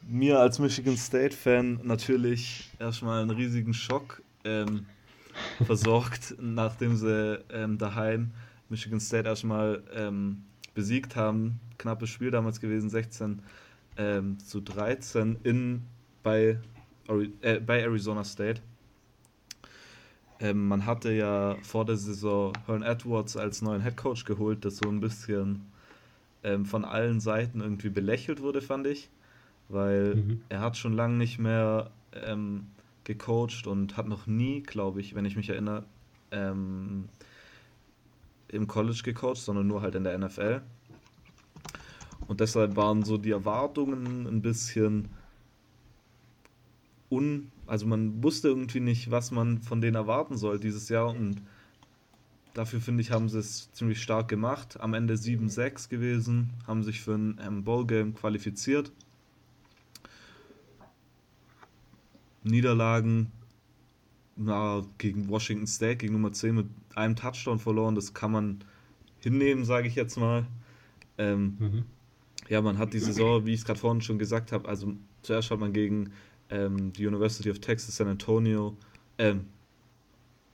mir 0.08 0.39
als 0.39 0.60
Michigan 0.60 0.96
State-Fan 0.96 1.82
natürlich 1.84 2.72
erstmal 2.80 3.22
einen 3.22 3.32
riesigen 3.32 3.74
Schock 3.74 4.22
ähm, 4.45 4.86
versorgt, 5.65 6.36
nachdem 6.41 6.95
sie 6.95 7.43
ähm, 7.51 7.77
daheim 7.77 8.31
Michigan 8.69 8.99
State 8.99 9.27
erstmal 9.27 9.84
ähm, 9.93 10.43
besiegt 10.73 11.15
haben. 11.15 11.60
Knappes 11.77 12.10
Spiel 12.10 12.31
damals 12.31 12.62
gewesen, 12.62 12.89
16 12.89 13.41
ähm, 13.97 14.39
zu 14.39 14.62
13 14.62 15.38
in, 15.43 15.84
bei, 16.23 16.60
äh, 17.41 17.60
bei 17.60 17.81
Arizona 17.81 18.23
State. 18.23 18.62
Ähm, 20.39 20.67
man 20.67 20.86
hatte 20.86 21.12
ja 21.12 21.55
vor 21.63 21.86
der 21.86 21.95
Saison 21.95 22.53
Hearn 22.67 22.84
Edwards 22.84 23.38
als 23.38 23.62
neuen 23.62 23.81
Head 23.81 23.97
Coach 23.97 24.25
geholt, 24.25 24.65
das 24.65 24.77
so 24.77 24.89
ein 24.89 24.99
bisschen 24.99 25.65
ähm, 26.43 26.65
von 26.65 26.84
allen 26.84 27.19
Seiten 27.19 27.62
irgendwie 27.62 27.89
belächelt 27.89 28.41
wurde, 28.41 28.62
fand 28.62 28.88
ich. 28.88 29.10
Weil 29.69 30.15
mhm. 30.15 30.41
er 30.49 30.60
hat 30.60 30.77
schon 30.77 30.93
lange 30.93 31.15
nicht 31.15 31.39
mehr 31.39 31.89
ähm, 32.13 32.67
gecoacht 33.06 33.68
und 33.68 33.98
hat 33.98 34.08
noch 34.08 34.28
nie, 34.28 34.62
glaube 34.62 35.00
ich, 35.00 35.15
wenn 35.15 35.26
ich 35.26 35.36
mich 35.36 35.50
erinnere, 35.50 35.86
ähm, 36.32 37.06
im 38.50 38.68
College 38.68 39.02
gecoacht, 39.04 39.38
sondern 39.38 39.68
nur 39.68 39.82
halt 39.82 39.96
in 39.96 40.04
der 40.04 40.18
NFL. 40.18 40.62
Und 42.28 42.39
deshalb 42.39 42.76
waren 42.76 43.04
so 43.04 43.18
die 43.18 43.32
Erwartungen 43.32 44.26
ein 44.26 44.41
bisschen 44.41 45.10
un. 47.10 47.52
Also 47.68 47.86
man 47.86 48.24
wusste 48.24 48.48
irgendwie 48.48 48.80
nicht, 48.80 49.12
was 49.12 49.32
man 49.32 49.62
von 49.62 49.82
denen 49.82 49.96
erwarten 49.96 50.38
soll 50.38 50.60
dieses 50.60 50.89
Jahr. 50.89 51.10
Und 51.10 51.41
dafür 52.54 52.82
finde 52.82 53.02
ich, 53.02 53.12
haben 53.12 53.30
sie 53.30 53.39
es 53.39 53.72
ziemlich 53.74 54.02
stark 54.02 54.28
gemacht. 54.28 54.80
Am 54.80 54.94
Ende 54.94 55.15
7-6 55.15 55.89
gewesen, 55.89 56.52
haben 56.68 56.84
sich 56.84 57.02
für 57.02 57.15
ein 57.15 57.39
ähm, 57.46 57.63
Bowl-Game 57.63 58.15
qualifiziert. 58.15 58.91
Niederlagen 62.45 63.31
na, 64.36 64.86
gegen 64.97 65.29
Washington 65.29 65.67
State, 65.67 65.97
gegen 65.97 66.13
Nummer 66.13 66.31
10 66.31 66.55
mit 66.55 66.67
einem 66.95 67.15
Touchdown 67.15 67.60
verloren. 67.60 67.95
Das 67.95 68.13
kann 68.13 68.31
man 68.31 68.63
hinnehmen, 69.19 69.65
sage 69.65 69.88
ich 69.88 69.95
jetzt 69.95 70.17
mal. 70.17 70.45
Ähm, 71.17 71.58
mhm. 71.60 71.86
Ja, 72.49 72.62
man 72.62 72.77
hat 72.77 72.93
die 72.93 72.99
Saison, 72.99 73.45
wie 73.45 73.53
ich 73.53 73.62
es 73.62 73.65
gerade 73.65 73.79
vorhin 73.79 74.01
schon 74.01 74.19
gesagt 74.19 74.51
habe, 74.51 74.67
also 74.67 74.93
zuerst 75.23 75.49
hat 75.49 75.60
man 75.60 75.73
gegen 75.73 76.12
ähm, 76.49 76.93
die 76.93 77.08
University 77.08 77.49
of 77.49 77.60
Texas 77.60 77.95
San 77.95 78.08
Antonio, 78.08 78.77
ähm, 79.17 79.45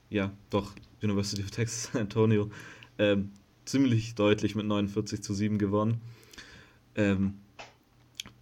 ja, 0.08 0.32
doch, 0.50 0.72
University 1.02 1.42
of 1.42 1.50
Texas 1.50 1.90
San 1.92 2.02
Antonio, 2.02 2.50
ähm, 2.98 3.30
ziemlich 3.64 4.14
deutlich 4.14 4.54
mit 4.54 4.66
49 4.66 5.22
zu 5.22 5.34
7 5.34 5.58
gewonnen. 5.58 6.00
Ähm, 6.94 7.34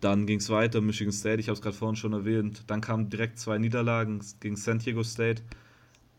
dann 0.00 0.26
ging 0.26 0.38
es 0.38 0.48
weiter, 0.48 0.80
Michigan 0.80 1.12
State, 1.12 1.40
ich 1.40 1.48
habe 1.48 1.54
es 1.54 1.62
gerade 1.62 1.76
vorhin 1.76 1.96
schon 1.96 2.12
erwähnt. 2.12 2.64
Dann 2.66 2.80
kamen 2.80 3.10
direkt 3.10 3.38
zwei 3.38 3.58
Niederlagen 3.58 4.20
gegen 4.40 4.56
San 4.56 4.78
Diego 4.78 5.02
State, 5.02 5.42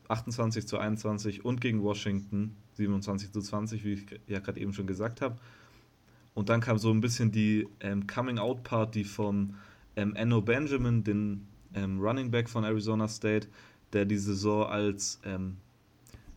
28 0.07 0.67
zu 0.67 0.77
21 0.77 1.45
und 1.45 1.61
gegen 1.61 1.81
Washington, 1.81 2.55
27 2.73 3.31
zu 3.31 3.41
20, 3.41 3.83
wie 3.83 3.93
ich 3.93 4.05
ja 4.27 4.39
gerade 4.39 4.59
eben 4.59 4.73
schon 4.73 4.85
gesagt 4.85 5.21
habe. 5.21 5.37
Und 6.33 6.49
dann 6.49 6.61
kam 6.61 6.77
so 6.77 6.91
ein 6.91 7.01
bisschen 7.01 7.31
die 7.31 7.67
ähm, 7.79 8.07
Coming-out-Party 8.07 9.03
von 9.03 9.55
ähm, 9.95 10.15
Enno 10.15 10.41
Benjamin, 10.41 11.03
den 11.03 11.47
ähm, 11.73 11.99
Running 11.99 12.31
Back 12.31 12.49
von 12.49 12.63
Arizona 12.63 13.07
State, 13.07 13.47
der 13.93 14.05
die 14.05 14.17
Saison 14.17 14.67
als 14.67 15.19
ähm, 15.25 15.57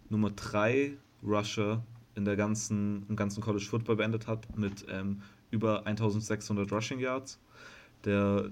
Nummer 0.08 0.30
3 0.30 0.96
Rusher 1.22 1.84
in 2.14 2.24
der 2.24 2.36
ganzen, 2.36 3.06
im 3.08 3.16
ganzen 3.16 3.40
College 3.40 3.64
Football 3.64 3.96
beendet 3.96 4.26
hat 4.26 4.56
mit 4.56 4.86
ähm, 4.88 5.22
über 5.54 5.86
1600 5.86 6.70
Rushing 6.72 6.98
Yards. 6.98 7.38
Der 8.04 8.50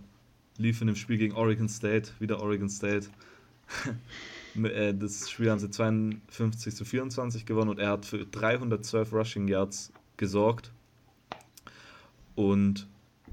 lief 0.57 0.81
in 0.81 0.87
dem 0.87 0.97
Spiel 0.97 1.19
gegen 1.19 1.35
Oregon 1.35 1.69
State, 1.69 2.13
wieder 2.21 2.41
Oregon 2.41 2.69
State. 2.69 3.09
Äh, 4.55 4.93
das 4.93 5.31
Spiel 5.31 5.51
haben 5.51 5.61
sie 5.61 5.71
52 5.71 6.77
zu 6.77 6.85
24 6.85 7.47
gewonnen 7.47 7.71
und 7.71 7.79
er 7.79 7.93
hat 7.93 8.05
für 8.05 8.27
312 8.27 9.11
Rushing 9.11 9.49
Yards 9.49 9.95
gesorgt. 10.19 10.71
Und 12.35 12.87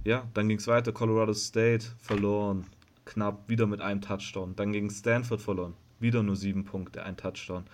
ja, 0.05 0.29
dann 0.33 0.47
ging 0.47 0.59
es 0.59 0.67
weiter. 0.67 0.93
Colorado 0.93 1.33
State 1.33 1.87
verloren, 1.97 2.67
knapp 3.03 3.49
wieder 3.49 3.67
mit 3.67 3.81
einem 3.81 3.99
Touchdown. 3.99 4.55
Dann 4.55 4.71
gegen 4.71 4.89
Stanford 4.89 5.41
verloren, 5.41 5.73
wieder 5.99 6.23
nur 6.23 6.37
sieben 6.37 6.63
Punkte, 6.63 7.03
ein 7.03 7.17
Touchdown. 7.17 7.65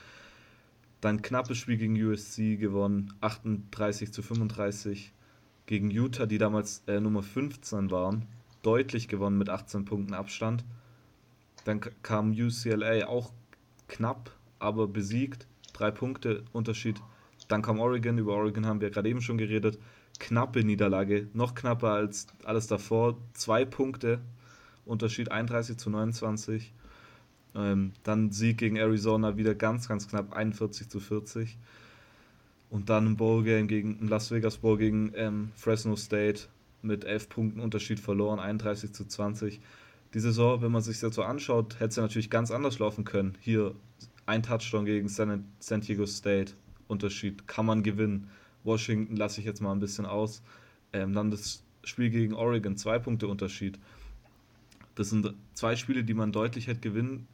Dann 1.02 1.22
knappes 1.22 1.60
Spiel 1.60 1.78
gegen 1.78 2.02
USC 2.02 2.58
gewonnen, 2.58 3.14
38 3.22 4.12
zu 4.12 4.24
35 4.24 5.14
gegen 5.65 5.89
Utah, 5.89 6.25
die 6.25 6.38
damals 6.38 6.84
äh, 6.88 6.99
Nummer 6.99 7.23
15 7.23 7.91
waren, 7.91 8.28
deutlich 8.61 9.07
gewonnen 9.07 9.38
mit 9.38 9.49
18 9.49 9.86
Punkten 9.86 10.13
Abstand. 10.13 10.63
Dann 11.66 11.82
kam 12.03 12.32
UCLA 12.32 13.07
auch 13.07 13.32
knapp, 13.88 14.32
aber 14.59 14.88
besiegt. 14.88 15.47
Drei 15.74 15.91
Punkte 15.91 16.43
Unterschied. 16.53 17.01
Dann 17.47 17.61
kam 17.61 17.80
Oregon, 17.80 18.18
über 18.18 18.36
Oregon 18.36 18.66
haben 18.66 18.82
wir 18.82 18.89
gerade 18.89 19.09
eben 19.09 19.22
schon 19.22 19.38
geredet. 19.38 19.80
Knappe 20.20 20.63
Niederlage, 20.63 21.28
noch 21.34 21.55
knapper 21.55 21.89
als 21.89 22.28
alles 22.43 22.68
davor. 22.68 23.18
Zwei 23.34 23.66
Punkte 23.66 24.22
Unterschied, 24.86 25.32
31 25.32 25.78
zu 25.78 25.89
29. 25.89 26.74
Ähm, 27.55 27.93
dann 28.03 28.32
Sieg 28.32 28.57
gegen 28.57 28.76
Arizona 28.76 29.38
wieder 29.38 29.55
ganz, 29.55 29.88
ganz 29.88 30.07
knapp, 30.07 30.34
41 30.34 30.89
zu 30.89 30.99
40. 30.99 31.57
Und 32.76 32.89
dann 32.89 33.05
ein 33.05 33.15
Bowl-Game 33.15 33.69
gegen 33.69 33.97
ein 34.01 34.09
Las 34.09 34.32
Vegas 34.32 34.57
Bowl 34.57 34.78
gegen 34.78 35.13
ähm, 35.15 35.53
Fresno 35.55 35.95
State 35.95 36.41
mit 36.82 37.05
11 37.05 37.30
Punkten 37.30 37.59
Unterschied 37.61 38.01
verloren, 38.01 38.38
31 38.38 38.91
zu 38.91 39.05
20. 39.05 39.61
die 40.13 40.19
Saison, 40.19 40.61
wenn 40.61 40.73
man 40.73 40.82
sich 40.82 40.99
das 40.99 41.15
so 41.15 41.23
anschaut, 41.23 41.76
hätte 41.76 41.86
es 41.86 41.95
ja 41.95 42.03
natürlich 42.03 42.30
ganz 42.30 42.51
anders 42.51 42.78
laufen 42.80 43.05
können. 43.05 43.38
Hier 43.39 43.73
ein 44.26 44.43
Touchdown 44.43 44.84
gegen 44.84 45.07
San, 45.07 45.45
San 45.59 45.80
Diego 45.80 46.05
State, 46.05 46.51
Unterschied, 46.89 47.47
kann 47.47 47.65
man 47.65 47.82
gewinnen. 47.82 48.28
Washington 48.65 49.15
lasse 49.15 49.39
ich 49.39 49.45
jetzt 49.45 49.61
mal 49.61 49.71
ein 49.71 49.80
bisschen 49.80 50.05
aus. 50.05 50.43
Ähm, 50.91 51.13
dann 51.13 51.32
das 51.32 51.63
Spiel 51.86 52.09
gegen 52.09 52.34
Oregon, 52.34 52.76
zwei 52.76 52.99
Punkte 52.99 53.30
Unterschied. 53.30 53.80
Das 54.95 55.11
sind 55.11 55.34
zwei 55.53 55.78
Spiele, 55.78 56.03
die 56.03 56.13
man 56.13 56.34
deutlich 56.34 56.67
hätte 56.67 56.82
gewinnen, 56.82 57.26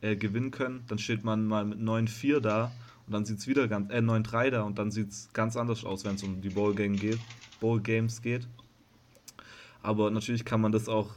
äh, 0.00 0.16
gewinnen 0.16 0.52
können. 0.52 0.84
Dann 0.88 0.98
steht 0.98 1.22
man 1.22 1.46
mal 1.46 1.66
mit 1.66 1.80
9-4 1.80 2.40
da 2.40 2.72
und 3.06 3.12
dann 3.12 3.24
sieht 3.24 3.38
es 3.38 3.46
wieder 3.46 3.68
ganz, 3.68 3.92
äh, 3.92 3.98
9-3 3.98 4.50
da 4.50 4.62
und 4.62 4.78
dann 4.78 4.90
sieht 4.90 5.10
es 5.10 5.28
ganz 5.32 5.56
anders 5.56 5.84
aus, 5.84 6.04
wenn 6.04 6.16
es 6.16 6.22
um 6.22 6.40
die 6.40 6.48
Bowl, 6.48 6.74
Game 6.74 6.96
geht, 6.96 7.18
Bowl 7.60 7.80
Games 7.80 8.20
geht. 8.22 8.48
Aber 9.82 10.10
natürlich 10.10 10.44
kann 10.44 10.60
man 10.60 10.72
das 10.72 10.88
auch 10.88 11.10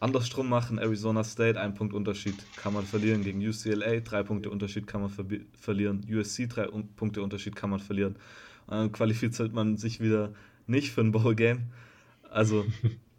andersrum 0.00 0.48
machen. 0.48 0.78
Arizona 0.78 1.22
State, 1.22 1.60
ein 1.60 1.74
Punkt 1.74 1.94
Unterschied 1.94 2.34
kann 2.56 2.74
man 2.74 2.84
verlieren 2.84 3.22
gegen 3.22 3.38
UCLA, 3.40 4.00
drei 4.00 4.24
Punkte 4.24 4.50
Unterschied 4.50 4.86
kann 4.86 5.02
man 5.02 5.10
ver 5.10 5.24
verlieren. 5.58 6.04
USC, 6.10 6.48
drei 6.48 6.66
Punkte 6.96 7.22
Unterschied 7.22 7.54
kann 7.54 7.70
man 7.70 7.78
verlieren. 7.78 8.16
Und 8.66 8.76
dann 8.76 8.92
qualifiziert 8.92 9.52
man 9.52 9.76
sich 9.76 10.00
wieder 10.00 10.32
nicht 10.66 10.90
für 10.90 11.02
ein 11.02 11.12
Bowl 11.12 11.36
Game. 11.36 11.70
Also 12.28 12.66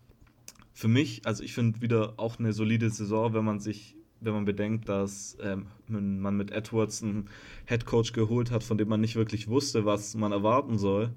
für 0.74 0.89
mich, 0.89 1.26
also 1.26 1.43
ich 1.43 1.54
finde 1.54 1.82
wieder 1.82 2.16
auch 2.18 2.39
eine 2.39 2.51
solide 2.51 2.89
Saison, 2.89 3.34
wenn 3.34 3.45
man 3.45 3.62
sich, 3.62 3.95
wenn 4.24 4.34
man 4.34 4.45
bedenkt, 4.45 4.89
dass 4.89 5.38
ähm, 5.41 5.67
man 5.88 6.38
mit 6.38 6.51
Edwards 6.51 7.03
einen 7.03 7.30
Head 7.65 7.86
Coach 7.86 8.13
geholt 8.13 8.51
hat, 8.51 8.63
von 8.63 8.78
dem 8.78 8.89
man 8.89 9.01
nicht 9.01 9.15
wirklich 9.15 9.47
wusste, 9.47 9.86
was 9.86 10.15
man 10.15 10.32
erwarten 10.32 10.78
soll. 10.78 11.11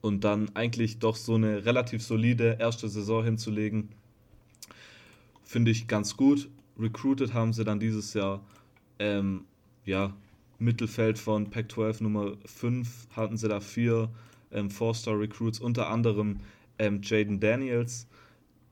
Und 0.00 0.24
dann 0.24 0.50
eigentlich 0.54 0.98
doch 0.98 1.16
so 1.16 1.34
eine 1.34 1.64
relativ 1.64 2.02
solide 2.02 2.56
erste 2.58 2.88
Saison 2.88 3.22
hinzulegen, 3.24 3.90
finde 5.44 5.70
ich 5.70 5.86
ganz 5.86 6.16
gut. 6.16 6.48
Recruited 6.78 7.34
haben 7.34 7.52
sie 7.52 7.64
dann 7.64 7.78
dieses 7.78 8.14
Jahr, 8.14 8.40
ähm, 8.98 9.44
ja, 9.84 10.12
Mittelfeld 10.58 11.18
von 11.18 11.50
Pac-12 11.50 12.02
Nummer 12.02 12.36
5 12.46 13.08
hatten 13.16 13.36
sie 13.36 13.48
da 13.48 13.60
vier 13.60 14.10
ähm, 14.52 14.70
Four-Star-Recruits, 14.70 15.58
unter 15.58 15.88
anderem 15.88 16.40
ähm, 16.78 17.00
Jaden 17.02 17.40
Daniels. 17.40 18.06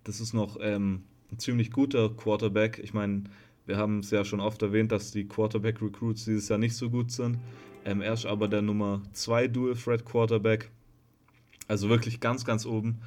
Das 0.04 0.20
ist 0.20 0.32
noch 0.32 0.56
ähm, 0.60 1.02
ein 1.32 1.38
ziemlich 1.38 1.70
guter 1.70 2.10
Quarterback. 2.10 2.78
Ich 2.82 2.92
meine, 2.92 3.24
wir 3.66 3.76
haben 3.76 4.00
es 4.00 4.10
ja 4.10 4.24
schon 4.24 4.40
oft 4.40 4.62
erwähnt, 4.62 4.92
dass 4.92 5.12
die 5.12 5.28
Quarterback-Recruits 5.28 6.24
dieses 6.24 6.48
Jahr 6.48 6.58
nicht 6.58 6.76
so 6.76 6.90
gut 6.90 7.12
sind. 7.12 7.38
Ähm, 7.84 8.00
er 8.00 8.14
ist 8.14 8.26
aber 8.26 8.48
der 8.48 8.62
Nummer 8.62 9.02
2 9.12 9.48
Dual-Threat-Quarterback. 9.48 10.70
Also 11.68 11.88
wirklich 11.88 12.20
ganz, 12.20 12.44
ganz 12.44 12.66
oben. 12.66 13.00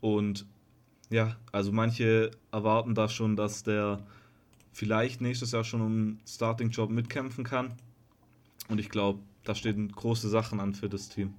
Und 0.00 0.46
ja, 1.10 1.36
also 1.52 1.72
manche 1.72 2.30
erwarten 2.52 2.94
da 2.94 3.08
schon, 3.08 3.36
dass 3.36 3.62
der 3.62 4.04
vielleicht 4.72 5.20
nächstes 5.20 5.52
Jahr 5.52 5.64
schon 5.64 5.80
um 5.80 6.18
Starting-Job 6.26 6.90
mitkämpfen 6.90 7.44
kann. 7.44 7.74
Und 8.68 8.78
ich 8.78 8.90
glaube, 8.90 9.20
da 9.44 9.54
stehen 9.54 9.90
große 9.90 10.28
Sachen 10.28 10.60
an 10.60 10.74
für 10.74 10.88
das 10.88 11.08
Team. 11.08 11.34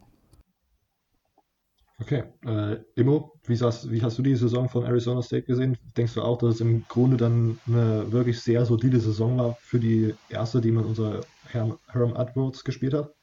Okay, 2.02 2.24
äh, 2.46 2.78
Immo, 2.96 3.40
wie, 3.46 3.58
hast, 3.60 3.90
wie 3.90 4.02
hast 4.02 4.18
du 4.18 4.22
die 4.22 4.36
Saison 4.36 4.68
von 4.68 4.84
Arizona 4.84 5.22
State 5.22 5.44
gesehen? 5.44 5.78
Denkst 5.96 6.16
du 6.16 6.22
auch, 6.22 6.38
dass 6.38 6.56
es 6.56 6.62
im 6.62 6.86
Grunde 6.90 7.16
dann 7.16 7.58
eine 7.68 8.12
wirklich 8.12 8.42
sehr 8.42 8.66
solide 8.66 9.00
Saison 9.00 9.38
war 9.38 9.58
für 9.62 9.80
die 9.80 10.14
erste, 10.28 10.60
die 10.60 10.72
man 10.72 10.84
unser 10.84 11.22
Herm, 11.48 11.80
Herm 11.88 12.14
Edwards 12.16 12.66
gespielt 12.66 12.94
hat? 12.94 13.14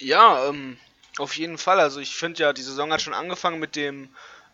Ja, 0.00 0.48
ähm, 0.48 0.76
auf 1.18 1.36
jeden 1.36 1.56
Fall. 1.56 1.78
Also 1.78 2.00
ich 2.00 2.16
finde 2.16 2.42
ja, 2.42 2.52
die 2.52 2.62
Saison 2.62 2.92
hat 2.92 3.00
schon 3.00 3.14
angefangen 3.14 3.60
mit 3.60 3.76
dem 3.76 4.08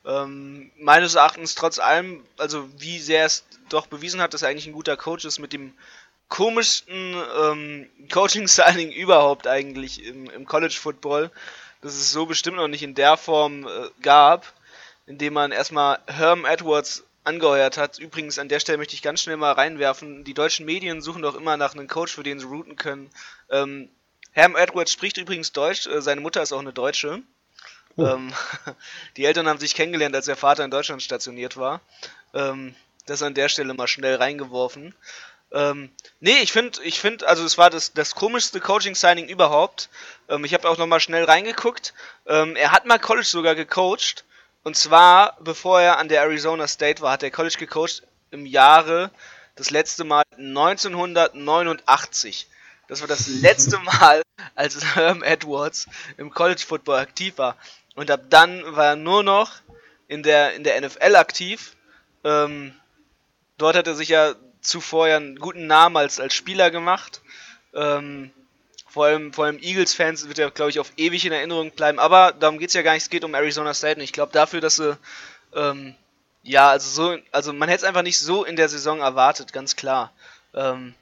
ähm, 0.04 0.70
meines 0.78 1.14
Erachtens 1.14 1.54
trotz 1.54 1.78
allem, 1.78 2.24
also 2.36 2.68
wie 2.76 2.98
sehr 2.98 3.24
es 3.24 3.44
doch 3.68 3.86
bewiesen 3.86 4.20
hat, 4.20 4.34
dass 4.34 4.42
er 4.42 4.48
eigentlich 4.48 4.66
ein 4.66 4.72
guter 4.72 4.96
Coach 4.96 5.24
ist, 5.24 5.38
mit 5.38 5.52
dem 5.52 5.72
komischsten 6.28 7.14
ähm, 7.42 7.88
Coaching-Signing 8.12 8.90
überhaupt 8.90 9.46
eigentlich 9.46 10.04
im, 10.04 10.28
im 10.28 10.44
College 10.44 10.78
Dass 11.82 11.94
es 11.94 12.12
so 12.12 12.26
bestimmt 12.26 12.56
noch 12.56 12.68
nicht 12.68 12.82
in 12.82 12.94
der 12.94 13.16
Form 13.16 13.66
äh, 13.66 13.88
gab, 14.00 14.52
indem 15.06 15.34
man 15.34 15.52
erstmal 15.52 15.98
Herm 16.06 16.44
Edwards 16.44 17.04
angeheuert 17.24 17.76
hat. 17.76 17.98
Übrigens, 17.98 18.38
an 18.38 18.48
der 18.48 18.60
Stelle 18.60 18.78
möchte 18.78 18.94
ich 18.94 19.02
ganz 19.02 19.22
schnell 19.22 19.36
mal 19.36 19.52
reinwerfen. 19.52 20.24
Die 20.24 20.34
deutschen 20.34 20.66
Medien 20.66 21.02
suchen 21.02 21.22
doch 21.22 21.34
immer 21.34 21.56
nach 21.56 21.74
einem 21.74 21.88
Coach, 21.88 22.14
für 22.14 22.22
den 22.22 22.40
sie 22.40 22.46
routen 22.46 22.76
können. 22.76 23.10
Ähm, 23.50 23.88
Herm 24.32 24.56
Edwards 24.56 24.92
spricht 24.92 25.18
übrigens 25.18 25.52
Deutsch, 25.52 25.86
äh, 25.86 26.00
seine 26.00 26.20
Mutter 26.20 26.42
ist 26.42 26.52
auch 26.52 26.60
eine 26.60 26.72
Deutsche. 26.72 27.22
Oh. 27.96 28.06
Ähm, 28.06 28.32
die 29.16 29.24
Eltern 29.24 29.48
haben 29.48 29.60
sich 29.60 29.74
kennengelernt, 29.74 30.14
als 30.14 30.26
der 30.26 30.36
Vater 30.36 30.64
in 30.64 30.70
Deutschland 30.70 31.02
stationiert 31.02 31.56
war. 31.56 31.80
Ähm, 32.32 32.74
das 33.06 33.22
an 33.22 33.34
der 33.34 33.48
Stelle 33.48 33.74
mal 33.74 33.88
schnell 33.88 34.16
reingeworfen. 34.16 34.94
Ähm, 35.52 35.90
nee, 36.20 36.38
ich 36.38 36.52
finde, 36.52 36.82
ich 36.82 36.98
finde, 36.98 37.28
also 37.28 37.44
es 37.44 37.58
war 37.58 37.68
das, 37.68 37.92
das 37.92 38.14
komischste 38.14 38.60
Coaching-Signing 38.60 39.28
überhaupt. 39.28 39.90
Ähm, 40.28 40.44
ich 40.44 40.54
habe 40.54 40.68
auch 40.68 40.78
nochmal 40.78 41.00
schnell 41.00 41.24
reingeguckt. 41.24 41.92
Ähm, 42.26 42.56
er 42.56 42.72
hat 42.72 42.86
mal 42.86 42.98
College 42.98 43.26
sogar 43.26 43.54
gecoacht. 43.54 44.24
Und 44.64 44.76
zwar, 44.76 45.36
bevor 45.40 45.80
er 45.80 45.98
an 45.98 46.08
der 46.08 46.22
Arizona 46.22 46.68
State 46.68 47.02
war, 47.02 47.12
hat 47.12 47.22
er 47.22 47.30
College 47.30 47.56
gecoacht 47.58 48.02
im 48.30 48.46
Jahre, 48.46 49.10
das 49.56 49.70
letzte 49.70 50.04
Mal 50.04 50.22
1989. 50.38 52.46
Das 52.88 53.00
war 53.00 53.08
das 53.08 53.28
letzte 53.28 53.78
Mal, 53.80 54.22
als 54.54 54.94
Herm 54.94 55.22
Edwards 55.22 55.86
im 56.16 56.30
College 56.30 56.64
Football 56.66 56.98
aktiv 56.98 57.36
war. 57.36 57.56
Und 57.94 58.10
ab 58.10 58.22
dann 58.30 58.62
war 58.74 58.86
er 58.86 58.96
nur 58.96 59.22
noch 59.22 59.52
in 60.08 60.22
der, 60.22 60.54
in 60.54 60.64
der 60.64 60.80
NFL 60.80 61.16
aktiv. 61.16 61.76
Ähm, 62.24 62.74
dort 63.58 63.76
hat 63.76 63.86
er 63.86 63.94
sich 63.94 64.08
ja 64.08 64.34
zuvor 64.62 65.08
ja 65.08 65.16
einen 65.16 65.36
guten 65.36 65.66
Namen 65.66 65.96
als, 65.96 66.20
als 66.20 66.34
Spieler 66.34 66.70
gemacht. 66.70 67.20
Ähm, 67.74 68.30
vor 68.88 69.06
allem, 69.06 69.32
vor 69.32 69.46
allem 69.46 69.58
Eagles-Fans 69.58 70.28
wird 70.28 70.38
er, 70.38 70.50
glaube 70.50 70.70
ich, 70.70 70.78
auf 70.78 70.92
ewig 70.96 71.24
in 71.24 71.32
Erinnerung 71.32 71.70
bleiben. 71.70 71.98
Aber 71.98 72.32
darum 72.32 72.58
geht 72.58 72.68
es 72.68 72.74
ja 72.74 72.82
gar 72.82 72.92
nicht. 72.92 73.04
Es 73.04 73.10
geht 73.10 73.24
um 73.24 73.34
Arizona 73.34 73.74
State. 73.74 73.96
Und 73.96 74.04
ich 74.04 74.12
glaube, 74.12 74.32
dafür, 74.32 74.60
dass 74.60 74.76
sie, 74.76 74.98
ähm, 75.54 75.94
ja, 76.42 76.68
also 76.68 76.88
so, 76.88 77.18
also 77.30 77.52
man 77.52 77.68
hätte 77.68 77.84
es 77.84 77.88
einfach 77.88 78.02
nicht 78.02 78.18
so 78.18 78.44
in 78.44 78.56
der 78.56 78.68
Saison 78.68 79.00
erwartet, 79.00 79.52
ganz 79.52 79.76
klar. 79.76 80.12
Ähm, 80.54 80.94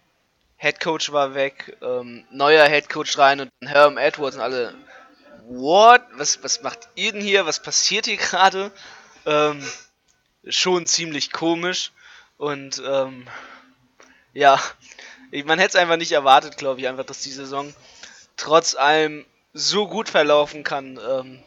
Head 0.56 0.78
Coach 0.78 1.10
war 1.10 1.34
weg, 1.34 1.76
ähm, 1.82 2.24
neuer 2.30 2.66
Head 2.66 2.90
Coach 2.90 3.16
rein 3.18 3.40
und 3.40 3.50
Herm 3.62 3.96
Edwards 3.96 4.36
und 4.36 4.42
alle, 4.42 4.74
what? 5.48 6.02
Was, 6.12 6.44
was 6.44 6.62
macht 6.62 6.88
ihr 6.94 7.12
denn 7.12 7.22
hier? 7.22 7.46
Was 7.46 7.62
passiert 7.62 8.06
hier 8.06 8.18
gerade? 8.18 8.70
Ähm, 9.26 9.66
schon 10.48 10.86
ziemlich 10.86 11.32
komisch. 11.32 11.92
Und 12.40 12.82
ähm, 12.86 13.26
ja, 14.32 14.58
man 15.44 15.58
hätte 15.58 15.76
es 15.76 15.76
einfach 15.76 15.98
nicht 15.98 16.12
erwartet, 16.12 16.56
glaube 16.56 16.80
ich, 16.80 16.88
einfach, 16.88 17.04
dass 17.04 17.20
die 17.20 17.30
Saison 17.30 17.74
trotz 18.38 18.74
allem 18.74 19.26
so 19.52 19.86
gut 19.86 20.08
verlaufen 20.08 20.64
kann. 20.64 20.98
Ähm, 21.06 21.42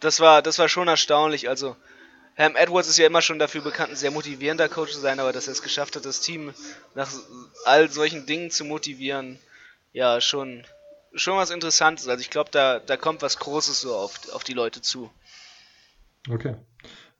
das 0.00 0.20
war, 0.20 0.40
das 0.40 0.58
war 0.58 0.70
schon 0.70 0.88
erstaunlich. 0.88 1.50
Also, 1.50 1.76
Ham 2.38 2.56
Edwards 2.56 2.88
ist 2.88 2.96
ja 2.96 3.06
immer 3.06 3.20
schon 3.20 3.38
dafür 3.38 3.60
bekannt, 3.60 3.90
ein 3.90 3.96
sehr 3.96 4.10
motivierender 4.10 4.70
Coach 4.70 4.92
zu 4.92 5.00
sein, 5.00 5.20
aber 5.20 5.34
dass 5.34 5.48
er 5.48 5.52
es 5.52 5.60
geschafft 5.60 5.96
hat, 5.96 6.06
das 6.06 6.22
Team 6.22 6.54
nach 6.94 7.10
all 7.66 7.90
solchen 7.90 8.24
Dingen 8.24 8.50
zu 8.50 8.64
motivieren, 8.64 9.38
ja, 9.92 10.18
schon, 10.22 10.64
schon 11.14 11.36
was 11.36 11.50
Interessantes. 11.50 12.08
Also 12.08 12.22
ich 12.22 12.30
glaube, 12.30 12.48
da, 12.50 12.78
da 12.78 12.96
kommt 12.96 13.20
was 13.20 13.38
Großes 13.38 13.82
so 13.82 13.94
auf, 13.94 14.32
auf 14.32 14.44
die 14.44 14.54
Leute 14.54 14.80
zu. 14.80 15.10
Okay. 16.30 16.54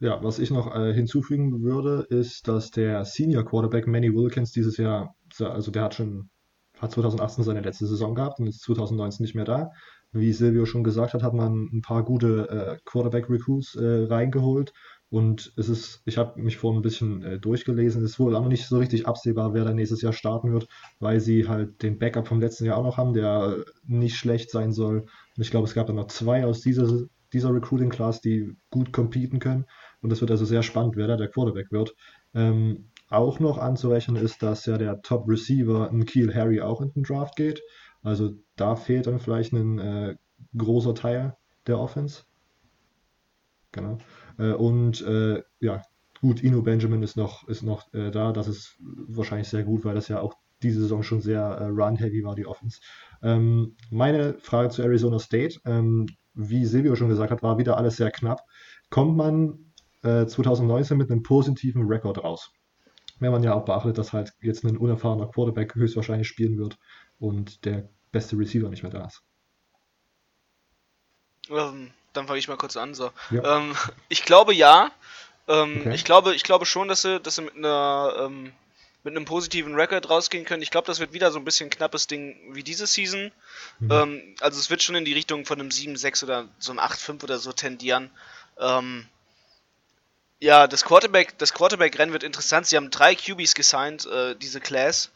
Ja, 0.00 0.22
was 0.22 0.38
ich 0.38 0.50
noch 0.50 0.74
äh, 0.74 0.92
hinzufügen 0.92 1.62
würde, 1.62 2.06
ist, 2.10 2.48
dass 2.48 2.70
der 2.70 3.04
Senior 3.04 3.44
Quarterback 3.44 3.86
Manny 3.86 4.12
Wilkins 4.12 4.52
dieses 4.52 4.76
Jahr, 4.76 5.14
also 5.38 5.70
der 5.70 5.84
hat 5.84 5.94
schon, 5.94 6.28
hat 6.78 6.92
2018 6.92 7.44
seine 7.44 7.60
letzte 7.60 7.86
Saison 7.86 8.14
gehabt 8.14 8.40
und 8.40 8.46
ist 8.48 8.60
2019 8.62 9.24
nicht 9.24 9.34
mehr 9.34 9.44
da. 9.44 9.70
Wie 10.12 10.32
Silvio 10.32 10.66
schon 10.66 10.84
gesagt 10.84 11.14
hat, 11.14 11.22
hat 11.22 11.34
man 11.34 11.68
ein 11.72 11.80
paar 11.80 12.04
gute 12.04 12.48
äh, 12.48 12.78
Quarterback-Recruits 12.84 13.76
äh, 13.76 14.04
reingeholt. 14.04 14.72
Und 15.10 15.52
es 15.56 15.68
ist, 15.68 16.02
ich 16.06 16.18
habe 16.18 16.40
mich 16.42 16.56
vorhin 16.56 16.80
ein 16.80 16.82
bisschen 16.82 17.22
äh, 17.22 17.38
durchgelesen, 17.38 18.02
es 18.02 18.12
ist 18.12 18.18
wohl 18.18 18.34
auch 18.34 18.42
noch 18.42 18.48
nicht 18.48 18.66
so 18.66 18.78
richtig 18.78 19.06
absehbar, 19.06 19.54
wer 19.54 19.64
da 19.64 19.72
nächstes 19.72 20.02
Jahr 20.02 20.12
starten 20.12 20.52
wird, 20.52 20.66
weil 20.98 21.20
sie 21.20 21.46
halt 21.46 21.84
den 21.84 22.00
Backup 22.00 22.26
vom 22.26 22.40
letzten 22.40 22.64
Jahr 22.64 22.78
auch 22.78 22.82
noch 22.82 22.96
haben, 22.96 23.12
der 23.12 23.64
nicht 23.86 24.16
schlecht 24.16 24.50
sein 24.50 24.72
soll. 24.72 25.02
Und 25.36 25.42
ich 25.42 25.52
glaube, 25.52 25.68
es 25.68 25.74
gab 25.74 25.86
dann 25.86 25.96
noch 25.96 26.08
zwei 26.08 26.44
aus 26.44 26.62
dieser, 26.62 27.04
dieser 27.32 27.54
Recruiting 27.54 27.90
Class, 27.90 28.20
die 28.20 28.56
gut 28.70 28.92
competen 28.92 29.38
können. 29.38 29.66
Und 30.04 30.12
es 30.12 30.20
wird 30.20 30.30
also 30.30 30.44
sehr 30.44 30.62
spannend, 30.62 30.96
wer 30.96 31.06
da 31.06 31.16
der 31.16 31.28
Quarterback 31.28 31.72
wird. 31.72 31.94
Ähm, 32.34 32.90
auch 33.08 33.40
noch 33.40 33.56
anzurechnen 33.56 34.16
ist, 34.16 34.42
dass 34.42 34.66
ja 34.66 34.76
der 34.76 35.00
Top 35.00 35.26
Receiver, 35.26 35.90
ein 35.90 36.04
Keel 36.04 36.34
Harry, 36.34 36.60
auch 36.60 36.82
in 36.82 36.92
den 36.92 37.04
Draft 37.04 37.36
geht. 37.36 37.62
Also 38.02 38.34
da 38.54 38.76
fehlt 38.76 39.06
dann 39.06 39.18
vielleicht 39.18 39.54
ein 39.54 39.78
äh, 39.78 40.16
großer 40.58 40.94
Teil 40.94 41.38
der 41.66 41.78
Offense. 41.78 42.24
Genau. 43.72 43.96
Äh, 44.38 44.52
und 44.52 45.00
äh, 45.06 45.42
ja, 45.60 45.80
gut, 46.20 46.44
Ino 46.44 46.60
Benjamin 46.60 47.02
ist 47.02 47.16
noch, 47.16 47.48
ist 47.48 47.62
noch 47.62 47.90
äh, 47.94 48.10
da. 48.10 48.32
Das 48.32 48.46
ist 48.46 48.76
wahrscheinlich 49.08 49.48
sehr 49.48 49.64
gut, 49.64 49.86
weil 49.86 49.94
das 49.94 50.08
ja 50.08 50.20
auch 50.20 50.34
diese 50.62 50.80
Saison 50.80 51.02
schon 51.02 51.22
sehr 51.22 51.40
äh, 51.40 51.64
run-heavy 51.64 52.22
war, 52.24 52.34
die 52.34 52.46
Offense. 52.46 52.78
Ähm, 53.22 53.74
meine 53.90 54.34
Frage 54.38 54.68
zu 54.68 54.82
Arizona 54.82 55.18
State, 55.18 55.60
ähm, 55.64 56.06
wie 56.34 56.66
Silvio 56.66 56.94
schon 56.94 57.08
gesagt 57.08 57.30
hat, 57.30 57.42
war 57.42 57.56
wieder 57.56 57.78
alles 57.78 57.96
sehr 57.96 58.10
knapp. 58.10 58.42
Kommt 58.90 59.16
man 59.16 59.72
äh, 60.04 60.26
2019 60.26 60.96
mit 60.96 61.10
einem 61.10 61.22
positiven 61.22 61.86
Rekord 61.86 62.22
raus. 62.22 62.52
Wenn 63.20 63.32
man 63.32 63.42
ja 63.42 63.54
auch 63.54 63.64
beachtet, 63.64 63.98
dass 63.98 64.12
halt 64.12 64.32
jetzt 64.40 64.64
ein 64.64 64.76
unerfahrener 64.76 65.28
Quarterback 65.28 65.74
höchstwahrscheinlich 65.74 66.28
spielen 66.28 66.58
wird 66.58 66.78
und 67.18 67.64
der 67.64 67.88
beste 68.12 68.36
Receiver 68.36 68.68
nicht 68.68 68.82
mehr 68.82 68.92
da 68.92 69.06
ist. 69.06 69.22
Ähm, 71.50 71.90
dann 72.12 72.26
fange 72.26 72.38
ich 72.38 72.48
mal 72.48 72.56
kurz 72.56 72.76
an. 72.76 72.94
So. 72.94 73.10
Ja. 73.30 73.58
Ähm, 73.58 73.74
ich 74.08 74.24
glaube 74.24 74.54
ja. 74.54 74.90
Ähm, 75.46 75.78
okay. 75.80 75.94
Ich 75.94 76.04
glaube, 76.04 76.34
ich 76.34 76.42
glaube 76.42 76.66
schon, 76.66 76.88
dass 76.88 77.02
sie, 77.02 77.20
dass 77.20 77.36
sie 77.36 77.42
mit 77.42 77.56
einer 77.56 78.14
ähm, 78.18 78.52
mit 79.04 79.14
einem 79.14 79.26
positiven 79.26 79.74
Record 79.74 80.08
rausgehen 80.08 80.46
können. 80.46 80.62
Ich 80.62 80.70
glaube, 80.70 80.86
das 80.86 80.98
wird 80.98 81.12
wieder 81.12 81.30
so 81.30 81.38
ein 81.38 81.44
bisschen 81.44 81.68
knappes 81.68 82.06
Ding 82.06 82.36
wie 82.52 82.62
diese 82.62 82.86
Season. 82.86 83.30
Mhm. 83.78 83.90
Ähm, 83.90 84.34
also 84.40 84.58
es 84.58 84.70
wird 84.70 84.82
schon 84.82 84.94
in 84.94 85.04
die 85.04 85.12
Richtung 85.12 85.44
von 85.44 85.60
einem 85.60 85.68
7-6 85.68 86.24
oder 86.24 86.48
so 86.58 86.72
einem 86.72 86.80
8-5 86.80 87.22
oder 87.22 87.38
so 87.38 87.52
tendieren. 87.52 88.10
Ähm, 88.58 89.06
ja, 90.40 90.66
das 90.66 90.84
Quarterback, 90.84 91.38
das 91.38 91.52
Quarterback-Rennen 91.54 92.12
wird 92.12 92.22
interessant. 92.22 92.66
Sie 92.66 92.76
haben 92.76 92.90
drei 92.90 93.14
QBs 93.14 93.54
gesigned, 93.54 94.06
äh, 94.06 94.34
diese 94.36 94.60
Class. 94.60 95.10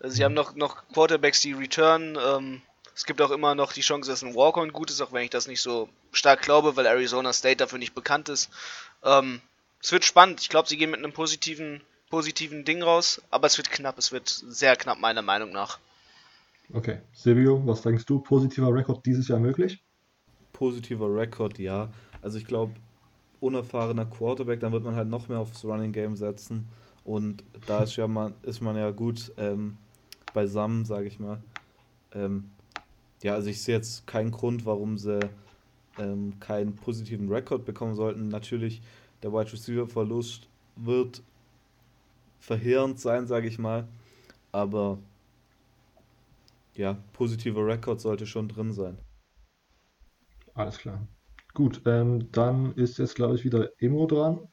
Äh, 0.00 0.10
sie 0.10 0.24
haben 0.24 0.34
noch, 0.34 0.54
noch 0.54 0.88
Quarterbacks, 0.92 1.40
die 1.40 1.52
return. 1.52 2.18
Ähm, 2.22 2.62
es 2.94 3.04
gibt 3.04 3.20
auch 3.22 3.30
immer 3.30 3.54
noch 3.54 3.72
die 3.72 3.80
Chance, 3.80 4.10
dass 4.10 4.22
ein 4.22 4.34
Walk-On 4.34 4.72
gut 4.72 4.90
ist, 4.90 5.00
auch 5.00 5.12
wenn 5.12 5.24
ich 5.24 5.30
das 5.30 5.46
nicht 5.46 5.60
so 5.60 5.88
stark 6.12 6.42
glaube, 6.42 6.76
weil 6.76 6.86
Arizona 6.86 7.32
State 7.32 7.56
dafür 7.56 7.78
nicht 7.78 7.94
bekannt 7.94 8.28
ist. 8.28 8.50
Ähm, 9.02 9.40
es 9.82 9.92
wird 9.92 10.04
spannend. 10.04 10.40
Ich 10.40 10.48
glaube, 10.48 10.68
sie 10.68 10.76
gehen 10.76 10.90
mit 10.90 10.98
einem 10.98 11.12
positiven 11.12 11.82
positiven 12.10 12.64
Ding 12.64 12.82
raus, 12.82 13.22
aber 13.30 13.46
es 13.46 13.56
wird 13.56 13.70
knapp, 13.70 13.96
es 13.96 14.12
wird 14.12 14.28
sehr 14.28 14.76
knapp 14.76 14.98
meiner 14.98 15.22
Meinung 15.22 15.52
nach. 15.52 15.78
Okay, 16.72 16.98
Silvio, 17.12 17.62
was 17.66 17.82
denkst 17.82 18.04
du? 18.04 18.20
Positiver 18.20 18.74
Rekord 18.74 19.06
dieses 19.06 19.28
Jahr 19.28 19.38
möglich? 19.38 19.82
Positiver 20.52 21.06
Rekord, 21.14 21.58
ja. 21.58 21.88
Also 22.20 22.38
ich 22.38 22.46
glaube, 22.46 22.74
unerfahrener 23.40 24.06
Quarterback, 24.06 24.60
dann 24.60 24.72
wird 24.72 24.84
man 24.84 24.94
halt 24.94 25.08
noch 25.08 25.28
mehr 25.28 25.38
aufs 25.38 25.64
Running 25.64 25.92
Game 25.92 26.16
setzen 26.16 26.68
und 27.04 27.42
da 27.66 27.82
ist 27.82 27.96
ja 27.96 28.06
man 28.06 28.34
ist 28.42 28.60
man 28.60 28.76
ja 28.76 28.90
gut 28.90 29.32
ähm, 29.36 29.76
beisammen, 30.34 30.84
sage 30.84 31.06
ich 31.06 31.18
mal. 31.18 31.42
Ähm, 32.12 32.50
ja, 33.22 33.34
also 33.34 33.48
ich 33.48 33.62
sehe 33.62 33.76
jetzt 33.76 34.06
keinen 34.06 34.30
Grund, 34.30 34.64
warum 34.66 34.98
sie 34.98 35.20
ähm, 35.98 36.38
keinen 36.40 36.74
positiven 36.76 37.28
Rekord 37.30 37.64
bekommen 37.64 37.94
sollten. 37.94 38.28
Natürlich, 38.28 38.82
der 39.22 39.32
Wide 39.32 39.52
Receiver 39.52 39.86
Verlust 39.86 40.48
wird 40.76 41.22
verheerend 42.38 42.98
sein, 43.00 43.26
sage 43.26 43.48
ich 43.48 43.58
mal. 43.58 43.86
Aber 44.52 44.98
ja, 46.74 46.96
positiver 47.12 47.66
Rekord 47.66 48.00
sollte 48.00 48.26
schon 48.26 48.48
drin 48.48 48.72
sein. 48.72 48.98
Alles 50.54 50.78
klar. 50.78 51.06
Gut, 51.54 51.82
ähm, 51.86 52.30
dann 52.32 52.74
ist 52.74 52.98
jetzt, 52.98 53.14
glaube 53.14 53.34
ich, 53.34 53.44
wieder 53.44 53.70
Emo 53.78 54.06
dran 54.06 54.48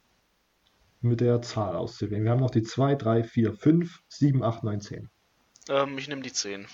mit 1.02 1.22
der 1.22 1.42
Zahl 1.42 1.76
auszuwählen. 1.76 2.24
Wir 2.24 2.32
haben 2.32 2.40
noch 2.40 2.52
die 2.52 2.64
2, 2.64 2.96
3, 2.96 3.24
4, 3.24 3.54
5, 3.54 4.04
7, 4.08 4.44
8, 4.44 4.64
9, 4.64 4.82
10. 4.82 5.10
Ähm, 5.70 5.98
ich 5.98 6.08
nehme 6.08 6.22
die 6.22 6.34
10. 6.34 6.66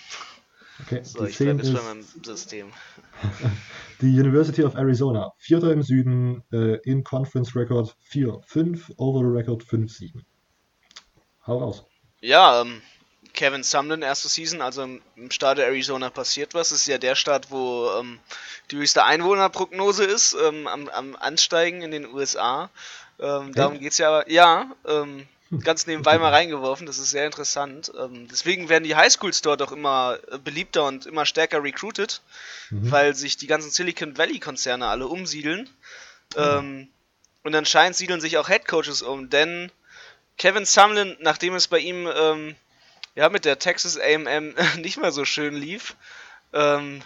Okay, 0.82 1.02
so, 1.04 1.26
die 1.26 1.32
10 1.32 1.60
ist 1.60 1.74
bei 1.74 1.82
meinem 1.82 2.02
System. 2.02 2.72
die 4.02 4.20
University 4.20 4.64
of 4.64 4.76
Arizona, 4.76 5.32
Vierter 5.38 5.72
im 5.72 5.84
Süden, 5.84 6.44
äh, 6.52 6.78
in 6.84 7.04
Conference 7.04 7.56
Record 7.56 7.96
4, 8.00 8.40
5, 8.44 8.94
Overall 8.98 9.38
Record 9.38 9.64
5, 9.64 9.92
7. 9.92 10.26
Hau 11.46 11.60
raus. 11.60 11.86
Ja, 12.22 12.62
ähm, 12.62 12.82
Kevin 13.34 13.64
Sumlin, 13.64 14.04
erste 14.04 14.30
Season, 14.30 14.62
also 14.62 14.84
im, 14.84 15.02
im 15.16 15.32
Staat 15.32 15.58
Arizona 15.58 16.10
passiert 16.10 16.54
was. 16.54 16.70
Das 16.70 16.80
ist 16.80 16.88
ja 16.88 17.00
der 17.00 17.16
Staat, 17.16 17.50
wo 17.50 17.90
ähm, 18.00 18.20
die 18.70 18.78
höchste 18.78 19.04
Einwohnerprognose 19.04 20.06
ist, 20.06 20.34
ähm, 20.34 20.68
am, 20.68 20.88
am, 20.90 21.16
Ansteigen 21.16 21.82
in 21.82 21.92
den 21.92 22.06
USA. 22.06 22.70
Ähm, 23.20 23.54
darum 23.54 23.80
geht 23.80 23.92
es 23.92 23.98
ja 23.98 24.10
aber, 24.10 24.30
ja, 24.30 24.72
ähm, 24.88 25.28
ganz 25.64 25.88
nebenbei 25.88 26.18
mal 26.20 26.32
reingeworfen, 26.32 26.86
das 26.86 27.00
ist 27.00 27.10
sehr 27.10 27.26
interessant. 27.26 27.92
Ähm, 28.00 28.28
deswegen 28.30 28.70
werden 28.70 28.84
die 28.84 28.96
Highschools 28.96 29.42
dort 29.42 29.62
auch 29.64 29.72
immer 29.72 30.20
äh, 30.32 30.38
beliebter 30.38 30.86
und 30.86 31.08
immer 31.08 31.26
stärker 31.26 31.64
recruited, 31.64 32.22
mhm. 32.70 32.92
weil 32.92 33.16
sich 33.16 33.38
die 33.38 33.48
ganzen 33.48 33.72
Silicon 33.72 34.18
Valley-Konzerne 34.18 34.88
alle 34.88 35.08
umsiedeln. 35.08 35.70
Mhm. 36.36 36.88
und 37.44 37.54
anscheinend 37.54 37.96
siedeln 37.96 38.20
sich 38.20 38.40
auch 38.40 38.50
Headcoaches 38.50 39.04
um, 39.04 39.30
denn 39.30 39.72
Kevin 40.40 40.66
Sumlin, 40.66 41.16
nachdem 41.20 41.54
es 41.54 41.68
bei 41.68 41.78
ihm 41.78 42.10
ähm, 42.12 42.56
ja 43.16 43.30
mit 43.30 43.46
der 43.46 43.60
Texas 43.60 43.98
A&M 43.98 44.56
nicht 44.78 44.98
mehr 44.98 45.12
so 45.12 45.26
schön 45.26 45.56
lief, 45.56 45.96
ähm, 46.54 47.02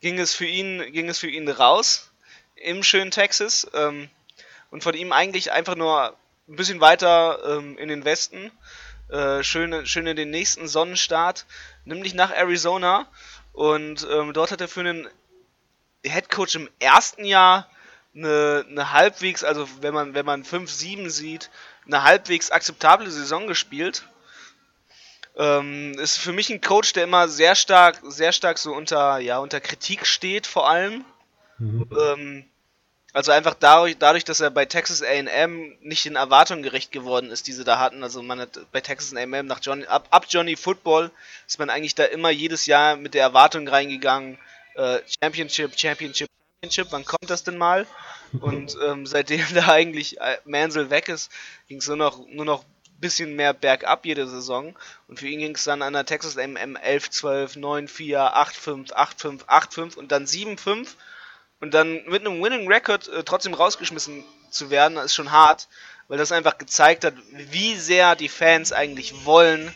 ging 0.00 0.18
es 0.18 0.34
für 0.34 0.46
ihn 0.46 0.92
ging 0.92 1.08
es 1.08 1.18
für 1.18 1.30
ihn 1.30 1.48
raus 1.48 2.10
im 2.56 2.82
schönen 2.82 3.10
Texas 3.10 3.66
ähm, 3.74 4.08
und 4.70 4.82
von 4.82 4.94
ihm 4.94 5.12
eigentlich 5.12 5.52
einfach 5.52 5.76
nur 5.76 6.16
ein 6.48 6.56
bisschen 6.56 6.80
weiter 6.80 7.58
ähm, 7.58 7.76
in 7.78 7.88
den 7.88 8.04
Westen, 8.04 8.50
äh, 9.08 9.42
schön, 9.42 9.86
schön 9.86 10.06
in 10.06 10.16
den 10.16 10.30
nächsten 10.30 10.68
Sonnenstart, 10.68 11.46
nämlich 11.84 12.14
nach 12.14 12.30
Arizona 12.30 13.08
und 13.52 14.06
ähm, 14.10 14.32
dort 14.32 14.52
hat 14.52 14.60
er 14.60 14.68
für 14.68 14.80
einen 14.80 15.08
Head 16.04 16.30
Coach 16.30 16.54
im 16.54 16.68
ersten 16.78 17.24
Jahr 17.24 17.68
eine, 18.14 18.64
eine 18.68 18.92
halbwegs, 18.92 19.44
also 19.44 19.68
wenn 19.80 19.94
man 19.94 20.14
wenn 20.14 20.26
man 20.26 20.44
5-7 20.44 21.10
sieht, 21.10 21.50
eine 21.86 22.02
halbwegs 22.02 22.50
akzeptable 22.50 23.10
Saison 23.10 23.46
gespielt. 23.46 24.08
Ähm, 25.38 25.92
ist 25.98 26.16
für 26.16 26.32
mich 26.32 26.50
ein 26.50 26.60
Coach, 26.60 26.94
der 26.94 27.04
immer 27.04 27.28
sehr 27.28 27.54
stark, 27.54 28.00
sehr 28.04 28.32
stark 28.32 28.58
so 28.58 28.74
unter, 28.74 29.18
ja, 29.18 29.38
unter 29.38 29.60
Kritik 29.60 30.06
steht, 30.06 30.46
vor 30.46 30.68
allem. 30.68 31.04
Mhm. 31.58 31.88
Ähm, 31.98 32.44
also 33.16 33.32
einfach 33.32 33.54
dadurch, 33.58 33.96
dadurch, 33.98 34.24
dass 34.24 34.40
er 34.40 34.50
bei 34.50 34.66
Texas 34.66 35.02
A&M 35.02 35.74
nicht 35.80 36.04
den 36.04 36.16
Erwartungen 36.16 36.62
gerecht 36.62 36.92
geworden 36.92 37.30
ist, 37.30 37.46
die 37.46 37.52
sie 37.52 37.64
da 37.64 37.78
hatten. 37.78 38.02
Also 38.02 38.22
man 38.22 38.40
hat 38.40 38.60
bei 38.72 38.82
Texas 38.82 39.14
A&M 39.14 39.46
nach 39.46 39.60
Johnny, 39.62 39.86
ab, 39.86 40.06
ab 40.10 40.26
Johnny 40.28 40.54
Football 40.54 41.10
ist 41.46 41.58
man 41.58 41.70
eigentlich 41.70 41.94
da 41.94 42.04
immer 42.04 42.28
jedes 42.28 42.66
Jahr 42.66 42.96
mit 42.96 43.14
der 43.14 43.22
Erwartung 43.22 43.68
reingegangen, 43.68 44.36
äh, 44.74 44.98
Championship, 45.22 45.78
Championship, 45.78 46.28
Championship, 46.60 46.88
wann 46.90 47.06
kommt 47.06 47.30
das 47.30 47.42
denn 47.42 47.56
mal? 47.56 47.86
Und 48.40 48.76
ähm, 48.86 49.06
seitdem 49.06 49.46
da 49.54 49.68
eigentlich 49.68 50.20
äh, 50.20 50.36
Mansell 50.44 50.90
weg 50.90 51.08
ist, 51.08 51.30
ging 51.68 51.78
es 51.78 51.88
nur 51.88 51.96
noch, 51.96 52.26
nur 52.28 52.44
noch 52.44 52.64
bisschen 53.00 53.36
mehr 53.36 53.52
bergab 53.52 54.06
jede 54.06 54.28
Saison. 54.28 54.76
Und 55.08 55.20
für 55.20 55.28
ihn 55.28 55.40
ging 55.40 55.54
es 55.54 55.64
dann 55.64 55.82
an 55.82 55.92
der 55.92 56.06
Texas 56.06 56.36
MM 56.36 56.76
11, 56.76 57.10
12, 57.10 57.56
9, 57.56 57.88
4, 57.88 58.36
8, 58.36 58.56
5, 58.56 58.92
8, 58.92 59.20
5, 59.20 59.44
8, 59.46 59.74
5 59.74 59.96
und 59.96 60.12
dann 60.12 60.26
7, 60.26 60.58
5. 60.58 60.96
Und 61.60 61.74
dann 61.74 62.04
mit 62.06 62.26
einem 62.26 62.42
Winning 62.42 62.68
Record 62.68 63.08
äh, 63.08 63.24
trotzdem 63.24 63.54
rausgeschmissen 63.54 64.24
zu 64.50 64.70
werden, 64.70 64.98
ist 64.98 65.14
schon 65.14 65.32
hart, 65.32 65.68
weil 66.08 66.18
das 66.18 66.32
einfach 66.32 66.58
gezeigt 66.58 67.04
hat, 67.04 67.14
wie 67.32 67.76
sehr 67.76 68.14
die 68.14 68.28
Fans 68.28 68.72
eigentlich 68.72 69.24
wollen, 69.24 69.74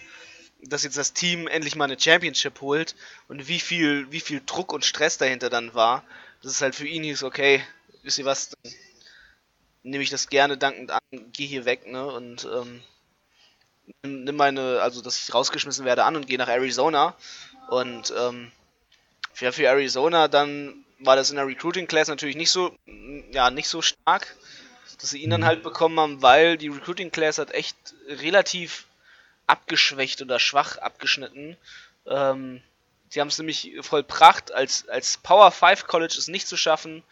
dass 0.63 0.85
jetzt 0.85 0.99
das 0.99 1.15
Team 1.15 1.49
endlich 1.49 1.77
mal 1.77 1.85
eine 1.85 1.99
Championship 1.99 2.61
holt 2.61 2.95
und 3.29 3.49
wie 3.49 3.61
viel, 3.61 4.11
wie 4.11 4.21
viel 4.21 4.43
Druck 4.45 4.73
und 4.73 4.85
Stress 4.85 5.17
dahinter 5.17 5.49
dann 5.49 5.75
war. 5.75 6.05
Das 6.43 6.53
ist 6.53 6.63
halt 6.63 6.75
für 6.75 6.87
ihn 6.87 7.03
hieß, 7.03 7.23
okay, 7.23 7.63
wisst 8.03 8.19
ihr 8.19 8.25
was, 8.25 8.55
nehme 9.83 10.03
ich 10.03 10.11
das 10.11 10.29
gerne 10.29 10.59
dankend 10.59 10.91
an, 10.91 11.01
gehe 11.33 11.49
hier 11.49 11.65
weg, 11.65 11.87
ne, 11.87 12.07
und 12.07 12.45
ähm, 12.45 12.83
nimm 14.03 14.37
meine, 14.37 14.81
also 14.81 15.03
dass 15.03 15.21
ich 15.21 15.35
rausgeschmissen 15.35 15.85
werde 15.85 16.05
an 16.05 16.17
und 16.17 16.27
gehe 16.27 16.39
nach 16.39 16.49
Arizona. 16.49 17.15
Und 17.69 18.13
ähm, 18.19 18.51
für, 19.33 19.53
für 19.53 19.67
Arizona 19.67 20.29
dann 20.29 20.85
war 20.99 21.17
das 21.17 21.31
in 21.31 21.37
der 21.37 21.47
Recruiting 21.47 21.87
Class 21.87 22.09
natürlich 22.09 22.37
nicht 22.37 22.51
so, 22.51 22.75
ja, 23.33 23.51
nicht 23.51 23.69
so 23.69 23.83
stark, 23.83 24.37
dass 25.01 25.11
sie 25.11 25.23
ihn 25.23 25.31
dann 25.31 25.41
mhm. 25.41 25.47
halt 25.47 25.63
bekommen 25.63 25.99
haben, 25.99 26.23
weil 26.23 26.59
die 26.59 26.69
Recruiting 26.69 27.11
Class 27.11 27.39
hat 27.39 27.53
echt 27.53 27.77
relativ 28.09 28.87
abgeschwächt 29.47 30.21
oder 30.23 30.39
schwach 30.39 30.77
abgeschnitten. 30.79 31.57
Ähm, 32.07 32.63
sie 33.09 33.21
haben 33.21 33.29
es 33.29 33.39
nämlich 33.39 33.73
vollbracht, 33.81 34.53
als, 34.53 34.89
als 34.89 35.17
Power 35.19 35.51
5 35.51 35.87
College 35.87 36.15
es 36.17 36.29
nicht 36.29 36.47
zu 36.47 36.57
schaffen, 36.57 37.03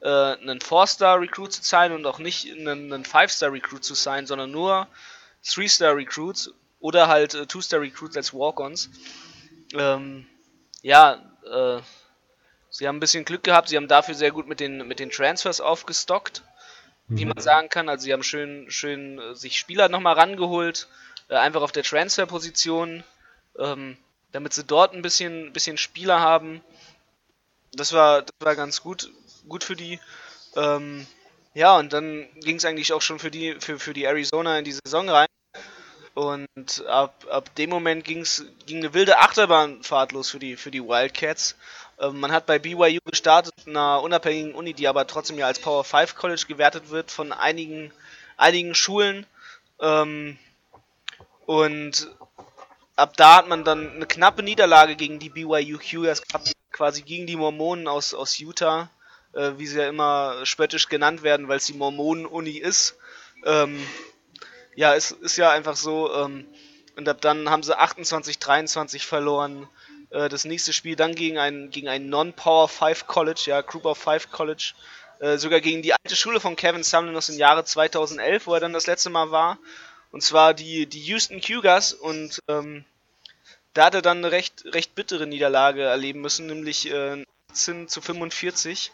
äh, 0.00 0.08
einen 0.08 0.60
4-Star-Recruit 0.60 1.52
zu 1.52 1.62
sein 1.62 1.92
und 1.92 2.06
auch 2.06 2.18
nicht 2.18 2.50
einen, 2.50 2.92
einen 2.92 3.04
5-Star-Recruit 3.04 3.84
zu 3.84 3.94
sein, 3.94 4.26
sondern 4.26 4.50
nur 4.50 4.86
3-Star-Recruits 5.44 6.52
oder 6.80 7.08
halt 7.08 7.34
äh, 7.34 7.42
2-Star-Recruits 7.42 8.16
als 8.16 8.34
Walk-Ons. 8.34 8.90
Ähm, 9.74 10.26
ja, 10.82 11.22
äh, 11.44 11.80
sie 12.70 12.88
haben 12.88 12.96
ein 12.96 13.00
bisschen 13.00 13.24
Glück 13.24 13.42
gehabt, 13.42 13.68
sie 13.68 13.76
haben 13.76 13.88
dafür 13.88 14.14
sehr 14.14 14.30
gut 14.30 14.48
mit 14.48 14.60
den, 14.60 14.86
mit 14.88 14.98
den 14.98 15.10
Transfers 15.10 15.60
aufgestockt, 15.60 16.42
mhm. 17.08 17.18
wie 17.18 17.24
man 17.26 17.40
sagen 17.40 17.68
kann. 17.68 17.88
Also 17.88 18.04
sie 18.04 18.12
haben 18.12 18.22
schön, 18.22 18.70
schön 18.70 19.18
äh, 19.18 19.34
sich 19.34 19.58
Spieler 19.58 19.88
nochmal 19.88 20.14
rangeholt, 20.14 20.88
äh, 21.28 21.36
einfach 21.36 21.62
auf 21.62 21.72
der 21.72 21.84
Transfer-Position, 21.84 23.04
ähm, 23.58 23.96
damit 24.32 24.54
sie 24.54 24.64
dort 24.64 24.94
ein 24.94 25.02
bisschen, 25.02 25.52
bisschen 25.52 25.76
Spieler 25.76 26.20
haben. 26.20 26.62
Das 27.72 27.92
war, 27.92 28.22
das 28.22 28.34
war 28.40 28.56
ganz 28.56 28.82
gut 28.82 29.10
gut 29.48 29.64
für 29.64 29.76
die. 29.76 30.00
Ähm, 30.56 31.06
ja, 31.52 31.76
und 31.78 31.92
dann 31.92 32.28
ging 32.36 32.56
es 32.56 32.64
eigentlich 32.64 32.94
auch 32.94 33.02
schon 33.02 33.18
für 33.18 33.30
die, 33.30 33.56
für, 33.60 33.78
für 33.78 33.92
die 33.92 34.04
Arizona 34.04 34.58
in 34.58 34.64
die 34.64 34.76
Saison 34.84 35.08
rein. 35.08 35.26
Und 36.14 36.84
ab, 36.86 37.24
ab 37.30 37.54
dem 37.54 37.70
Moment 37.70 38.04
ging's, 38.04 38.44
ging 38.66 38.78
eine 38.78 38.94
wilde 38.94 39.18
Achterbahnfahrt 39.18 40.12
los 40.12 40.30
für 40.30 40.38
die, 40.38 40.56
für 40.56 40.70
die 40.70 40.82
Wildcats. 40.82 41.56
Ähm, 42.00 42.18
man 42.18 42.32
hat 42.32 42.46
bei 42.46 42.58
BYU 42.58 42.98
gestartet, 43.04 43.54
einer 43.66 44.02
unabhängigen 44.02 44.54
Uni, 44.54 44.74
die 44.74 44.88
aber 44.88 45.06
trotzdem 45.06 45.38
ja 45.38 45.46
als 45.46 45.60
Power 45.60 45.84
5 45.84 46.16
College 46.16 46.44
gewertet 46.48 46.90
wird 46.90 47.10
von 47.10 47.32
einigen, 47.32 47.92
einigen 48.36 48.74
Schulen. 48.74 49.26
Ähm, 49.80 50.38
und 51.46 52.10
ab 52.96 53.16
da 53.16 53.36
hat 53.36 53.48
man 53.48 53.64
dann 53.64 53.90
eine 53.92 54.06
knappe 54.06 54.42
Niederlage 54.42 54.96
gegen 54.96 55.18
die 55.18 55.30
BYU 55.30 55.78
Cougars 55.78 56.22
gehabt, 56.22 56.52
quasi 56.72 57.02
gegen 57.02 57.26
die 57.26 57.36
Mormonen 57.36 57.88
aus, 57.88 58.14
aus 58.14 58.38
Utah, 58.38 58.90
äh, 59.32 59.52
wie 59.56 59.66
sie 59.66 59.78
ja 59.78 59.88
immer 59.88 60.44
spöttisch 60.44 60.88
genannt 60.88 61.22
werden, 61.22 61.48
weil 61.48 61.58
es 61.58 61.66
die 61.66 61.74
Mormonen-Uni 61.74 62.52
ist. 62.52 62.96
Ähm, 63.44 63.80
ja, 64.74 64.94
es 64.94 65.10
ist 65.10 65.36
ja 65.36 65.50
einfach 65.50 65.76
so. 65.76 66.12
Ähm, 66.14 66.46
und 66.96 67.08
ab 67.08 67.20
dann 67.20 67.48
haben 67.50 67.62
sie 67.62 67.78
28, 67.78 68.38
23 68.38 69.06
verloren. 69.06 69.68
Äh, 70.10 70.28
das 70.28 70.44
nächste 70.44 70.72
Spiel 70.72 70.96
dann 70.96 71.14
gegen 71.14 71.38
ein, 71.38 71.70
gegen 71.70 71.88
ein 71.88 72.08
Non-Power 72.08 72.68
5 72.68 73.06
College, 73.06 73.44
ja, 73.46 73.60
Group 73.62 73.86
of 73.86 73.98
5 73.98 74.30
College. 74.30 74.74
Äh, 75.20 75.38
sogar 75.38 75.60
gegen 75.60 75.82
die 75.82 75.92
alte 75.92 76.16
Schule 76.16 76.40
von 76.40 76.56
Kevin 76.56 76.82
Sumlin 76.82 77.16
aus 77.16 77.26
dem 77.26 77.36
Jahre 77.36 77.64
2011, 77.64 78.46
wo 78.46 78.54
er 78.54 78.60
dann 78.60 78.72
das 78.72 78.86
letzte 78.86 79.10
Mal 79.10 79.30
war. 79.30 79.58
Und 80.12 80.22
zwar 80.22 80.54
die, 80.54 80.86
die 80.86 81.00
Houston 81.00 81.40
Cougars. 81.40 81.92
Und 81.92 82.40
ähm, 82.48 82.84
da 83.74 83.86
hat 83.86 83.94
er 83.94 84.02
dann 84.02 84.18
eine 84.18 84.32
recht, 84.32 84.64
recht 84.66 84.94
bittere 84.94 85.26
Niederlage 85.26 85.82
erleben 85.82 86.20
müssen, 86.20 86.46
nämlich 86.46 86.90
äh, 86.90 87.24
18 87.50 87.88
zu 87.88 88.00
45. 88.00 88.92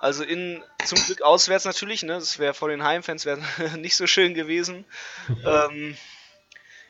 Also 0.00 0.24
in 0.24 0.64
zum 0.84 0.98
Glück 1.04 1.20
auswärts 1.22 1.66
natürlich, 1.66 2.02
ne? 2.02 2.14
Das 2.14 2.38
wäre 2.38 2.54
vor 2.54 2.70
den 2.70 2.82
Heimfans 2.82 3.26
wäre 3.26 3.40
nicht 3.76 3.96
so 3.96 4.06
schön 4.06 4.34
gewesen. 4.34 4.86
ähm, 5.44 5.96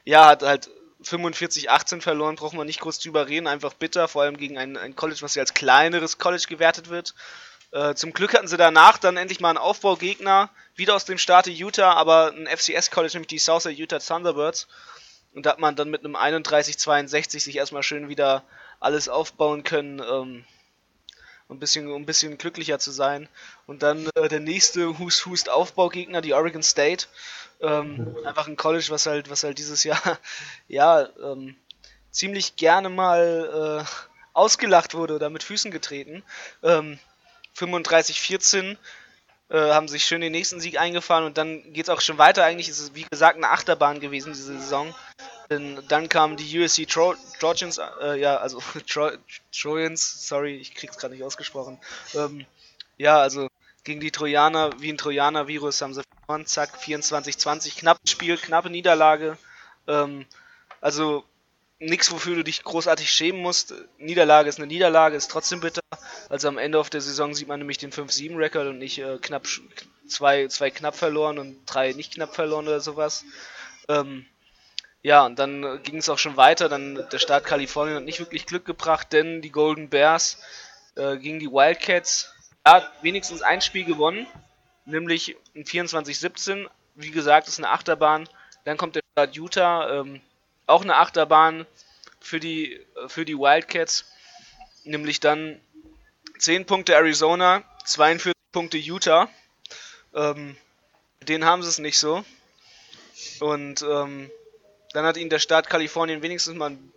ja, 0.05 0.27
hat 0.27 0.43
halt 0.43 0.71
45-18 1.03 2.01
verloren, 2.01 2.37
braucht 2.37 2.55
man 2.55 2.67
nicht 2.67 2.81
groß 2.81 3.01
drüber 3.01 3.27
reden, 3.27 3.47
einfach 3.47 3.75
bitter, 3.75 4.07
vor 4.07 4.23
allem 4.23 4.37
gegen 4.37 4.59
ein, 4.59 4.77
ein 4.77 4.95
College, 4.97 5.23
was 5.23 5.35
ja 5.35 5.43
als 5.43 5.55
kleineres 5.55 6.19
College 6.19 6.45
gewertet 6.49 6.89
wird. 6.89 7.15
Äh, 7.73 7.95
zum 7.95 8.13
Glück 8.13 8.35
hatten 8.35 8.49
sie 8.49 8.57
danach 8.57 8.99
dann 8.99 9.17
endlich 9.17 9.41
mal 9.41 9.51
einen 9.51 9.59
Aufbaugegner, 9.59 10.51
wieder 10.75 10.95
aus 10.95 11.05
dem 11.05 11.19
Staate 11.19 11.51
Utah, 11.51 11.95
aber 11.95 12.33
ein 12.33 12.47
FCS-College, 12.47 13.15
nämlich 13.15 13.29
die 13.29 13.39
Southern 13.39 13.75
Utah 13.75 13.99
Thunderbirds. 13.99 14.69
Und 15.33 15.47
da 15.47 15.51
hat 15.51 15.59
man 15.59 15.77
dann 15.77 15.91
mit 15.91 16.05
einem 16.05 16.17
31-62 16.17 17.41
sich 17.41 17.57
erstmal 17.57 17.83
schön 17.83 18.09
wieder 18.09 18.45
alles 18.81 19.09
aufbauen 19.09 19.63
können, 19.63 20.01
ähm, 20.01 20.45
um 21.51 21.57
ein 21.57 21.61
bisschen, 21.61 21.89
um 21.89 22.03
ein 22.03 22.07
bisschen 22.07 22.39
glücklicher 22.39 22.79
zu 22.79 22.93
sein. 22.93 23.29
Und 23.67 23.83
dann 23.83 24.09
äh, 24.15 24.29
der 24.29 24.39
nächste 24.39 24.99
Hust-Hust-Aufbaugegner, 24.99 26.21
die 26.21 26.33
Oregon 26.33 26.63
State. 26.63 27.07
Ähm, 27.61 28.17
einfach 28.25 28.47
ein 28.47 28.57
College, 28.57 28.87
was 28.89 29.05
halt, 29.07 29.29
was 29.29 29.43
halt 29.43 29.59
dieses 29.59 29.85
Jahr 29.85 30.01
ja 30.69 31.09
ähm, 31.23 31.57
ziemlich 32.11 32.57
gerne 32.57 32.89
mal 32.89 33.85
äh, 33.85 34.09
ausgelacht 34.33 34.95
wurde 34.95 35.15
oder 35.15 35.29
mit 35.29 35.43
Füßen 35.43 35.71
getreten. 35.73 36.23
Ähm, 36.63 36.99
35-14 37.59 38.77
äh, 39.51 39.59
haben 39.59 39.89
sich 39.89 40.05
schön 40.05 40.21
den 40.21 40.33
nächsten 40.33 40.61
Sieg 40.61 40.79
eingefahren 40.79 41.25
und 41.25 41.37
dann 41.37 41.73
geht 41.73 41.87
es 41.87 41.91
auch 41.91 42.01
schon 42.01 42.17
weiter. 42.17 42.45
Eigentlich 42.45 42.69
ist 42.69 42.79
es 42.79 42.95
wie 42.95 43.05
gesagt 43.11 43.37
eine 43.37 43.51
Achterbahn 43.51 43.99
gewesen 43.99 44.33
diese 44.33 44.57
Saison. 44.59 44.95
Denn 45.51 45.83
dann 45.89 46.09
kamen 46.09 46.37
die 46.37 46.61
USC 46.61 46.87
Tro 46.87 47.15
Trojans, 47.41 47.81
äh, 48.01 48.21
ja, 48.21 48.37
also 48.37 48.63
Tro 48.89 49.11
Trojans, 49.53 50.29
sorry, 50.29 50.57
ich 50.57 50.75
krieg's 50.75 50.97
gerade 50.97 51.15
nicht 51.15 51.25
ausgesprochen. 51.25 51.79
Ähm, 52.15 52.47
ja, 52.99 53.19
also 53.21 53.49
gegen 53.83 54.01
die 54.01 54.13
Trojaner, 54.13 54.81
wie 54.81 54.93
ein 54.93 54.99
Trojaner-Virus 54.99 55.83
haben 55.83 55.95
sie 55.95 56.03
verloren, 56.27 56.47
zack, 56.47 56.77
24-20, 56.79 57.79
knappes 57.79 58.13
Spiel, 58.13 58.37
knappe 58.37 58.71
Niederlage. 58.71 59.37
Ähm, 59.89 60.25
also 60.81 61.25
nichts, 61.81 62.13
wofür 62.13 62.37
du 62.37 62.45
dich 62.45 62.63
großartig 62.63 63.11
schämen 63.11 63.43
musst. 63.43 63.75
Niederlage 63.99 64.49
ist 64.49 64.59
eine 64.59 64.69
Niederlage, 64.69 65.17
ist 65.17 65.31
trotzdem 65.31 65.61
bitter. 65.61 65.81
Also 66.29 66.47
am 66.47 66.59
Ende 66.59 66.79
auf 66.79 66.91
der 66.91 67.01
Saison 67.01 67.35
sieht 67.35 67.49
man 67.49 67.59
nämlich 67.59 67.79
den 67.79 67.91
5-7-Rekord 67.91 68.69
und 68.69 68.79
nicht 68.79 68.99
äh, 68.99 69.19
knapp 69.21 69.49
zwei, 70.07 70.47
zwei 70.47 70.71
knapp 70.71 70.95
verloren 70.95 71.39
und 71.39 71.65
drei 71.67 71.93
nicht 71.93 72.15
knapp 72.15 72.35
verloren 72.37 72.69
oder 72.69 72.81
sowas. 72.81 73.25
Ähm, 73.89 74.27
ja, 75.03 75.25
und 75.25 75.39
dann 75.39 75.65
äh, 75.65 75.79
ging 75.83 75.97
es 75.97 76.09
auch 76.09 76.19
schon 76.19 76.37
weiter. 76.37 76.69
Dann 76.69 77.07
der 77.11 77.19
Staat 77.19 77.45
Kalifornien 77.45 77.97
hat 77.97 78.05
nicht 78.05 78.21
wirklich 78.21 78.47
Glück 78.47 78.65
gebracht, 78.65 79.13
denn 79.13 79.41
die 79.41 79.51
Golden 79.51 79.89
Bears 79.89 80.39
äh, 80.97 81.17
gegen 81.17 81.39
die 81.39 81.51
Wildcats 81.51 82.35
hat 82.65 82.91
wenigstens 83.03 83.41
ein 83.43 83.63
Spiel 83.63 83.85
gewonnen, 83.85 84.27
nämlich 84.85 85.37
ein 85.55 85.65
24-17. 85.65 86.69
Wie 86.95 87.11
gesagt, 87.11 87.49
ist 87.49 87.59
eine 87.59 87.71
Achterbahn. 87.71 88.29
Dann 88.65 88.77
kommt 88.77 88.97
der 88.97 89.03
Staat 89.13 89.37
Utah, 89.37 90.01
ähm, 90.01 90.21
auch 90.67 90.83
eine 90.83 90.97
Achterbahn 90.97 91.67
für 92.21 92.39
die, 92.39 92.85
für 93.09 93.25
die 93.25 93.39
Wildcats, 93.39 94.05
nämlich 94.85 95.21
dann 95.21 95.59
10 96.39 96.67
Punkte 96.67 96.95
Arizona, 96.95 97.65
42 97.87 98.35
Punkte 98.53 98.77
Utah. 98.77 99.31
Ähm, 100.15 100.57
den 101.23 101.45
haben 101.45 101.63
sie 101.63 101.69
es 101.69 101.79
nicht 101.79 101.99
so. 101.99 102.25
Und 103.41 103.83
ähm, 103.83 104.31
dann 104.93 105.05
hat 105.05 105.17
ihnen 105.17 105.31
der 105.31 105.39
Staat 105.39 105.69
Kalifornien 105.69 106.23
wenigstens 106.23 106.57
mal 106.57 106.71
ein, 106.71 106.93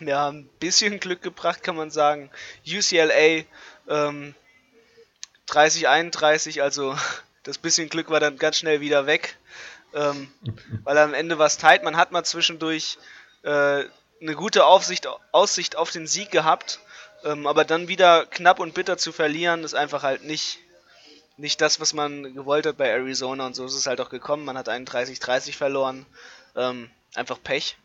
ja, 0.00 0.28
ein 0.28 0.48
bisschen 0.60 1.00
Glück 1.00 1.22
gebracht, 1.22 1.62
kann 1.62 1.76
man 1.76 1.90
sagen. 1.90 2.30
UCLA 2.66 3.44
ähm, 3.88 4.34
30, 5.46 5.88
31, 5.88 6.62
also 6.62 6.96
das 7.42 7.58
bisschen 7.58 7.88
Glück 7.88 8.10
war 8.10 8.20
dann 8.20 8.38
ganz 8.38 8.58
schnell 8.58 8.80
wieder 8.80 9.06
weg. 9.06 9.36
Ähm, 9.94 10.32
weil 10.82 10.98
am 10.98 11.14
Ende 11.14 11.38
war 11.38 11.46
es 11.46 11.58
tight. 11.58 11.84
Man 11.84 11.96
hat 11.96 12.10
mal 12.10 12.24
zwischendurch 12.24 12.98
äh, 13.42 13.84
eine 14.20 14.34
gute 14.34 14.64
Aufsicht, 14.64 15.06
Aussicht 15.32 15.76
auf 15.76 15.90
den 15.90 16.06
Sieg 16.06 16.30
gehabt, 16.30 16.80
ähm, 17.24 17.46
aber 17.46 17.64
dann 17.64 17.88
wieder 17.88 18.26
knapp 18.26 18.58
und 18.58 18.74
bitter 18.74 18.96
zu 18.96 19.12
verlieren, 19.12 19.62
ist 19.62 19.74
einfach 19.74 20.02
halt 20.02 20.24
nicht, 20.24 20.58
nicht 21.36 21.60
das, 21.60 21.78
was 21.80 21.92
man 21.92 22.34
gewollt 22.34 22.66
hat 22.66 22.76
bei 22.76 22.88
Arizona 22.88 23.46
und 23.46 23.54
so 23.54 23.66
ist 23.66 23.74
es 23.74 23.86
halt 23.86 24.00
auch 24.00 24.08
gekommen. 24.08 24.44
Man 24.44 24.58
hat 24.58 24.68
31-30 24.68 25.54
verloren. 25.54 26.06
Ähm, 26.56 26.90
einfach 27.16 27.42
Pech. 27.42 27.76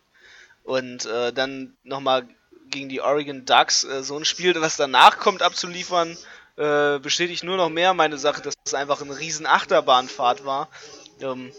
Und 0.63 1.05
äh, 1.05 1.33
dann 1.33 1.75
nochmal 1.83 2.27
gegen 2.69 2.89
die 2.89 3.01
Oregon 3.01 3.45
Ducks 3.45 3.83
äh, 3.83 4.03
so 4.03 4.17
ein 4.17 4.25
Spiel, 4.25 4.53
was 4.61 4.77
danach 4.77 5.17
kommt, 5.17 5.41
abzuliefern, 5.41 6.17
äh, 6.57 6.99
bestätigt 6.99 7.43
nur 7.43 7.57
noch 7.57 7.69
mehr 7.69 7.93
meine 7.93 8.17
Sache, 8.17 8.41
dass 8.41 8.53
es 8.63 8.73
einfach 8.73 9.01
eine 9.01 9.17
riesen 9.17 9.45
Achterbahnfahrt 9.45 10.45
war. 10.45 10.69
Ähm, 11.21 11.51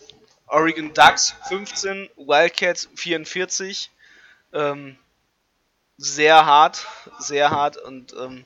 Oregon 0.46 0.92
Ducks 0.94 1.34
15, 1.48 2.10
Wildcats 2.16 2.88
44. 2.94 3.90
Ähm, 4.52 4.96
sehr 5.96 6.46
hart, 6.46 6.86
sehr 7.18 7.50
hart 7.50 7.76
und 7.76 8.14
ähm, 8.14 8.44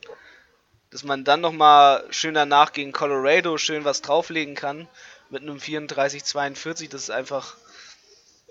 dass 0.90 1.04
man 1.04 1.24
dann 1.24 1.40
nochmal 1.40 2.04
schön 2.10 2.34
danach 2.34 2.72
gegen 2.72 2.92
Colorado 2.92 3.58
schön 3.58 3.84
was 3.84 4.02
drauflegen 4.02 4.54
kann 4.54 4.88
mit 5.30 5.42
einem 5.42 5.56
34-42, 5.56 6.88
das 6.90 7.02
ist 7.02 7.10
einfach 7.10 7.56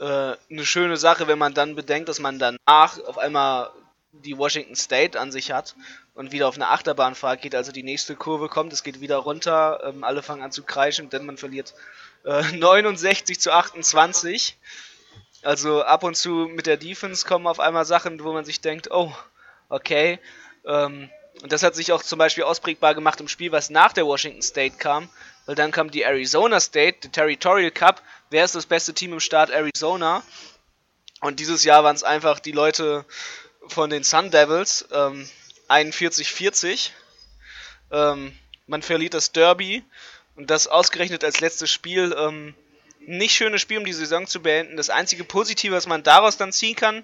äh, 0.04 0.36
eine 0.52 0.66
schöne 0.66 0.98
Sache, 0.98 1.28
wenn 1.28 1.40
man 1.40 1.54
dann 1.54 1.76
bedenkt, 1.76 2.10
dass 2.10 2.20
man 2.20 2.38
danach 2.38 3.00
auf 3.06 3.18
einmal 3.18 3.70
die 4.12 4.38
Washington 4.38 4.76
State 4.76 5.20
an 5.20 5.32
sich 5.32 5.52
hat 5.52 5.76
und 6.14 6.32
wieder 6.32 6.48
auf 6.48 6.56
eine 6.56 6.68
Achterbahnfahrt 6.68 7.42
geht, 7.42 7.56
also 7.56 7.72
die 7.72 7.84
nächste 7.84 8.16
Kurve 8.16 8.50
kommt, 8.50 8.74
es 8.74 8.84
geht 8.84 9.02
wieder 9.02 9.18
runter, 9.18 9.82
ähm, 9.86 10.04
alle 10.04 10.22
fangen 10.22 10.44
an 10.44 10.52
zu 10.52 10.64
kreischen, 10.64 11.10
denn 11.10 11.26
man 11.26 11.38
verliert 11.38 11.74
äh, 12.26 12.44
69 12.52 13.40
zu 13.40 13.52
28. 13.52 14.58
Also 15.42 15.84
ab 15.84 16.04
und 16.04 16.16
zu 16.16 16.50
mit 16.50 16.68
der 16.68 16.78
Defense 16.78 17.26
kommen 17.26 17.48
auf 17.48 17.60
einmal 17.60 17.86
Sachen, 17.86 18.24
wo 18.24 18.34
man 18.34 18.46
sich 18.46 18.62
denkt, 18.62 18.92
oh, 18.92 19.14
okay. 19.70 20.20
Ähm, 20.66 21.10
und 21.42 21.52
das 21.52 21.64
hat 21.64 21.76
sich 21.76 21.92
auch 21.92 22.04
zum 22.04 22.20
Beispiel 22.20 22.44
ausprägbar 22.44 22.94
gemacht 22.94 23.20
im 23.20 23.28
Spiel, 23.28 23.52
was 23.52 23.70
nach 23.70 23.94
der 23.94 24.06
Washington 24.06 24.42
State 24.42 24.78
kam, 24.78 25.10
weil 25.46 25.56
dann 25.56 25.72
kam 25.72 25.92
die 25.92 26.04
Arizona 26.04 26.60
State, 26.60 27.00
der 27.04 27.12
Territorial 27.12 27.72
Cup. 27.72 28.02
Wer 28.30 28.46
ist 28.46 28.56
das 28.56 28.66
beste 28.66 28.94
Team 28.94 29.14
im 29.14 29.20
Staat 29.20 29.50
Arizona? 29.50 30.24
Und 31.22 31.40
dieses 31.40 31.64
Jahr 31.64 31.84
waren 31.84 31.96
es 31.96 32.04
einfach 32.04 32.40
die 32.40 32.52
Leute 32.52 33.06
von 33.68 33.90
den 33.90 34.04
Sun 34.04 34.32
Devils, 34.32 34.88
ähm, 34.92 35.30
41-40. 35.70 36.92
Ähm, 37.92 38.38
man 38.68 38.82
verliert 38.82 39.14
das 39.14 39.32
Derby 39.32 39.84
und 40.36 40.50
das 40.50 40.68
ausgerechnet 40.68 41.24
als 41.24 41.40
letztes 41.40 41.72
Spiel. 41.72 42.16
Ähm, 42.18 42.56
nicht 43.06 43.34
schönes 43.34 43.62
Spiel, 43.62 43.78
um 43.78 43.86
die 43.86 43.94
Saison 43.94 44.28
zu 44.28 44.42
beenden. 44.42 44.78
Das 44.78 44.90
einzige 44.90 45.24
Positive, 45.24 45.76
was 45.76 45.88
man 45.88 46.04
daraus 46.04 46.38
dann 46.38 46.54
ziehen 46.54 46.76
kann, 46.76 47.04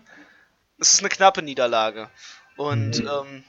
ist 0.77 0.99
eine 0.99 1.09
knappe 1.09 1.41
Niederlage. 1.41 2.09
Und 2.55 3.01
mhm. 3.01 3.07
ähm, 3.07 3.43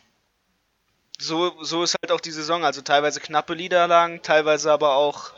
so, 1.20 1.62
so 1.62 1.82
ist 1.82 1.96
halt 2.02 2.12
auch 2.12 2.20
die 2.20 2.30
Saison. 2.30 2.64
Also 2.64 2.80
teilweise 2.82 3.20
knappe 3.20 3.54
Niederlagen, 3.54 4.22
teilweise 4.22 4.72
aber 4.72 4.94
auch 4.94 5.32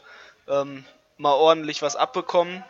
ähm, 0.49 0.85
mal 1.19 1.33
ordentlich 1.33 1.83
was 1.83 1.97
abbekommen. 1.97 2.65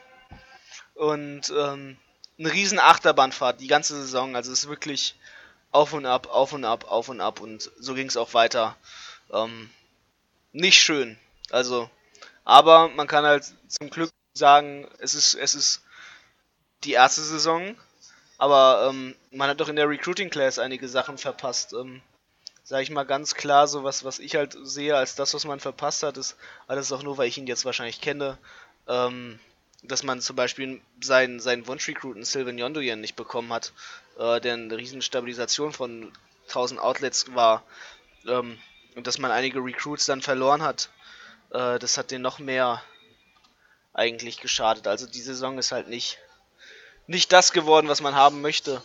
Und 0.94 1.52
ähm, 1.56 1.96
eine 2.38 2.52
riesen 2.52 2.78
Achterbahnfahrt 2.78 3.60
die 3.60 3.66
ganze 3.66 3.94
Saison. 3.96 4.34
Also 4.34 4.52
es 4.52 4.60
ist 4.60 4.68
wirklich 4.68 5.14
auf 5.70 5.92
und 5.92 6.06
ab, 6.06 6.28
auf 6.30 6.52
und 6.52 6.64
ab, 6.64 6.90
auf 6.90 7.08
und 7.08 7.20
ab. 7.20 7.40
Und 7.40 7.70
so 7.78 7.94
ging 7.94 8.08
es 8.08 8.16
auch 8.16 8.34
weiter. 8.34 8.76
Ähm, 9.32 9.70
nicht 10.52 10.82
schön. 10.82 11.18
Also, 11.50 11.90
aber 12.44 12.88
man 12.88 13.06
kann 13.06 13.24
halt 13.24 13.44
zum 13.68 13.90
Glück 13.90 14.10
sagen, 14.34 14.88
es 14.98 15.14
ist, 15.14 15.34
es 15.34 15.54
ist 15.54 15.82
die 16.84 16.92
erste 16.92 17.22
Saison. 17.22 17.76
Aber 18.38 18.88
ähm, 18.88 19.14
man 19.30 19.48
hat 19.48 19.60
doch 19.60 19.68
in 19.68 19.76
der 19.76 19.88
Recruiting 19.88 20.30
Class 20.30 20.58
einige 20.58 20.88
Sachen 20.88 21.16
verpasst. 21.16 21.74
Ähm, 21.74 22.02
sage 22.64 22.82
ich 22.82 22.90
mal 22.90 23.04
ganz 23.04 23.34
klar, 23.34 23.66
so 23.66 23.84
was, 23.84 24.04
was 24.04 24.18
ich 24.18 24.36
halt 24.36 24.56
sehe 24.62 24.96
als 24.96 25.14
das, 25.14 25.34
was 25.34 25.44
man 25.44 25.60
verpasst 25.60 26.02
hat, 26.02 26.16
ist 26.16 26.36
alles 26.66 26.92
auch 26.92 27.02
nur, 27.02 27.18
weil 27.18 27.28
ich 27.28 27.38
ihn 27.38 27.46
jetzt 27.46 27.64
wahrscheinlich 27.64 28.00
kenne, 28.00 28.38
ähm, 28.88 29.38
dass 29.82 30.02
man 30.04 30.20
zum 30.20 30.36
Beispiel 30.36 30.80
seinen, 31.00 31.40
seinen 31.40 31.66
Wunsch-Recruiten 31.66 32.24
Sylvan 32.24 32.58
Yondoyen 32.58 33.00
nicht 33.00 33.16
bekommen 33.16 33.52
hat, 33.52 33.72
äh, 34.18 34.40
der 34.40 34.54
eine 34.54 34.76
riesen 34.76 35.02
Stabilisation 35.02 35.72
von 35.72 36.12
1000 36.48 36.80
Outlets 36.80 37.34
war 37.34 37.64
ähm, 38.26 38.58
und 38.94 39.06
dass 39.06 39.18
man 39.18 39.32
einige 39.32 39.58
Recruits 39.58 40.06
dann 40.06 40.22
verloren 40.22 40.62
hat, 40.62 40.90
äh, 41.50 41.78
das 41.78 41.98
hat 41.98 42.10
den 42.10 42.22
noch 42.22 42.38
mehr 42.38 42.82
eigentlich 43.92 44.40
geschadet. 44.40 44.86
Also 44.86 45.06
die 45.06 45.20
Saison 45.20 45.58
ist 45.58 45.72
halt 45.72 45.88
nicht, 45.88 46.18
nicht 47.06 47.32
das 47.32 47.52
geworden, 47.52 47.88
was 47.88 48.00
man 48.00 48.14
haben 48.14 48.40
möchte. 48.40 48.82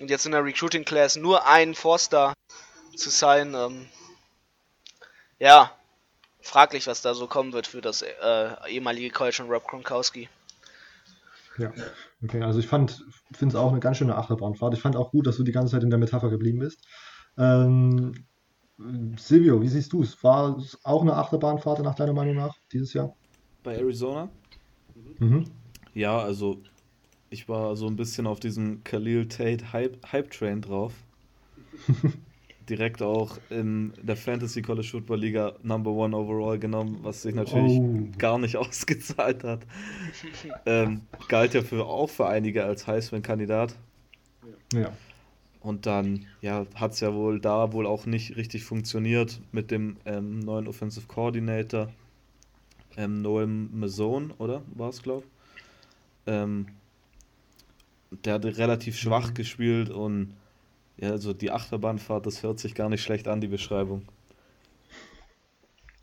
Und 0.00 0.10
jetzt 0.10 0.26
in 0.26 0.32
der 0.32 0.44
Recruiting 0.44 0.84
Class 0.84 1.16
nur 1.16 1.46
einen 1.46 1.74
Forster 1.74 2.34
zu 2.96 3.10
sein, 3.10 3.54
ähm, 3.54 3.86
ja, 5.38 5.72
fraglich, 6.40 6.86
was 6.86 7.02
da 7.02 7.14
so 7.14 7.26
kommen 7.26 7.52
wird 7.52 7.66
für 7.66 7.80
das 7.80 8.02
äh, 8.02 8.50
ehemalige 8.68 9.10
College 9.10 9.36
von 9.36 9.50
Rob 9.50 9.66
Gronkowski. 9.66 10.28
Ja, 11.58 11.72
okay, 12.22 12.42
also 12.42 12.58
ich 12.58 12.66
fand, 12.66 13.04
finde 13.32 13.54
es 13.54 13.60
auch 13.60 13.70
eine 13.70 13.80
ganz 13.80 13.98
schöne 13.98 14.16
Achterbahnfahrt. 14.16 14.74
Ich 14.74 14.80
fand 14.80 14.96
auch 14.96 15.10
gut, 15.12 15.26
dass 15.26 15.36
du 15.36 15.44
die 15.44 15.52
ganze 15.52 15.72
Zeit 15.72 15.84
in 15.84 15.90
der 15.90 15.98
Metapher 15.98 16.30
geblieben 16.30 16.58
bist. 16.58 16.80
Ähm, 17.38 18.26
Silvio, 19.16 19.62
wie 19.62 19.68
siehst 19.68 19.92
du 19.92 20.02
es? 20.02 20.22
War 20.24 20.58
es 20.58 20.78
auch 20.84 21.02
eine 21.02 21.14
Achterbahnfahrt 21.14 21.80
nach 21.80 21.94
deiner 21.94 22.12
Meinung 22.12 22.34
nach 22.34 22.56
dieses 22.72 22.92
Jahr? 22.92 23.14
Bei 23.62 23.76
Arizona? 23.76 24.28
Mhm. 25.18 25.44
Ja, 25.94 26.18
also 26.18 26.60
ich 27.30 27.48
war 27.48 27.76
so 27.76 27.86
ein 27.86 27.96
bisschen 27.96 28.26
auf 28.26 28.40
diesem 28.40 28.82
Khalil 28.82 29.28
Tate 29.28 29.72
Hype, 29.72 29.98
Hype 30.10 30.30
Train 30.30 30.60
drauf. 30.60 30.92
Direkt 32.68 33.02
auch 33.02 33.38
in 33.50 33.92
der 34.02 34.16
Fantasy 34.16 34.62
College 34.62 34.88
Football 34.90 35.20
Liga 35.20 35.52
Number 35.62 35.90
One 35.90 36.16
Overall 36.16 36.58
genommen, 36.58 36.98
was 37.02 37.22
sich 37.22 37.34
natürlich 37.34 37.78
oh. 37.78 38.08
gar 38.16 38.38
nicht 38.38 38.56
ausgezahlt 38.58 39.44
hat. 39.44 39.60
ähm, 40.66 41.02
galt 41.28 41.54
ja 41.54 41.62
für, 41.62 41.84
auch 41.84 42.08
für 42.08 42.26
einige 42.26 42.64
als 42.64 42.86
Heisman-Kandidat. 42.86 43.76
Ja. 44.72 44.92
Und 45.60 45.86
dann 45.86 46.26
ja, 46.42 46.66
hat 46.74 46.92
es 46.92 47.00
ja 47.00 47.14
wohl 47.14 47.40
da 47.40 47.72
wohl 47.72 47.86
auch 47.86 48.06
nicht 48.06 48.36
richtig 48.36 48.64
funktioniert 48.64 49.40
mit 49.52 49.70
dem 49.70 49.96
ähm, 50.04 50.40
neuen 50.40 50.68
Offensive 50.68 51.06
Coordinator 51.06 51.88
ähm, 52.96 53.22
Noel 53.22 53.46
Mason, 53.46 54.32
oder? 54.38 54.62
War 54.74 54.90
es, 54.90 55.02
glaube 55.02 55.24
ich. 55.24 56.32
Ähm, 56.32 56.66
der 58.24 58.34
hat 58.34 58.44
relativ 58.44 58.96
schwach 58.96 59.30
mhm. 59.30 59.34
gespielt 59.34 59.90
und 59.90 60.34
ja, 60.96 61.10
also 61.10 61.32
die 61.32 61.50
Achterbahnfahrt, 61.50 62.26
das 62.26 62.42
hört 62.42 62.58
sich 62.58 62.74
gar 62.74 62.88
nicht 62.88 63.02
schlecht 63.02 63.28
an, 63.28 63.40
die 63.40 63.48
Beschreibung. 63.48 64.02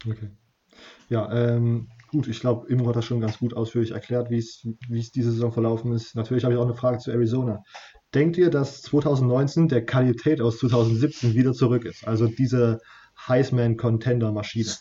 Okay. 0.06 0.30
Ja, 1.10 1.32
ähm, 1.32 1.88
gut, 2.10 2.28
ich 2.28 2.40
glaube, 2.40 2.68
Immo 2.68 2.88
hat 2.88 2.96
das 2.96 3.06
schon 3.06 3.22
ganz 3.22 3.40
gut 3.40 3.54
ausführlich 3.54 3.92
erklärt, 3.92 4.30
wie 4.30 4.38
es 4.38 5.12
diese 5.12 5.32
Saison 5.32 5.52
verlaufen 5.52 5.94
ist. 5.94 6.16
Natürlich 6.16 6.44
habe 6.44 6.54
ich 6.54 6.60
auch 6.60 6.66
eine 6.66 6.76
Frage 6.76 6.98
zu 6.98 7.12
Arizona. 7.12 7.64
Denkt 8.14 8.38
ihr, 8.38 8.50
dass 8.50 8.82
2019 8.82 9.70
der 9.70 9.86
Qualität 9.86 10.42
aus 10.42 10.60
2017 10.60 11.34
wieder 11.34 11.54
zurück 11.54 11.86
ist? 11.86 12.06
Also 12.08 12.28
diese 12.28 12.80
Heisman-Contender-Maschine. 13.28 14.72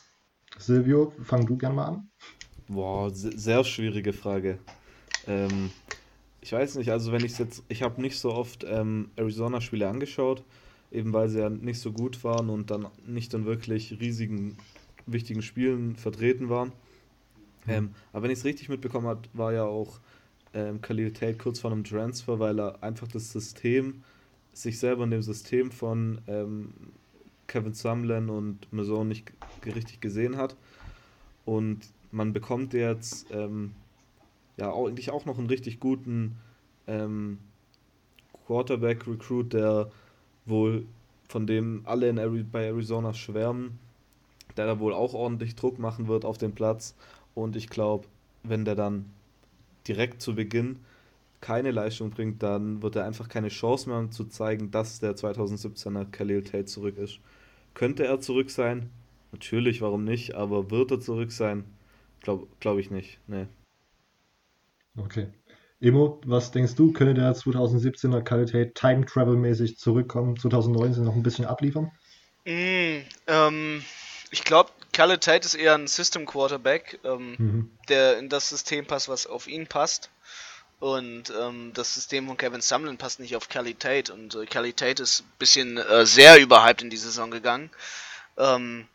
Silvio, 0.59 1.13
fang 1.23 1.47
du 1.47 1.57
gern 1.57 1.75
mal 1.75 1.87
an. 1.87 2.11
Boah, 2.69 3.11
sehr 3.13 3.65
schwierige 3.65 4.13
Frage. 4.13 4.59
Ähm, 5.27 5.71
ich 6.41 6.53
weiß 6.53 6.77
nicht, 6.77 6.91
also 6.91 7.13
wenn 7.13 7.25
ich 7.25 7.39
jetzt, 7.39 7.63
ich 7.69 7.83
habe 7.83 8.01
nicht 8.01 8.19
so 8.19 8.33
oft 8.33 8.65
ähm, 8.69 9.11
Arizona-Spiele 9.17 9.89
angeschaut, 9.89 10.43
eben 10.91 11.13
weil 11.13 11.29
sie 11.29 11.41
ja 11.41 11.51
nicht 11.51 11.81
so 11.81 11.93
gut 11.93 12.23
waren 12.25 12.51
und 12.51 12.71
dann 12.71 12.89
nicht 13.07 13.33
in 13.35 13.45
wirklich 13.45 13.99
riesigen, 14.01 14.57
wichtigen 15.07 15.43
Spielen 15.43 15.97
vertreten 15.97 16.49
waren. 16.49 16.73
Mhm. 17.67 17.73
Ähm, 17.73 17.91
aber 18.13 18.25
wenn 18.25 18.31
ich 18.31 18.39
es 18.39 18.45
richtig 18.45 18.69
mitbekommen 18.69 19.07
habe, 19.07 19.23
war 19.33 19.53
ja 19.53 19.65
auch 19.65 20.01
ähm, 20.55 20.81
Khalil 20.81 21.13
Tate 21.13 21.37
kurz 21.37 21.61
vor 21.61 21.71
einem 21.71 21.85
Transfer, 21.85 22.39
weil 22.39 22.59
er 22.59 22.83
einfach 22.83 23.09
das 23.09 23.31
System, 23.31 24.03
sich 24.53 24.79
selber 24.79 25.05
in 25.05 25.11
dem 25.11 25.23
System 25.23 25.71
von 25.71 26.21
ähm, 26.27 26.73
Kevin 27.47 27.73
Sumlin 27.73 28.29
und 28.29 28.73
Maison 28.73 29.07
nicht 29.07 29.33
richtig 29.65 30.01
gesehen 30.01 30.37
hat. 30.37 30.57
Und 31.45 31.81
man 32.11 32.33
bekommt 32.33 32.75
jetzt 32.75 33.27
ähm, 33.31 33.73
ja 34.61 34.73
eigentlich 34.73 35.11
auch 35.11 35.25
noch 35.25 35.39
einen 35.39 35.49
richtig 35.49 35.81
guten 35.81 36.37
ähm, 36.87 37.39
Quarterback-Recruit, 38.47 39.53
der 39.53 39.91
wohl 40.47 40.87
von 41.29 41.47
dem 41.47 41.83
alle 41.85 42.09
in 42.09 42.19
Ari 42.19 42.43
bei 42.43 42.65
Arizona 42.65 43.15
schwärmen, 43.15 43.79
der 44.57 44.67
da 44.67 44.81
wohl 44.81 44.93
auch 44.93 45.15
ordentlich 45.15 45.55
Druck 45.55 45.79
machen 45.79 46.09
wird 46.09 46.25
auf 46.25 46.39
den 46.39 46.53
Platz. 46.53 46.95
Und 47.35 47.57
ich 47.57 47.69
glaube, 47.69 48.09
wenn 48.43 48.65
der 48.65 48.75
dann 48.75 49.07
direkt 49.87 50.21
zu 50.21 50.35
Beginn 50.35 50.81
keine 51.41 51.71
Leistung 51.71 52.11
bringt, 52.11 52.43
dann 52.43 52.83
wird 52.83 52.97
er 52.97 53.07
einfach 53.07 53.29
keine 53.29 53.49
Chance 53.49 53.89
mehr 53.89 53.99
um 53.99 54.11
zu 54.11 54.25
zeigen, 54.25 54.71
dass 54.71 55.01
der 55.01 55.17
2017er 55.17 56.05
Khalil 56.11 56.43
Tate 56.43 56.67
zurück 56.67 56.99
ist. 56.99 57.21
Könnte 57.75 58.05
er 58.05 58.21
zurück 58.21 58.51
sein? 58.51 58.91
Natürlich, 59.33 59.81
warum 59.81 60.05
nicht? 60.05 60.35
Aber 60.35 60.71
wird 60.71 60.91
er 60.91 61.01
zurück 61.01 61.33
sein? 61.33 61.65
Glaube 62.21 62.47
glaub 62.59 62.79
ich 62.79 62.91
nicht. 62.91 63.19
Nee. 63.27 63.47
Okay. 64.97 65.29
Emo, 65.81 66.21
was 66.27 66.51
denkst 66.51 66.75
du, 66.75 66.93
könnte 66.93 67.15
der 67.15 67.35
2017er 67.35 68.23
Qualität 68.23 68.75
Time 68.75 69.07
Travel 69.07 69.37
mäßig 69.37 69.79
zurückkommen, 69.79 70.37
2019 70.37 71.05
noch 71.05 71.15
ein 71.15 71.23
bisschen 71.23 71.47
abliefern? 71.47 71.91
Mm, 72.45 72.99
ähm, 73.27 73.85
ich 74.31 74.45
glaube, 74.45 74.71
Tate 74.93 75.47
ist 75.47 75.55
eher 75.55 75.75
ein 75.75 75.87
System 75.87 76.27
Quarterback, 76.27 77.01
ähm, 77.05 77.35
mhm. 77.39 77.71
der 77.89 78.19
in 78.19 78.29
das 78.29 78.49
System 78.49 78.87
passt, 78.87 79.09
was 79.09 79.27
auf 79.27 79.47
ihn 79.47 79.67
passt. 79.67 80.11
Und 80.79 81.33
ähm, 81.39 81.73
das 81.75 81.95
System 81.95 82.27
von 82.27 82.37
Kevin 82.37 82.63
Sumlin 82.63 82.97
passt 82.97 83.21
nicht 83.21 83.37
auf 83.37 83.47
Tate. 83.47 84.13
Und 84.13 84.35
äh, 84.35 84.47
Tate 84.47 85.03
ist 85.03 85.21
ein 85.21 85.33
bisschen 85.39 85.79
äh, 85.79 86.07
sehr 86.07 86.41
überhyped 86.41 86.83
in 86.83 86.91
die 86.91 86.97
Saison 86.97 87.31
gegangen. 87.31 87.71
Ähm, 88.39 88.87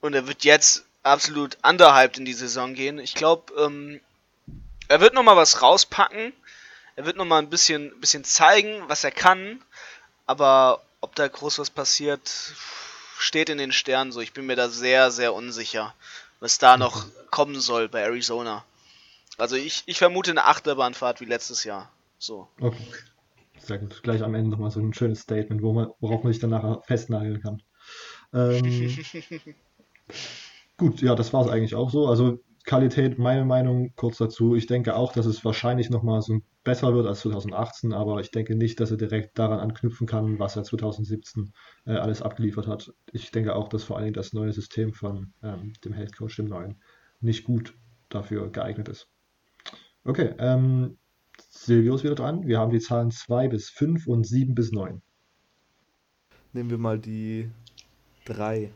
und 0.00 0.14
er 0.14 0.26
wird 0.26 0.44
jetzt 0.44 0.84
absolut 1.02 1.58
underhyped 1.62 2.18
in 2.18 2.24
die 2.24 2.32
Saison 2.32 2.74
gehen. 2.74 2.98
Ich 2.98 3.14
glaube, 3.14 3.52
ähm, 3.56 4.00
er 4.88 5.00
wird 5.00 5.14
nochmal 5.14 5.36
was 5.36 5.62
rauspacken. 5.62 6.32
Er 6.96 7.04
wird 7.04 7.16
nochmal 7.16 7.42
ein 7.42 7.50
bisschen, 7.50 7.98
bisschen 8.00 8.24
zeigen, 8.24 8.82
was 8.88 9.04
er 9.04 9.10
kann. 9.10 9.60
Aber 10.26 10.82
ob 11.00 11.14
da 11.14 11.28
groß 11.28 11.58
was 11.58 11.70
passiert, 11.70 12.54
steht 13.18 13.48
in 13.48 13.58
den 13.58 13.72
Sternen 13.72 14.12
so. 14.12 14.20
Ich 14.20 14.32
bin 14.32 14.46
mir 14.46 14.56
da 14.56 14.68
sehr, 14.68 15.10
sehr 15.10 15.34
unsicher, 15.34 15.94
was 16.40 16.58
da 16.58 16.76
noch 16.76 17.06
kommen 17.30 17.60
soll 17.60 17.88
bei 17.88 18.00
Arizona. 18.00 18.64
Also 19.38 19.56
ich, 19.56 19.82
ich 19.86 19.98
vermute 19.98 20.30
eine 20.30 20.46
Achterbahnfahrt 20.46 21.20
wie 21.20 21.26
letztes 21.26 21.64
Jahr. 21.64 21.90
So. 22.18 22.48
Okay. 22.60 22.86
Sehr 23.58 23.78
gut. 23.78 24.02
Gleich 24.02 24.22
am 24.22 24.34
Ende 24.34 24.50
nochmal 24.50 24.70
so 24.70 24.80
ein 24.80 24.94
schönes 24.94 25.20
Statement, 25.20 25.62
wo 25.62 25.72
man, 25.72 25.90
worauf 26.00 26.22
man 26.22 26.32
sich 26.32 26.40
dann 26.40 26.50
nachher 26.50 26.82
festnageln 26.86 27.42
kann. 27.42 27.62
Ähm, 28.32 29.04
gut, 30.78 31.02
ja, 31.02 31.14
das 31.14 31.32
war 31.32 31.44
es 31.44 31.50
eigentlich 31.50 31.74
auch 31.74 31.90
so. 31.90 32.06
Also 32.08 32.40
Qualität, 32.66 33.16
meine 33.16 33.44
Meinung 33.44 33.92
kurz 33.94 34.18
dazu. 34.18 34.56
Ich 34.56 34.66
denke 34.66 34.96
auch, 34.96 35.12
dass 35.12 35.24
es 35.24 35.44
wahrscheinlich 35.44 35.88
nochmal 35.88 36.20
so 36.20 36.40
besser 36.64 36.92
wird 36.94 37.06
als 37.06 37.20
2018, 37.20 37.92
aber 37.92 38.20
ich 38.20 38.32
denke 38.32 38.56
nicht, 38.56 38.80
dass 38.80 38.90
er 38.90 38.96
direkt 38.96 39.38
daran 39.38 39.60
anknüpfen 39.60 40.08
kann, 40.08 40.40
was 40.40 40.56
er 40.56 40.64
2017 40.64 41.52
äh, 41.86 41.92
alles 41.92 42.22
abgeliefert 42.22 42.66
hat. 42.66 42.92
Ich 43.12 43.30
denke 43.30 43.54
auch, 43.54 43.68
dass 43.68 43.84
vor 43.84 43.96
allen 43.96 44.06
Dingen 44.06 44.14
das 44.14 44.32
neue 44.32 44.52
System 44.52 44.92
von 44.92 45.32
ähm, 45.44 45.74
dem 45.84 45.92
Head 45.92 46.16
Coach, 46.16 46.36
dem 46.36 46.46
neuen, 46.46 46.82
nicht 47.20 47.44
gut 47.44 47.72
dafür 48.08 48.50
geeignet 48.50 48.88
ist. 48.88 49.08
Okay, 50.02 50.34
ähm, 50.38 50.98
Silvio 51.48 51.94
ist 51.94 52.02
wieder 52.02 52.16
dran. 52.16 52.48
Wir 52.48 52.58
haben 52.58 52.72
die 52.72 52.80
Zahlen 52.80 53.12
2 53.12 53.46
bis 53.46 53.70
5 53.70 54.08
und 54.08 54.26
7 54.26 54.56
bis 54.56 54.72
9. 54.72 55.00
Nehmen 56.52 56.70
wir 56.70 56.78
mal 56.78 56.98
die 56.98 57.48
3. 58.24 58.72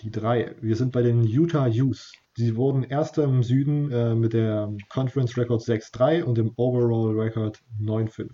Die 0.00 0.10
3. 0.10 0.56
Wir 0.60 0.74
sind 0.74 0.90
bei 0.90 1.02
den 1.02 1.22
Utah 1.22 1.68
Utes. 1.68 2.14
Sie 2.36 2.56
wurden 2.56 2.82
Erster 2.82 3.24
im 3.24 3.42
Süden 3.44 3.92
äh, 3.92 4.14
mit 4.14 4.32
der 4.32 4.72
Conference 4.88 5.36
Record 5.36 5.62
6-3 5.62 6.24
und 6.24 6.36
dem 6.36 6.52
Overall 6.56 7.16
Record 7.16 7.60
9-5. 7.80 8.28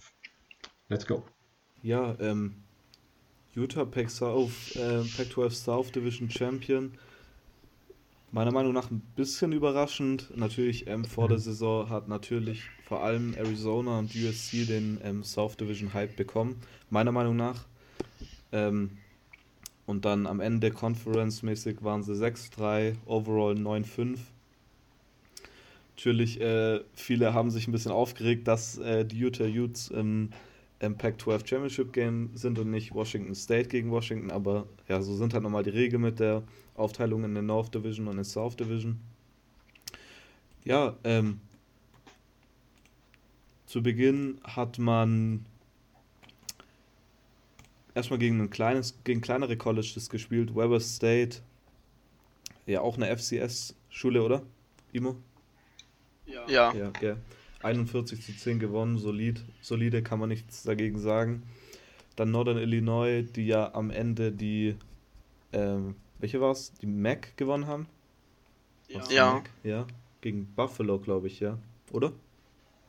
Let's 0.88 1.06
go. 1.06 1.22
Ja, 1.82 2.16
ähm, 2.18 2.54
Utah 3.54 3.84
Pac, 3.84 4.10
South, 4.10 4.74
äh, 4.76 5.02
Pac 5.16 5.32
12 5.32 5.54
South 5.54 5.92
Division 5.92 6.30
Champion. 6.30 6.92
Meiner 8.32 8.52
Meinung 8.52 8.72
nach 8.72 8.90
ein 8.90 9.02
bisschen 9.16 9.52
überraschend. 9.52 10.30
Natürlich 10.34 10.86
ähm, 10.86 11.04
vor 11.04 11.28
der 11.28 11.38
Saison 11.38 11.90
hat 11.90 12.08
natürlich 12.08 12.62
vor 12.84 13.02
allem 13.02 13.34
Arizona 13.34 13.98
und 13.98 14.14
USC 14.14 14.66
den 14.66 14.98
ähm, 15.02 15.24
South 15.24 15.56
Division 15.56 15.92
Hype 15.92 16.16
bekommen. 16.16 16.56
Meiner 16.88 17.12
Meinung 17.12 17.36
nach. 17.36 17.66
Ähm, 18.52 18.98
und 19.90 20.04
dann 20.04 20.28
am 20.28 20.38
Ende 20.38 20.70
Conference-mäßig 20.70 21.82
waren 21.82 22.04
sie 22.04 22.12
6-3, 22.12 22.94
overall 23.06 23.54
9-5. 23.54 24.18
Natürlich, 25.96 26.40
äh, 26.40 26.80
viele 26.94 27.34
haben 27.34 27.50
sich 27.50 27.66
ein 27.66 27.72
bisschen 27.72 27.90
aufgeregt, 27.90 28.46
dass 28.46 28.78
äh, 28.78 29.04
die 29.04 29.18
Utah 29.18 29.44
Utes 29.44 29.88
im 29.88 30.30
ähm, 30.78 30.96
Pac-12 30.96 31.46
Championship 31.46 31.92
Game 31.92 32.30
sind 32.34 32.58
und 32.60 32.70
nicht 32.70 32.94
Washington 32.94 33.34
State 33.34 33.68
gegen 33.68 33.90
Washington, 33.90 34.30
aber 34.30 34.66
ja, 34.88 35.02
so 35.02 35.14
sind 35.16 35.34
halt 35.34 35.42
nochmal 35.42 35.64
die 35.64 35.70
Regeln 35.70 36.02
mit 36.02 36.20
der 36.20 36.44
Aufteilung 36.76 37.24
in 37.24 37.34
der 37.34 37.42
North 37.42 37.74
Division 37.74 38.06
und 38.06 38.12
in 38.12 38.18
der 38.18 38.24
South 38.24 38.56
Division. 38.56 39.00
Ja, 40.64 40.96
ähm, 41.02 41.40
zu 43.66 43.82
Beginn 43.82 44.40
hat 44.44 44.78
man 44.78 45.44
erstmal 47.94 48.18
gegen 48.18 48.40
ein 48.40 48.50
kleines, 48.50 48.98
gegen 49.04 49.20
kleinere 49.20 49.56
Colleges 49.56 50.08
gespielt, 50.08 50.54
Weber 50.54 50.80
State. 50.80 51.38
Ja, 52.66 52.82
auch 52.82 52.96
eine 52.96 53.16
FCS-Schule, 53.16 54.22
oder? 54.22 54.42
Imo? 54.92 55.16
Ja. 56.26 56.48
Ja, 56.48 56.74
ja, 56.74 56.92
ja. 57.00 57.16
41 57.62 58.24
zu 58.24 58.36
10 58.36 58.58
gewonnen, 58.58 58.98
solid, 58.98 59.44
solide, 59.60 60.02
kann 60.02 60.18
man 60.18 60.28
nichts 60.28 60.62
dagegen 60.62 60.98
sagen. 60.98 61.42
Dann 62.16 62.30
Northern 62.30 62.58
Illinois, 62.58 63.22
die 63.22 63.46
ja 63.46 63.74
am 63.74 63.90
Ende 63.90 64.32
die, 64.32 64.76
ähm, 65.52 65.96
welche 66.18 66.40
war 66.40 66.52
es? 66.52 66.72
Die 66.74 66.86
MAC 66.86 67.36
gewonnen 67.36 67.66
haben? 67.66 67.86
Ja. 68.88 69.02
Ja. 69.10 69.44
ja. 69.62 69.86
Gegen 70.20 70.46
Buffalo, 70.54 70.98
glaube 70.98 71.28
ich, 71.28 71.40
ja. 71.40 71.58
Oder? 71.92 72.12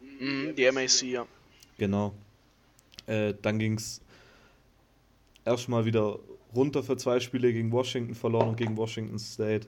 Mhm, 0.01 0.55
die 0.55 0.71
MAC, 0.71 1.01
ja. 1.03 1.25
Genau. 1.77 2.13
Äh, 3.07 3.33
dann 3.41 3.59
ging 3.59 3.75
es 3.75 4.01
erstmal 5.45 5.85
wieder 5.85 6.19
runter 6.55 6.83
für 6.83 6.97
zwei 6.97 7.19
Spiele 7.19 7.53
gegen 7.53 7.71
Washington 7.71 8.15
verloren 8.15 8.49
und 8.49 8.57
gegen 8.57 8.77
Washington 8.77 9.19
State. 9.19 9.67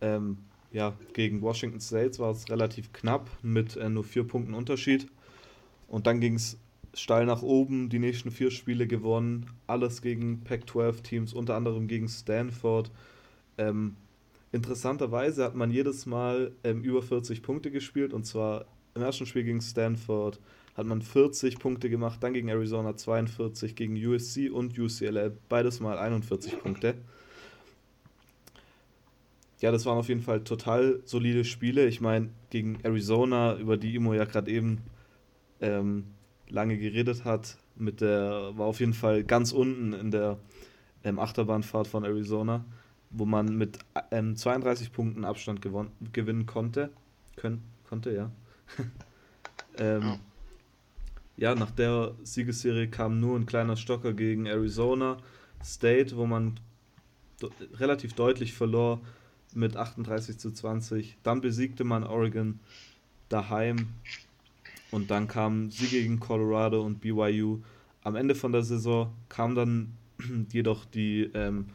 Ähm, 0.00 0.38
ja, 0.72 0.94
gegen 1.12 1.42
Washington 1.42 1.80
State 1.80 2.18
war 2.18 2.30
es 2.32 2.48
relativ 2.48 2.92
knapp 2.92 3.30
mit 3.42 3.76
äh, 3.76 3.88
nur 3.88 4.04
vier 4.04 4.24
Punkten 4.24 4.54
Unterschied. 4.54 5.06
Und 5.88 6.06
dann 6.06 6.20
ging 6.20 6.34
es 6.34 6.58
steil 6.94 7.26
nach 7.26 7.42
oben, 7.42 7.88
die 7.88 7.98
nächsten 7.98 8.30
vier 8.30 8.50
Spiele 8.50 8.86
gewonnen, 8.86 9.46
alles 9.66 10.02
gegen 10.02 10.42
Pac-12-Teams, 10.44 11.34
unter 11.34 11.54
anderem 11.54 11.88
gegen 11.88 12.08
Stanford. 12.08 12.90
Ähm, 13.58 13.96
interessanterweise 14.50 15.44
hat 15.44 15.54
man 15.54 15.70
jedes 15.70 16.06
Mal 16.06 16.52
ähm, 16.64 16.82
über 16.82 17.02
40 17.02 17.42
Punkte 17.42 17.70
gespielt 17.70 18.12
und 18.12 18.24
zwar 18.24 18.66
im 18.94 19.02
ersten 19.02 19.26
Spiel 19.26 19.44
gegen 19.44 19.60
Stanford 19.60 20.38
hat 20.74 20.86
man 20.86 21.02
40 21.02 21.58
Punkte 21.58 21.90
gemacht, 21.90 22.22
dann 22.22 22.32
gegen 22.32 22.48
Arizona 22.48 22.96
42, 22.96 23.76
gegen 23.76 23.94
USC 23.94 24.48
und 24.50 24.78
UCLA 24.78 25.30
beides 25.48 25.80
mal 25.80 25.98
41 25.98 26.58
Punkte. 26.58 26.94
Ja, 29.60 29.70
das 29.70 29.86
waren 29.86 29.98
auf 29.98 30.08
jeden 30.08 30.22
Fall 30.22 30.42
total 30.42 31.00
solide 31.04 31.44
Spiele. 31.44 31.86
Ich 31.86 32.00
meine, 32.00 32.30
gegen 32.50 32.80
Arizona, 32.82 33.56
über 33.56 33.76
die 33.76 33.94
Imo 33.94 34.12
ja 34.14 34.24
gerade 34.24 34.50
eben 34.50 34.78
ähm, 35.60 36.06
lange 36.48 36.78
geredet 36.78 37.24
hat, 37.24 37.58
mit 37.76 38.00
der 38.00 38.52
war 38.56 38.66
auf 38.66 38.80
jeden 38.80 38.94
Fall 38.94 39.24
ganz 39.24 39.52
unten 39.52 39.92
in 39.92 40.10
der 40.10 40.38
ähm, 41.04 41.18
Achterbahnfahrt 41.18 41.86
von 41.86 42.04
Arizona, 42.04 42.64
wo 43.10 43.24
man 43.24 43.56
mit 43.56 43.78
ähm, 44.10 44.36
32 44.36 44.92
Punkten 44.92 45.24
Abstand 45.24 45.60
gewinnen 45.62 46.46
konnte. 46.46 46.90
Kön 47.36 47.62
konnte, 47.88 48.12
ja. 48.12 48.30
ähm, 49.78 50.18
ja, 51.42 51.56
nach 51.56 51.72
der 51.72 52.14
Siegesserie 52.22 52.86
kam 52.86 53.18
nur 53.18 53.36
ein 53.36 53.46
kleiner 53.46 53.76
Stocker 53.76 54.12
gegen 54.12 54.46
Arizona 54.46 55.16
State, 55.60 56.16
wo 56.16 56.24
man 56.24 56.60
relativ 57.74 58.12
deutlich 58.12 58.52
verlor 58.52 59.00
mit 59.52 59.76
38 59.76 60.38
zu 60.38 60.52
20. 60.52 61.16
Dann 61.24 61.40
besiegte 61.40 61.82
man 61.82 62.04
Oregon 62.04 62.60
daheim 63.28 63.88
und 64.92 65.10
dann 65.10 65.26
kamen 65.26 65.72
Siege 65.72 66.00
gegen 66.02 66.20
Colorado 66.20 66.80
und 66.80 67.00
BYU. 67.00 67.58
Am 68.04 68.14
Ende 68.14 68.36
von 68.36 68.52
der 68.52 68.62
Saison 68.62 69.12
kam 69.28 69.56
dann 69.56 69.94
jedoch 70.52 70.84
die 70.84 71.28
ähm, 71.34 71.70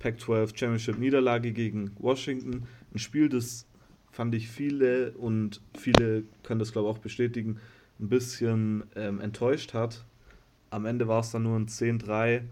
Pac-12 0.00 0.58
Championship 0.58 0.98
Niederlage 0.98 1.52
gegen 1.52 1.92
Washington. 2.00 2.66
Ein 2.92 2.98
Spiel, 2.98 3.28
das 3.28 3.64
fand 4.10 4.34
ich 4.34 4.48
viele 4.48 5.12
und 5.12 5.60
viele 5.78 6.24
können 6.42 6.58
das 6.58 6.72
glaube 6.72 6.88
ich 6.88 6.96
auch 6.96 7.00
bestätigen, 7.00 7.60
ein 8.00 8.08
bisschen 8.08 8.84
ähm, 8.96 9.20
enttäuscht 9.20 9.74
hat. 9.74 10.04
Am 10.70 10.86
Ende 10.86 11.06
war 11.08 11.20
es 11.20 11.30
dann 11.30 11.44
nur 11.44 11.56
ein 11.56 11.66
10-3 11.66 12.42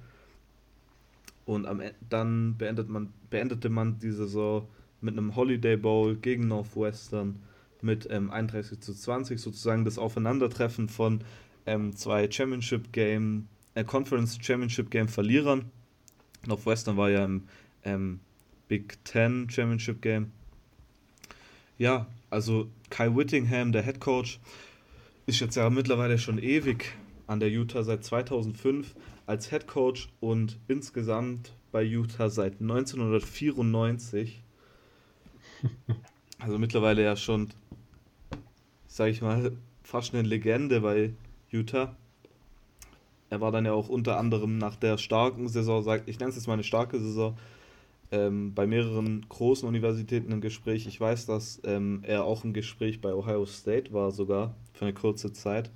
und 1.45 1.66
am, 1.66 1.80
e-, 1.80 1.93
dann 2.09 2.57
beendet 2.57 2.88
man, 2.88 3.12
beendete 3.30 3.68
man 3.68 3.99
die 3.99 4.12
Saison 4.12 4.68
mit 5.01 5.18
einem 5.18 5.34
Holiday 5.34 5.76
Bowl 5.76 6.16
gegen 6.16 6.49
Northwestern 6.49 7.40
mit 7.80 8.07
ähm, 8.11 8.30
31 8.30 8.80
zu 8.80 8.95
20, 8.95 9.40
sozusagen 9.40 9.84
das 9.84 9.99
Aufeinandertreffen 9.99 10.88
von 10.88 11.22
ähm, 11.66 11.97
zwei 11.97 12.30
Championship 12.30 12.93
Game, 12.93 13.49
äh, 13.74 13.84
Conference 13.84 14.38
Championship 14.40 14.90
Game 14.90 15.09
Verlierern. 15.09 15.70
Northwestern 16.47 16.97
war 16.97 17.11
ja 17.11 17.24
im 17.24 17.43
ähm, 17.84 18.20
Big 18.68 19.05
Ten 19.05 19.51
Championship 19.51 20.01
Game. 20.01 20.30
Ja, 21.78 22.07
also 22.30 22.68
Kai 22.90 23.14
Whittingham, 23.14 23.72
der 23.72 23.82
Head 23.82 23.99
Coach, 24.01 24.38
ist 25.26 25.40
jetzt 25.40 25.56
ja 25.56 25.70
mittlerweile 25.70 26.18
schon 26.18 26.38
ewig 26.38 26.94
an 27.26 27.40
der 27.40 27.50
Utah 27.50 27.82
seit 27.82 28.04
2005 28.04 28.94
als 29.26 29.50
Head 29.50 29.66
Coach 29.66 30.08
und 30.20 30.58
insgesamt 30.68 31.54
bei 31.70 31.82
Utah 31.82 32.28
seit 32.30 32.60
1994. 32.60 34.42
Also 36.38 36.58
mittlerweile 36.58 37.04
ja 37.04 37.14
schon, 37.14 37.50
sag 38.88 39.10
ich 39.10 39.22
mal, 39.22 39.52
fast 39.84 40.12
eine 40.12 40.26
Legende 40.26 40.80
bei 40.80 41.14
Utah. 41.52 41.94
Er 43.30 43.40
war 43.40 43.52
dann 43.52 43.64
ja 43.64 43.72
auch 43.72 43.88
unter 43.88 44.18
anderem 44.18 44.58
nach 44.58 44.74
der 44.74 44.98
starken 44.98 45.46
Saison, 45.46 45.86
ich 46.06 46.18
nenne 46.18 46.30
es 46.30 46.34
jetzt 46.34 46.48
mal 46.48 46.54
eine 46.54 46.64
starke 46.64 46.98
Saison, 46.98 47.38
ähm, 48.12 48.54
bei 48.54 48.66
mehreren 48.66 49.26
großen 49.28 49.66
Universitäten 49.66 50.30
im 50.30 50.42
Gespräch. 50.42 50.86
Ich 50.86 51.00
weiß, 51.00 51.26
dass 51.26 51.60
ähm, 51.64 52.02
er 52.04 52.24
auch 52.24 52.44
im 52.44 52.52
Gespräch 52.52 53.00
bei 53.00 53.12
Ohio 53.12 53.46
State 53.46 53.92
war, 53.92 54.12
sogar 54.12 54.54
für 54.74 54.84
eine 54.84 54.94
kurze 54.94 55.32
Zeit. 55.32 55.70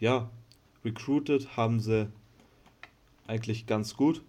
Ja, 0.00 0.30
recruited 0.84 1.56
haben 1.56 1.80
sie 1.80 2.08
eigentlich 3.26 3.66
ganz 3.66 3.94
gut. 3.94 4.22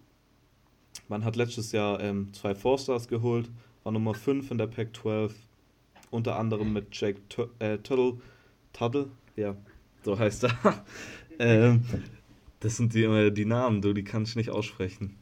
Man 1.08 1.24
hat 1.24 1.38
letztes 1.38 1.72
Jahr 1.72 2.02
ähm, 2.02 2.34
zwei 2.34 2.54
Four-Stars 2.54 3.08
geholt, 3.08 3.50
war 3.84 3.94
Nummer 3.94 4.14
5 4.14 4.52
in 4.52 4.58
der 4.58 4.68
Pac-12, 4.68 5.32
unter 6.12 6.38
anderem 6.38 6.74
mit 6.74 6.88
Jake 6.92 7.22
T 7.30 7.46
äh, 7.60 7.78
Tuttle, 7.78 8.20
Tuttle, 8.74 9.08
ja, 9.36 9.56
so 10.04 10.18
heißt 10.18 10.46
er. 10.46 10.86
ähm, 11.40 11.86
das 12.60 12.78
sind 12.78 12.94
die, 12.94 13.32
die 13.34 13.46
Namen, 13.46 13.82
du, 13.82 13.94
die 13.94 14.04
kann 14.04 14.24
ich 14.24 14.36
nicht 14.36 14.50
aussprechen 14.50 15.18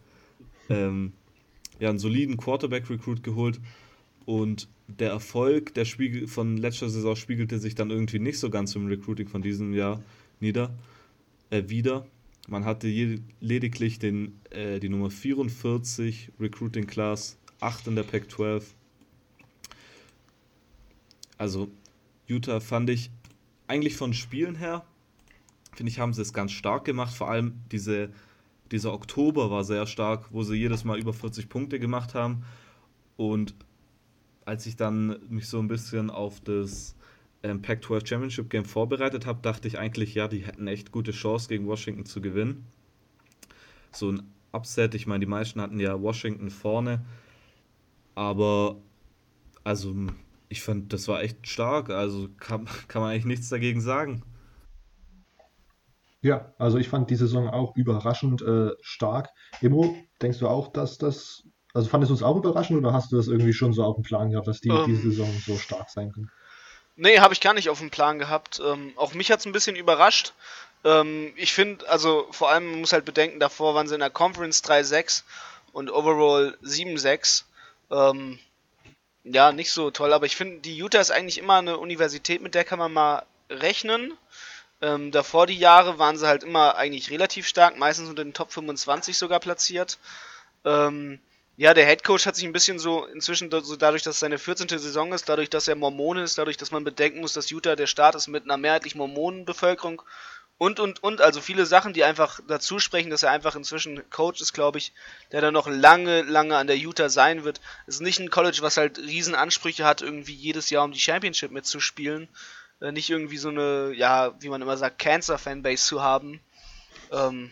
ähm, 0.70 1.14
ja, 1.80 1.90
einen 1.90 2.00
soliden 2.00 2.38
Quarterback-Recruit 2.38 3.24
geholt 3.24 3.60
und 4.26 4.68
der 4.88 5.10
Erfolg 5.10 5.74
der 5.74 5.86
Spiegel 5.86 6.28
von 6.28 6.58
letzter 6.58 6.90
Saison 6.90 7.16
spiegelte 7.16 7.60
sich 7.60 7.76
dann 7.76 7.90
irgendwie 7.90 8.20
nicht 8.20 8.40
so 8.40 8.50
ganz 8.50 8.76
im 8.76 8.88
Recruiting 8.88 9.28
von 9.28 9.42
diesem 9.42 9.74
Jahr 9.74 10.02
nieder, 10.40 10.74
äh, 11.50 11.64
wieder. 11.68 12.06
Man 12.48 12.66
hatte 12.66 12.88
lediglich 13.40 14.00
den, 14.00 14.40
äh, 14.50 14.80
die 14.80 14.90
Nummer 14.90 15.10
44 15.10 16.32
Recruiting 16.40 16.88
Class, 16.88 17.38
8 17.62 17.88
in 17.88 17.96
der 17.96 18.04
Pac-12. 18.04 18.64
Also 21.38 21.70
Utah 22.28 22.60
fand 22.60 22.90
ich 22.90 23.12
eigentlich 23.68 23.96
von 23.96 24.14
Spielen 24.14 24.56
her, 24.56 24.86
finde 25.74 25.90
ich, 25.90 26.00
haben 26.00 26.14
sie 26.14 26.22
es 26.22 26.34
ganz 26.34 26.52
stark 26.52 26.86
gemacht. 26.86 27.14
Vor 27.14 27.30
allem 27.30 27.62
diese 27.72 28.10
dieser 28.74 28.92
Oktober 28.92 29.52
war 29.52 29.64
sehr 29.64 29.86
stark, 29.86 30.26
wo 30.32 30.42
sie 30.42 30.56
jedes 30.56 30.84
Mal 30.84 31.00
über 31.00 31.14
40 31.14 31.48
Punkte 31.48 31.80
gemacht 31.80 32.16
haben. 32.16 32.44
Und 33.16 33.54
als 34.46 34.66
ich 34.66 34.76
dann 34.76 35.20
mich 35.30 35.48
so 35.48 35.60
ein 35.60 35.68
bisschen 35.68 36.10
auf 36.10 36.42
das 36.42 36.96
ähm, 37.44 37.62
Pac-12 37.62 38.08
Championship 38.08 38.50
Game 38.50 38.66
vorbereitet 38.66 39.28
habe, 39.28 39.40
dachte 39.44 39.68
ich 39.68 39.78
eigentlich, 39.78 40.16
ja, 40.16 40.28
die 40.28 40.40
hätten 40.40 40.68
echt 40.68 40.92
gute 40.92 41.12
Chance 41.12 41.50
gegen 41.50 41.68
Washington 41.68 42.06
zu 42.06 42.20
gewinnen. 42.20 42.66
So 43.92 44.12
ein 44.12 44.24
Upset, 44.52 44.96
ich 44.96 45.06
meine, 45.06 45.20
die 45.20 45.30
meisten 45.30 45.62
hatten 45.62 45.80
ja 45.80 46.02
Washington 46.02 46.50
vorne, 46.50 47.06
aber 48.16 48.78
also 49.64 49.96
ich 50.50 50.64
fand, 50.64 50.94
das 50.94 51.08
war 51.08 51.22
echt 51.22 51.48
stark, 51.48 51.92
also 51.92 52.28
kann, 52.38 52.68
kann 52.88 53.04
man 53.04 53.12
eigentlich 53.12 53.26
nichts 53.26 53.50
dagegen 53.50 53.82
sagen. 53.82 54.24
Ja, 56.24 56.54
also 56.58 56.78
ich 56.78 56.88
fand 56.88 57.10
die 57.10 57.18
Saison 57.18 57.50
auch 57.50 57.76
überraschend 57.76 58.42
äh, 58.42 58.72
stark. 58.82 59.30
Emo, 59.62 59.94
denkst 60.22 60.40
du 60.40 60.48
auch, 60.48 60.70
dass 60.70 60.98
das, 60.98 61.44
also 61.74 61.90
fandest 61.90 62.12
du 62.12 62.16
es 62.16 62.24
auch 62.24 62.38
überraschend 62.38 62.80
oder 62.80 62.94
hast 62.94 63.12
du 63.12 63.18
das 63.18 63.28
irgendwie 63.28 63.52
schon 63.52 63.74
so 63.74 63.84
auf 63.84 63.96
dem 63.96 64.04
Plan 64.04 64.32
gehabt, 64.32 64.48
dass 64.48 64.62
die 64.62 64.70
ähm, 64.70 64.86
diese 64.88 65.02
Saison 65.02 65.30
so 65.46 65.58
stark 65.58 65.90
sein 65.90 66.14
können? 66.14 66.32
Nee, 66.96 67.20
habe 67.20 67.34
ich 67.34 67.42
gar 67.42 67.54
nicht 67.54 67.70
auf 67.70 67.80
dem 67.80 67.90
Plan 67.90 68.20
gehabt. 68.20 68.62
Ähm, 68.66 68.94
auch 68.96 69.14
mich 69.14 69.32
hat 69.32 69.42
es 69.42 69.46
ein 69.46 69.52
bisschen 69.52 69.76
überrascht. 69.76 70.32
Ähm, 70.86 71.34
ich 71.36 71.52
finde, 71.52 71.90
also 71.90 72.26
vor 72.32 72.50
allem, 72.50 72.72
man 72.72 72.80
muss 72.80 72.94
halt 72.94 73.04
bedenken, 73.04 73.42
davor 73.42 73.76
waren 73.76 73.90
sie 73.90 73.96
in 73.96 74.00
der 74.00 74.10
Conference 74.10 74.64
3-6 74.64 75.24
und 75.74 75.92
Overall 75.92 76.58
7-6. 76.64 77.44
Ähm, 77.92 78.40
ja, 79.26 79.52
nicht 79.52 79.72
so 79.72 79.92
toll, 79.92 80.14
aber 80.14 80.26
ich 80.26 80.38
finde, 80.38 80.62
die 80.62 80.78
Utah 80.78 81.02
ist 81.02 81.12
eigentlich 81.12 81.38
immer 81.38 81.56
eine 81.56 81.78
Universität, 81.78 82.42
mit 82.42 82.56
der 82.56 82.64
kann 82.64 82.80
man 82.80 82.94
mal 82.94 83.26
rechnen. 83.50 84.14
Ähm, 84.84 85.12
davor 85.12 85.48
die 85.48 85.58
Jahre 85.58 85.98
waren 85.98 86.18
sie 86.18 86.28
halt 86.28 86.44
immer 86.44 86.76
eigentlich 86.76 87.10
relativ 87.10 87.48
stark, 87.48 87.78
meistens 87.78 88.10
unter 88.10 88.22
den 88.22 88.34
Top 88.34 88.52
25 88.52 89.18
sogar 89.18 89.40
platziert. 89.40 89.98
Ähm, 90.66 91.20
ja, 91.56 91.74
der 91.74 91.86
Head 91.86 92.04
Coach 92.04 92.26
hat 92.26 92.36
sich 92.36 92.44
ein 92.44 92.52
bisschen 92.52 92.80
so 92.80 93.06
inzwischen 93.06 93.50
so 93.50 93.78
dadurch, 93.78 94.04
dass 94.04 94.16
es 94.16 94.20
seine 94.20 94.38
14. 94.38 94.68
Saison 94.68 95.14
ist, 95.14 95.30
dadurch, 95.30 95.50
dass 95.50 95.70
er 95.70 95.76
Mormon 95.76 96.18
ist, 96.18 96.38
dadurch, 96.38 96.58
dass 96.58 96.72
man 96.72 96.84
bedenken 96.84 97.22
muss, 97.22 97.32
dass 97.32 97.50
Utah 97.50 97.78
der 97.78 97.88
Staat 97.88 98.16
ist 98.16 98.28
mit 98.28 98.44
einer 98.44 98.58
mehrheitlich 98.58 98.96
Mormonenbevölkerung 98.96 100.02
und 100.58 100.82
und 100.82 101.02
und 101.02 101.22
also 101.22 101.40
viele 101.40 101.66
Sachen, 101.66 101.94
die 101.94 102.04
einfach 102.04 102.42
dazu 102.50 102.80
sprechen, 102.80 103.10
dass 103.10 103.24
er 103.24 103.32
einfach 103.32 103.56
inzwischen 103.56 104.10
Coach 104.10 104.42
ist, 104.42 104.52
glaube 104.52 104.80
ich, 104.80 104.92
der 105.32 105.40
dann 105.40 105.54
noch 105.54 105.68
lange 105.68 106.24
lange 106.24 106.58
an 106.58 106.68
der 106.68 106.78
Utah 106.78 107.08
sein 107.08 107.46
wird. 107.46 107.62
Es 107.88 107.96
ist 107.96 108.02
nicht 108.02 108.20
ein 108.20 108.30
College, 108.30 108.58
was 108.60 108.76
halt 108.76 108.98
riesen 109.00 109.34
Ansprüche 109.36 109.86
hat, 109.86 110.02
irgendwie 110.02 110.36
jedes 110.36 110.70
Jahr 110.70 110.84
um 110.84 110.92
die 110.92 111.00
Championship 111.00 111.52
mitzuspielen. 111.52 112.28
Äh, 112.84 112.92
nicht 112.92 113.10
irgendwie 113.10 113.38
so 113.38 113.50
eine, 113.50 113.94
ja, 113.96 114.36
wie 114.42 114.50
man 114.50 114.62
immer 114.62 114.76
sagt, 114.76 115.00
Cancer-Fanbase 115.00 115.86
zu 115.86 116.04
haben. 116.04 116.42
Ähm, 117.12 117.50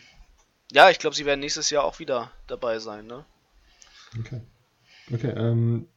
ja, 0.70 0.90
ich 0.90 0.98
glaube, 0.98 1.16
sie 1.16 1.24
werden 1.24 1.40
nächstes 1.40 1.70
Jahr 1.70 1.84
auch 1.84 1.98
wieder 1.98 2.30
dabei 2.46 2.78
sein, 2.78 3.06
ne? 3.06 3.24
Okay. 4.18 4.42
Okay, 5.10 5.32
ähm, 5.34 5.88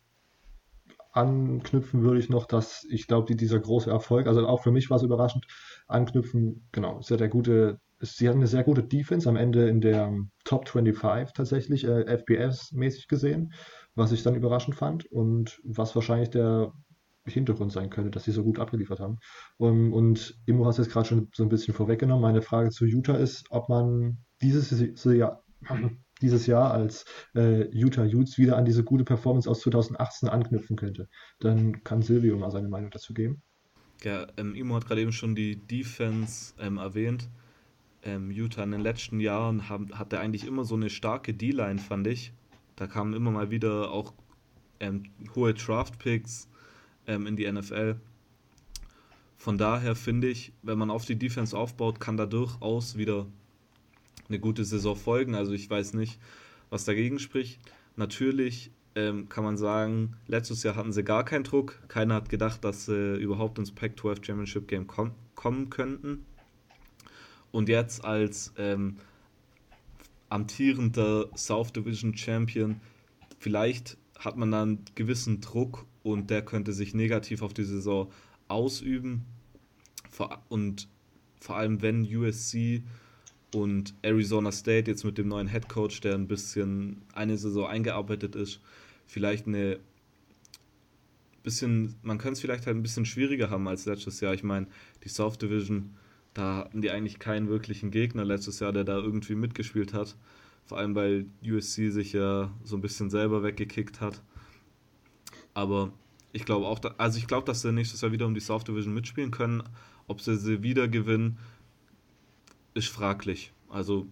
anknüpfen 1.11 2.01
würde 2.01 2.19
ich 2.19 2.29
noch, 2.29 2.45
dass 2.45 2.85
ich 2.89 3.07
glaube, 3.07 3.27
die, 3.27 3.35
dieser 3.35 3.59
große 3.59 3.89
Erfolg, 3.89 4.27
also 4.27 4.47
auch 4.47 4.63
für 4.63 4.71
mich 4.71 4.89
war 4.89 4.97
es 4.97 5.03
überraschend, 5.03 5.45
anknüpfen, 5.87 6.67
genau, 6.71 6.99
ist 6.99 7.09
ja 7.09 7.17
der 7.17 7.29
gute, 7.29 7.79
sie 7.99 8.27
hatten 8.27 8.39
eine 8.39 8.47
sehr 8.47 8.63
gute 8.63 8.83
Defense 8.83 9.27
am 9.27 9.35
Ende 9.35 9.67
in 9.67 9.81
der 9.81 10.13
Top 10.45 10.67
25 10.69 11.33
tatsächlich, 11.33 11.83
äh, 11.83 12.03
FPS-mäßig 12.03 13.07
gesehen, 13.07 13.53
was 13.95 14.11
ich 14.11 14.23
dann 14.23 14.35
überraschend 14.35 14.75
fand 14.75 15.05
und 15.11 15.61
was 15.63 15.95
wahrscheinlich 15.95 16.29
der 16.29 16.73
Hintergrund 17.33 17.71
sein 17.71 17.89
könnte, 17.89 18.11
dass 18.11 18.25
sie 18.25 18.31
so 18.31 18.43
gut 18.43 18.59
abgeliefert 18.59 18.99
haben. 18.99 19.19
Und, 19.57 19.93
und 19.93 20.37
Immo 20.45 20.65
hat 20.65 20.71
es 20.71 20.77
jetzt 20.77 20.91
gerade 20.91 21.07
schon 21.07 21.29
so 21.33 21.43
ein 21.43 21.49
bisschen 21.49 21.73
vorweggenommen. 21.73 22.21
Meine 22.21 22.41
Frage 22.41 22.69
zu 22.69 22.85
Utah 22.85 23.15
ist, 23.15 23.45
ob 23.49 23.69
man 23.69 24.17
dieses 24.41 25.03
Jahr, 25.03 25.43
dieses 26.21 26.45
Jahr 26.45 26.71
als 26.71 27.05
äh, 27.35 27.67
Utah 27.75 28.03
Utes 28.03 28.37
wieder 28.37 28.57
an 28.57 28.65
diese 28.65 28.83
gute 28.83 29.03
Performance 29.03 29.49
aus 29.49 29.61
2018 29.61 30.29
anknüpfen 30.29 30.75
könnte. 30.75 31.09
Dann 31.39 31.83
kann 31.83 32.01
Silvio 32.01 32.37
mal 32.37 32.51
seine 32.51 32.69
Meinung 32.69 32.91
dazu 32.91 33.13
geben. 33.13 33.41
Ja, 34.03 34.27
ähm, 34.37 34.55
Imo 34.55 34.75
hat 34.75 34.85
gerade 34.85 35.01
eben 35.01 35.13
schon 35.13 35.35
die 35.35 35.55
Defense 35.55 36.53
ähm, 36.59 36.77
erwähnt. 36.77 37.29
Ähm, 38.03 38.29
Utah 38.29 38.63
in 38.63 38.71
den 38.71 38.81
letzten 38.81 39.19
Jahren 39.19 39.67
haben, 39.67 39.97
hatte 39.97 40.19
eigentlich 40.19 40.45
immer 40.45 40.63
so 40.63 40.75
eine 40.75 40.89
starke 40.89 41.33
D-Line, 41.33 41.79
fand 41.79 42.05
ich. 42.07 42.33
Da 42.75 42.87
kamen 42.87 43.13
immer 43.13 43.31
mal 43.31 43.49
wieder 43.49 43.91
auch 43.91 44.13
ähm, 44.79 45.03
hohe 45.33 45.53
Draft-Picks 45.53 46.49
ähm, 47.07 47.27
in 47.27 47.35
die 47.35 47.51
NFL. 47.51 47.95
Von 49.37 49.57
daher 49.57 49.95
finde 49.95 50.27
ich, 50.27 50.53
wenn 50.63 50.77
man 50.77 50.89
auf 50.89 51.05
die 51.05 51.17
Defense 51.17 51.55
aufbaut, 51.55 51.99
kann 51.99 52.17
da 52.17 52.25
durchaus 52.25 52.97
wieder 52.97 53.27
eine 54.27 54.39
gute 54.39 54.65
Saison 54.65 54.95
folgen. 54.95 55.35
Also 55.35 55.53
ich 55.53 55.69
weiß 55.69 55.93
nicht, 55.93 56.19
was 56.69 56.85
dagegen 56.85 57.19
spricht. 57.19 57.59
Natürlich 57.95 58.71
ähm, 58.95 59.29
kann 59.29 59.43
man 59.43 59.57
sagen, 59.57 60.15
letztes 60.27 60.63
Jahr 60.63 60.75
hatten 60.75 60.93
sie 60.93 61.03
gar 61.03 61.25
keinen 61.25 61.43
Druck. 61.43 61.79
Keiner 61.87 62.15
hat 62.15 62.29
gedacht, 62.29 62.63
dass 62.63 62.85
sie 62.85 63.17
überhaupt 63.17 63.59
ins 63.59 63.71
Pac-12 63.71 64.25
Championship 64.25 64.67
Game 64.67 64.87
kom 64.87 65.11
kommen 65.35 65.69
könnten. 65.69 66.25
Und 67.51 67.69
jetzt 67.69 68.03
als 68.03 68.53
ähm, 68.57 68.97
amtierender 70.29 71.29
South 71.35 71.73
Division 71.73 72.15
Champion, 72.15 72.79
vielleicht 73.37 73.97
hat 74.17 74.37
man 74.37 74.49
dann 74.49 74.79
gewissen 74.95 75.41
Druck 75.41 75.85
und 76.05 76.29
der 76.29 76.45
könnte 76.45 76.71
sich 76.71 76.93
negativ 76.93 77.41
auf 77.41 77.51
die 77.51 77.63
Saison 77.63 78.11
ausüben. 78.47 79.25
Und 80.49 80.87
vor 81.41 81.57
allem, 81.57 81.81
wenn 81.81 82.03
USC 82.03 82.83
und 83.51 83.95
Arizona 84.03 84.51
State 84.51 84.89
jetzt 84.91 85.03
mit 85.03 85.17
dem 85.17 85.29
neuen 85.29 85.47
Head 85.47 85.67
Coach, 85.67 86.01
der 86.01 86.13
ein 86.13 86.27
bisschen 86.27 87.01
eine 87.13 87.39
Saison 87.39 87.65
eingearbeitet 87.65 88.35
ist, 88.35 88.61
vielleicht 89.07 89.47
eine 89.47 89.79
bisschen, 91.41 91.95
man 92.03 92.19
könnte 92.19 92.33
es 92.33 92.41
vielleicht 92.41 92.67
halt 92.67 92.77
ein 92.77 92.83
bisschen 92.83 93.05
schwieriger 93.07 93.49
haben 93.49 93.67
als 93.67 93.85
letztes 93.85 94.19
Jahr. 94.19 94.35
Ich 94.35 94.43
meine, 94.43 94.67
die 95.03 95.09
South 95.09 95.39
Division, 95.39 95.95
da 96.35 96.57
hatten 96.57 96.83
die 96.83 96.91
eigentlich 96.91 97.17
keinen 97.17 97.49
wirklichen 97.49 97.89
Gegner 97.89 98.25
letztes 98.25 98.59
Jahr, 98.59 98.73
der 98.73 98.83
da 98.83 98.97
irgendwie 98.99 99.33
mitgespielt 99.33 99.95
hat. 99.95 100.15
Vor 100.65 100.77
allem, 100.77 100.93
weil 100.93 101.25
USC 101.43 101.89
sich 101.89 102.13
ja 102.13 102.53
so 102.63 102.75
ein 102.75 102.81
bisschen 102.81 103.09
selber 103.09 103.41
weggekickt 103.41 104.01
hat. 104.01 104.21
Aber 105.55 105.91
ich 106.33 106.45
glaube 106.45 106.67
auch, 106.67 106.77
da, 106.77 106.93
also 106.99 107.17
ich 107.17 107.25
glaube, 107.25 107.47
dass 107.47 107.61
sie 107.61 107.71
nächstes 107.71 108.01
Jahr 108.01 108.11
wieder 108.11 108.27
um 108.27 108.35
die 108.35 108.41
South 108.41 108.65
Division 108.65 108.93
mitspielen 108.93 109.31
können. 109.31 109.63
Ob 110.07 110.21
sie 110.21 110.37
sie 110.37 110.61
wieder 110.61 110.87
gewinnen, 110.87 111.39
ist 112.75 112.89
fraglich. 112.89 113.51
Also 113.69 114.05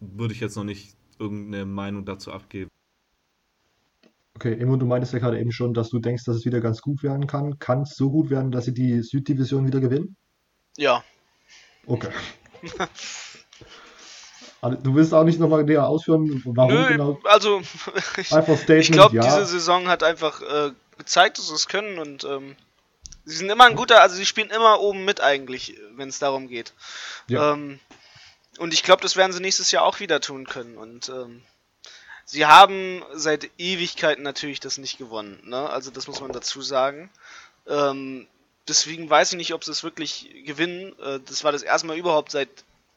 würde 0.00 0.34
ich 0.34 0.40
jetzt 0.40 0.56
noch 0.56 0.64
nicht 0.64 0.96
irgendeine 1.20 1.66
Meinung 1.66 2.04
dazu 2.04 2.32
abgeben. 2.32 2.70
Okay, 4.34 4.54
Emo, 4.54 4.76
du 4.76 4.86
meintest 4.86 5.12
ja 5.12 5.18
gerade 5.18 5.38
eben 5.40 5.52
schon, 5.52 5.74
dass 5.74 5.90
du 5.90 5.98
denkst, 5.98 6.24
dass 6.24 6.36
es 6.36 6.44
wieder 6.44 6.60
ganz 6.60 6.80
gut 6.80 7.02
werden 7.02 7.26
kann. 7.26 7.58
Kann 7.58 7.82
es 7.82 7.96
so 7.96 8.10
gut 8.10 8.30
werden, 8.30 8.50
dass 8.50 8.64
sie 8.64 8.74
die 8.74 9.02
Süddivision 9.02 9.66
wieder 9.66 9.80
gewinnen? 9.80 10.16
Ja. 10.76 11.04
Okay. 11.86 12.10
Du 14.60 14.94
willst 14.94 15.14
auch 15.14 15.24
nicht 15.24 15.38
nochmal 15.38 15.62
näher 15.62 15.86
ausführen, 15.86 16.42
warum 16.46 16.74
Nö, 16.74 16.88
genau? 16.88 17.20
Also, 17.24 17.62
Statement, 18.22 18.70
ich 18.70 18.90
glaube, 18.90 19.16
ja. 19.16 19.22
diese 19.22 19.46
Saison 19.46 19.86
hat 19.86 20.02
einfach 20.02 20.42
äh, 20.42 20.72
gezeigt, 20.96 21.38
dass 21.38 21.48
sie 21.48 21.54
es 21.54 21.68
können 21.68 21.98
und 21.98 22.24
ähm, 22.24 22.56
sie 23.24 23.36
sind 23.36 23.50
immer 23.50 23.66
ein 23.66 23.76
guter, 23.76 24.00
also 24.00 24.16
sie 24.16 24.26
spielen 24.26 24.50
immer 24.50 24.80
oben 24.80 25.04
mit 25.04 25.20
eigentlich, 25.20 25.78
wenn 25.94 26.08
es 26.08 26.18
darum 26.18 26.48
geht. 26.48 26.72
Ja. 27.28 27.52
Ähm, 27.52 27.78
und 28.58 28.74
ich 28.74 28.82
glaube, 28.82 29.02
das 29.02 29.16
werden 29.16 29.32
sie 29.32 29.40
nächstes 29.40 29.70
Jahr 29.70 29.84
auch 29.84 30.00
wieder 30.00 30.20
tun 30.20 30.46
können. 30.46 30.76
Und 30.76 31.08
ähm, 31.08 31.42
sie 32.24 32.46
haben 32.46 33.04
seit 33.12 33.50
Ewigkeiten 33.58 34.22
natürlich 34.22 34.60
das 34.60 34.78
nicht 34.78 34.98
gewonnen. 34.98 35.40
Ne? 35.44 35.68
Also 35.70 35.90
das 35.90 36.08
muss 36.08 36.20
man 36.20 36.32
dazu 36.32 36.60
sagen. 36.62 37.10
Ähm, 37.66 38.26
deswegen 38.66 39.08
weiß 39.08 39.32
ich 39.32 39.38
nicht, 39.38 39.54
ob 39.54 39.64
sie 39.64 39.70
es 39.70 39.84
wirklich 39.84 40.30
gewinnen. 40.44 40.98
Äh, 41.00 41.20
das 41.26 41.44
war 41.44 41.52
das 41.52 41.62
erste 41.62 41.86
Mal 41.86 41.96
überhaupt 41.96 42.32
seit 42.32 42.48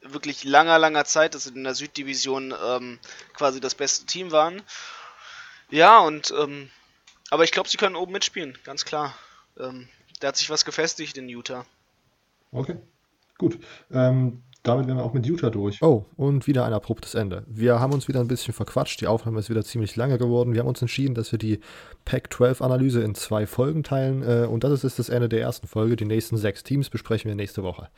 wirklich 0.02 0.44
langer, 0.44 0.78
langer 0.78 1.04
Zeit, 1.04 1.34
dass 1.34 1.44
sie 1.44 1.54
in 1.54 1.64
der 1.64 1.74
Süddivision 1.74 2.54
ähm, 2.64 2.98
quasi 3.34 3.60
das 3.60 3.74
beste 3.74 4.06
Team 4.06 4.32
waren. 4.32 4.62
Ja, 5.70 6.00
und 6.00 6.32
ähm, 6.38 6.70
aber 7.30 7.44
ich 7.44 7.52
glaube, 7.52 7.68
sie 7.68 7.78
können 7.78 7.96
oben 7.96 8.12
mitspielen, 8.12 8.58
ganz 8.64 8.84
klar. 8.84 9.16
Ähm, 9.58 9.88
da 10.20 10.28
hat 10.28 10.36
sich 10.36 10.50
was 10.50 10.64
gefestigt 10.64 11.16
in 11.16 11.28
Utah. 11.28 11.64
Okay, 12.50 12.76
gut. 13.38 13.58
Ähm, 13.90 14.42
damit 14.62 14.86
wären 14.86 14.98
wir 14.98 15.04
auch 15.04 15.12
mit 15.12 15.26
Utah 15.26 15.50
durch. 15.50 15.82
Oh, 15.82 16.04
und 16.16 16.46
wieder 16.46 16.64
ein 16.64 16.72
abruptes 16.72 17.16
Ende. 17.16 17.42
Wir 17.48 17.80
haben 17.80 17.92
uns 17.92 18.06
wieder 18.06 18.20
ein 18.20 18.28
bisschen 18.28 18.54
verquatscht. 18.54 19.00
Die 19.00 19.08
Aufnahme 19.08 19.40
ist 19.40 19.50
wieder 19.50 19.64
ziemlich 19.64 19.96
lange 19.96 20.18
geworden. 20.18 20.54
Wir 20.54 20.60
haben 20.60 20.68
uns 20.68 20.80
entschieden, 20.80 21.14
dass 21.14 21.32
wir 21.32 21.38
die 21.38 21.58
Pac-12-Analyse 22.04 23.02
in 23.02 23.16
zwei 23.16 23.46
Folgen 23.46 23.82
teilen. 23.82 24.22
Äh, 24.22 24.46
und 24.46 24.62
das 24.62 24.84
ist 24.84 25.00
das 25.00 25.08
Ende 25.08 25.28
der 25.28 25.40
ersten 25.40 25.66
Folge. 25.66 25.96
Die 25.96 26.04
nächsten 26.04 26.36
sechs 26.36 26.62
Teams 26.62 26.90
besprechen 26.90 27.28
wir 27.28 27.34
nächste 27.34 27.64
Woche. 27.64 27.88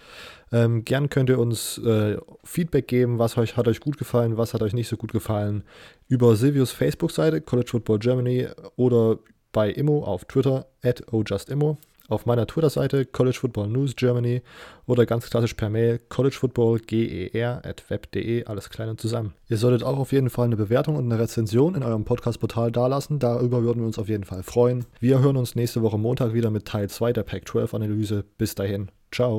Ähm, 0.52 0.86
gern 0.86 1.10
könnt 1.10 1.28
ihr 1.28 1.38
uns 1.38 1.76
äh, 1.78 2.16
Feedback 2.44 2.88
geben. 2.88 3.18
Was 3.18 3.36
euch, 3.36 3.58
hat 3.58 3.68
euch 3.68 3.80
gut 3.80 3.98
gefallen? 3.98 4.38
Was 4.38 4.54
hat 4.54 4.62
euch 4.62 4.72
nicht 4.72 4.88
so 4.88 4.96
gut 4.96 5.12
gefallen? 5.12 5.64
Über 6.08 6.34
Silvius 6.34 6.72
Facebook-Seite, 6.72 7.42
College 7.42 7.68
Football 7.72 7.98
Germany 7.98 8.48
oder 8.76 9.18
bei 9.52 9.70
Immo 9.70 10.02
auf 10.02 10.24
Twitter, 10.24 10.66
at 10.82 11.12
ojustimmo 11.12 11.78
auf 12.08 12.26
meiner 12.26 12.46
Twitter-Seite 12.46 13.06
College 13.06 13.38
Football 13.40 13.68
News 13.68 13.96
Germany 13.96 14.42
oder 14.86 15.06
ganz 15.06 15.30
klassisch 15.30 15.54
per 15.54 15.70
Mail 15.70 15.98
collegefootballger.web.de, 16.08 18.44
alles 18.44 18.70
klein 18.70 18.90
und 18.90 19.00
zusammen. 19.00 19.34
Ihr 19.48 19.56
solltet 19.56 19.82
auch 19.82 19.98
auf 19.98 20.12
jeden 20.12 20.30
Fall 20.30 20.44
eine 20.46 20.56
Bewertung 20.56 20.94
und 20.96 21.10
eine 21.10 21.22
Rezension 21.22 21.74
in 21.74 21.82
eurem 21.82 22.04
Podcast-Portal 22.04 22.70
dalassen, 22.72 23.18
darüber 23.18 23.62
würden 23.62 23.80
wir 23.80 23.86
uns 23.86 23.98
auf 23.98 24.08
jeden 24.08 24.24
Fall 24.24 24.42
freuen. 24.42 24.86
Wir 25.00 25.20
hören 25.20 25.36
uns 25.36 25.54
nächste 25.54 25.82
Woche 25.82 25.98
Montag 25.98 26.32
wieder 26.34 26.50
mit 26.50 26.66
Teil 26.66 26.90
2 26.90 27.12
der 27.12 27.22
Pac-12-Analyse. 27.22 28.24
Bis 28.38 28.54
dahin, 28.54 28.90
ciao. 29.10 29.38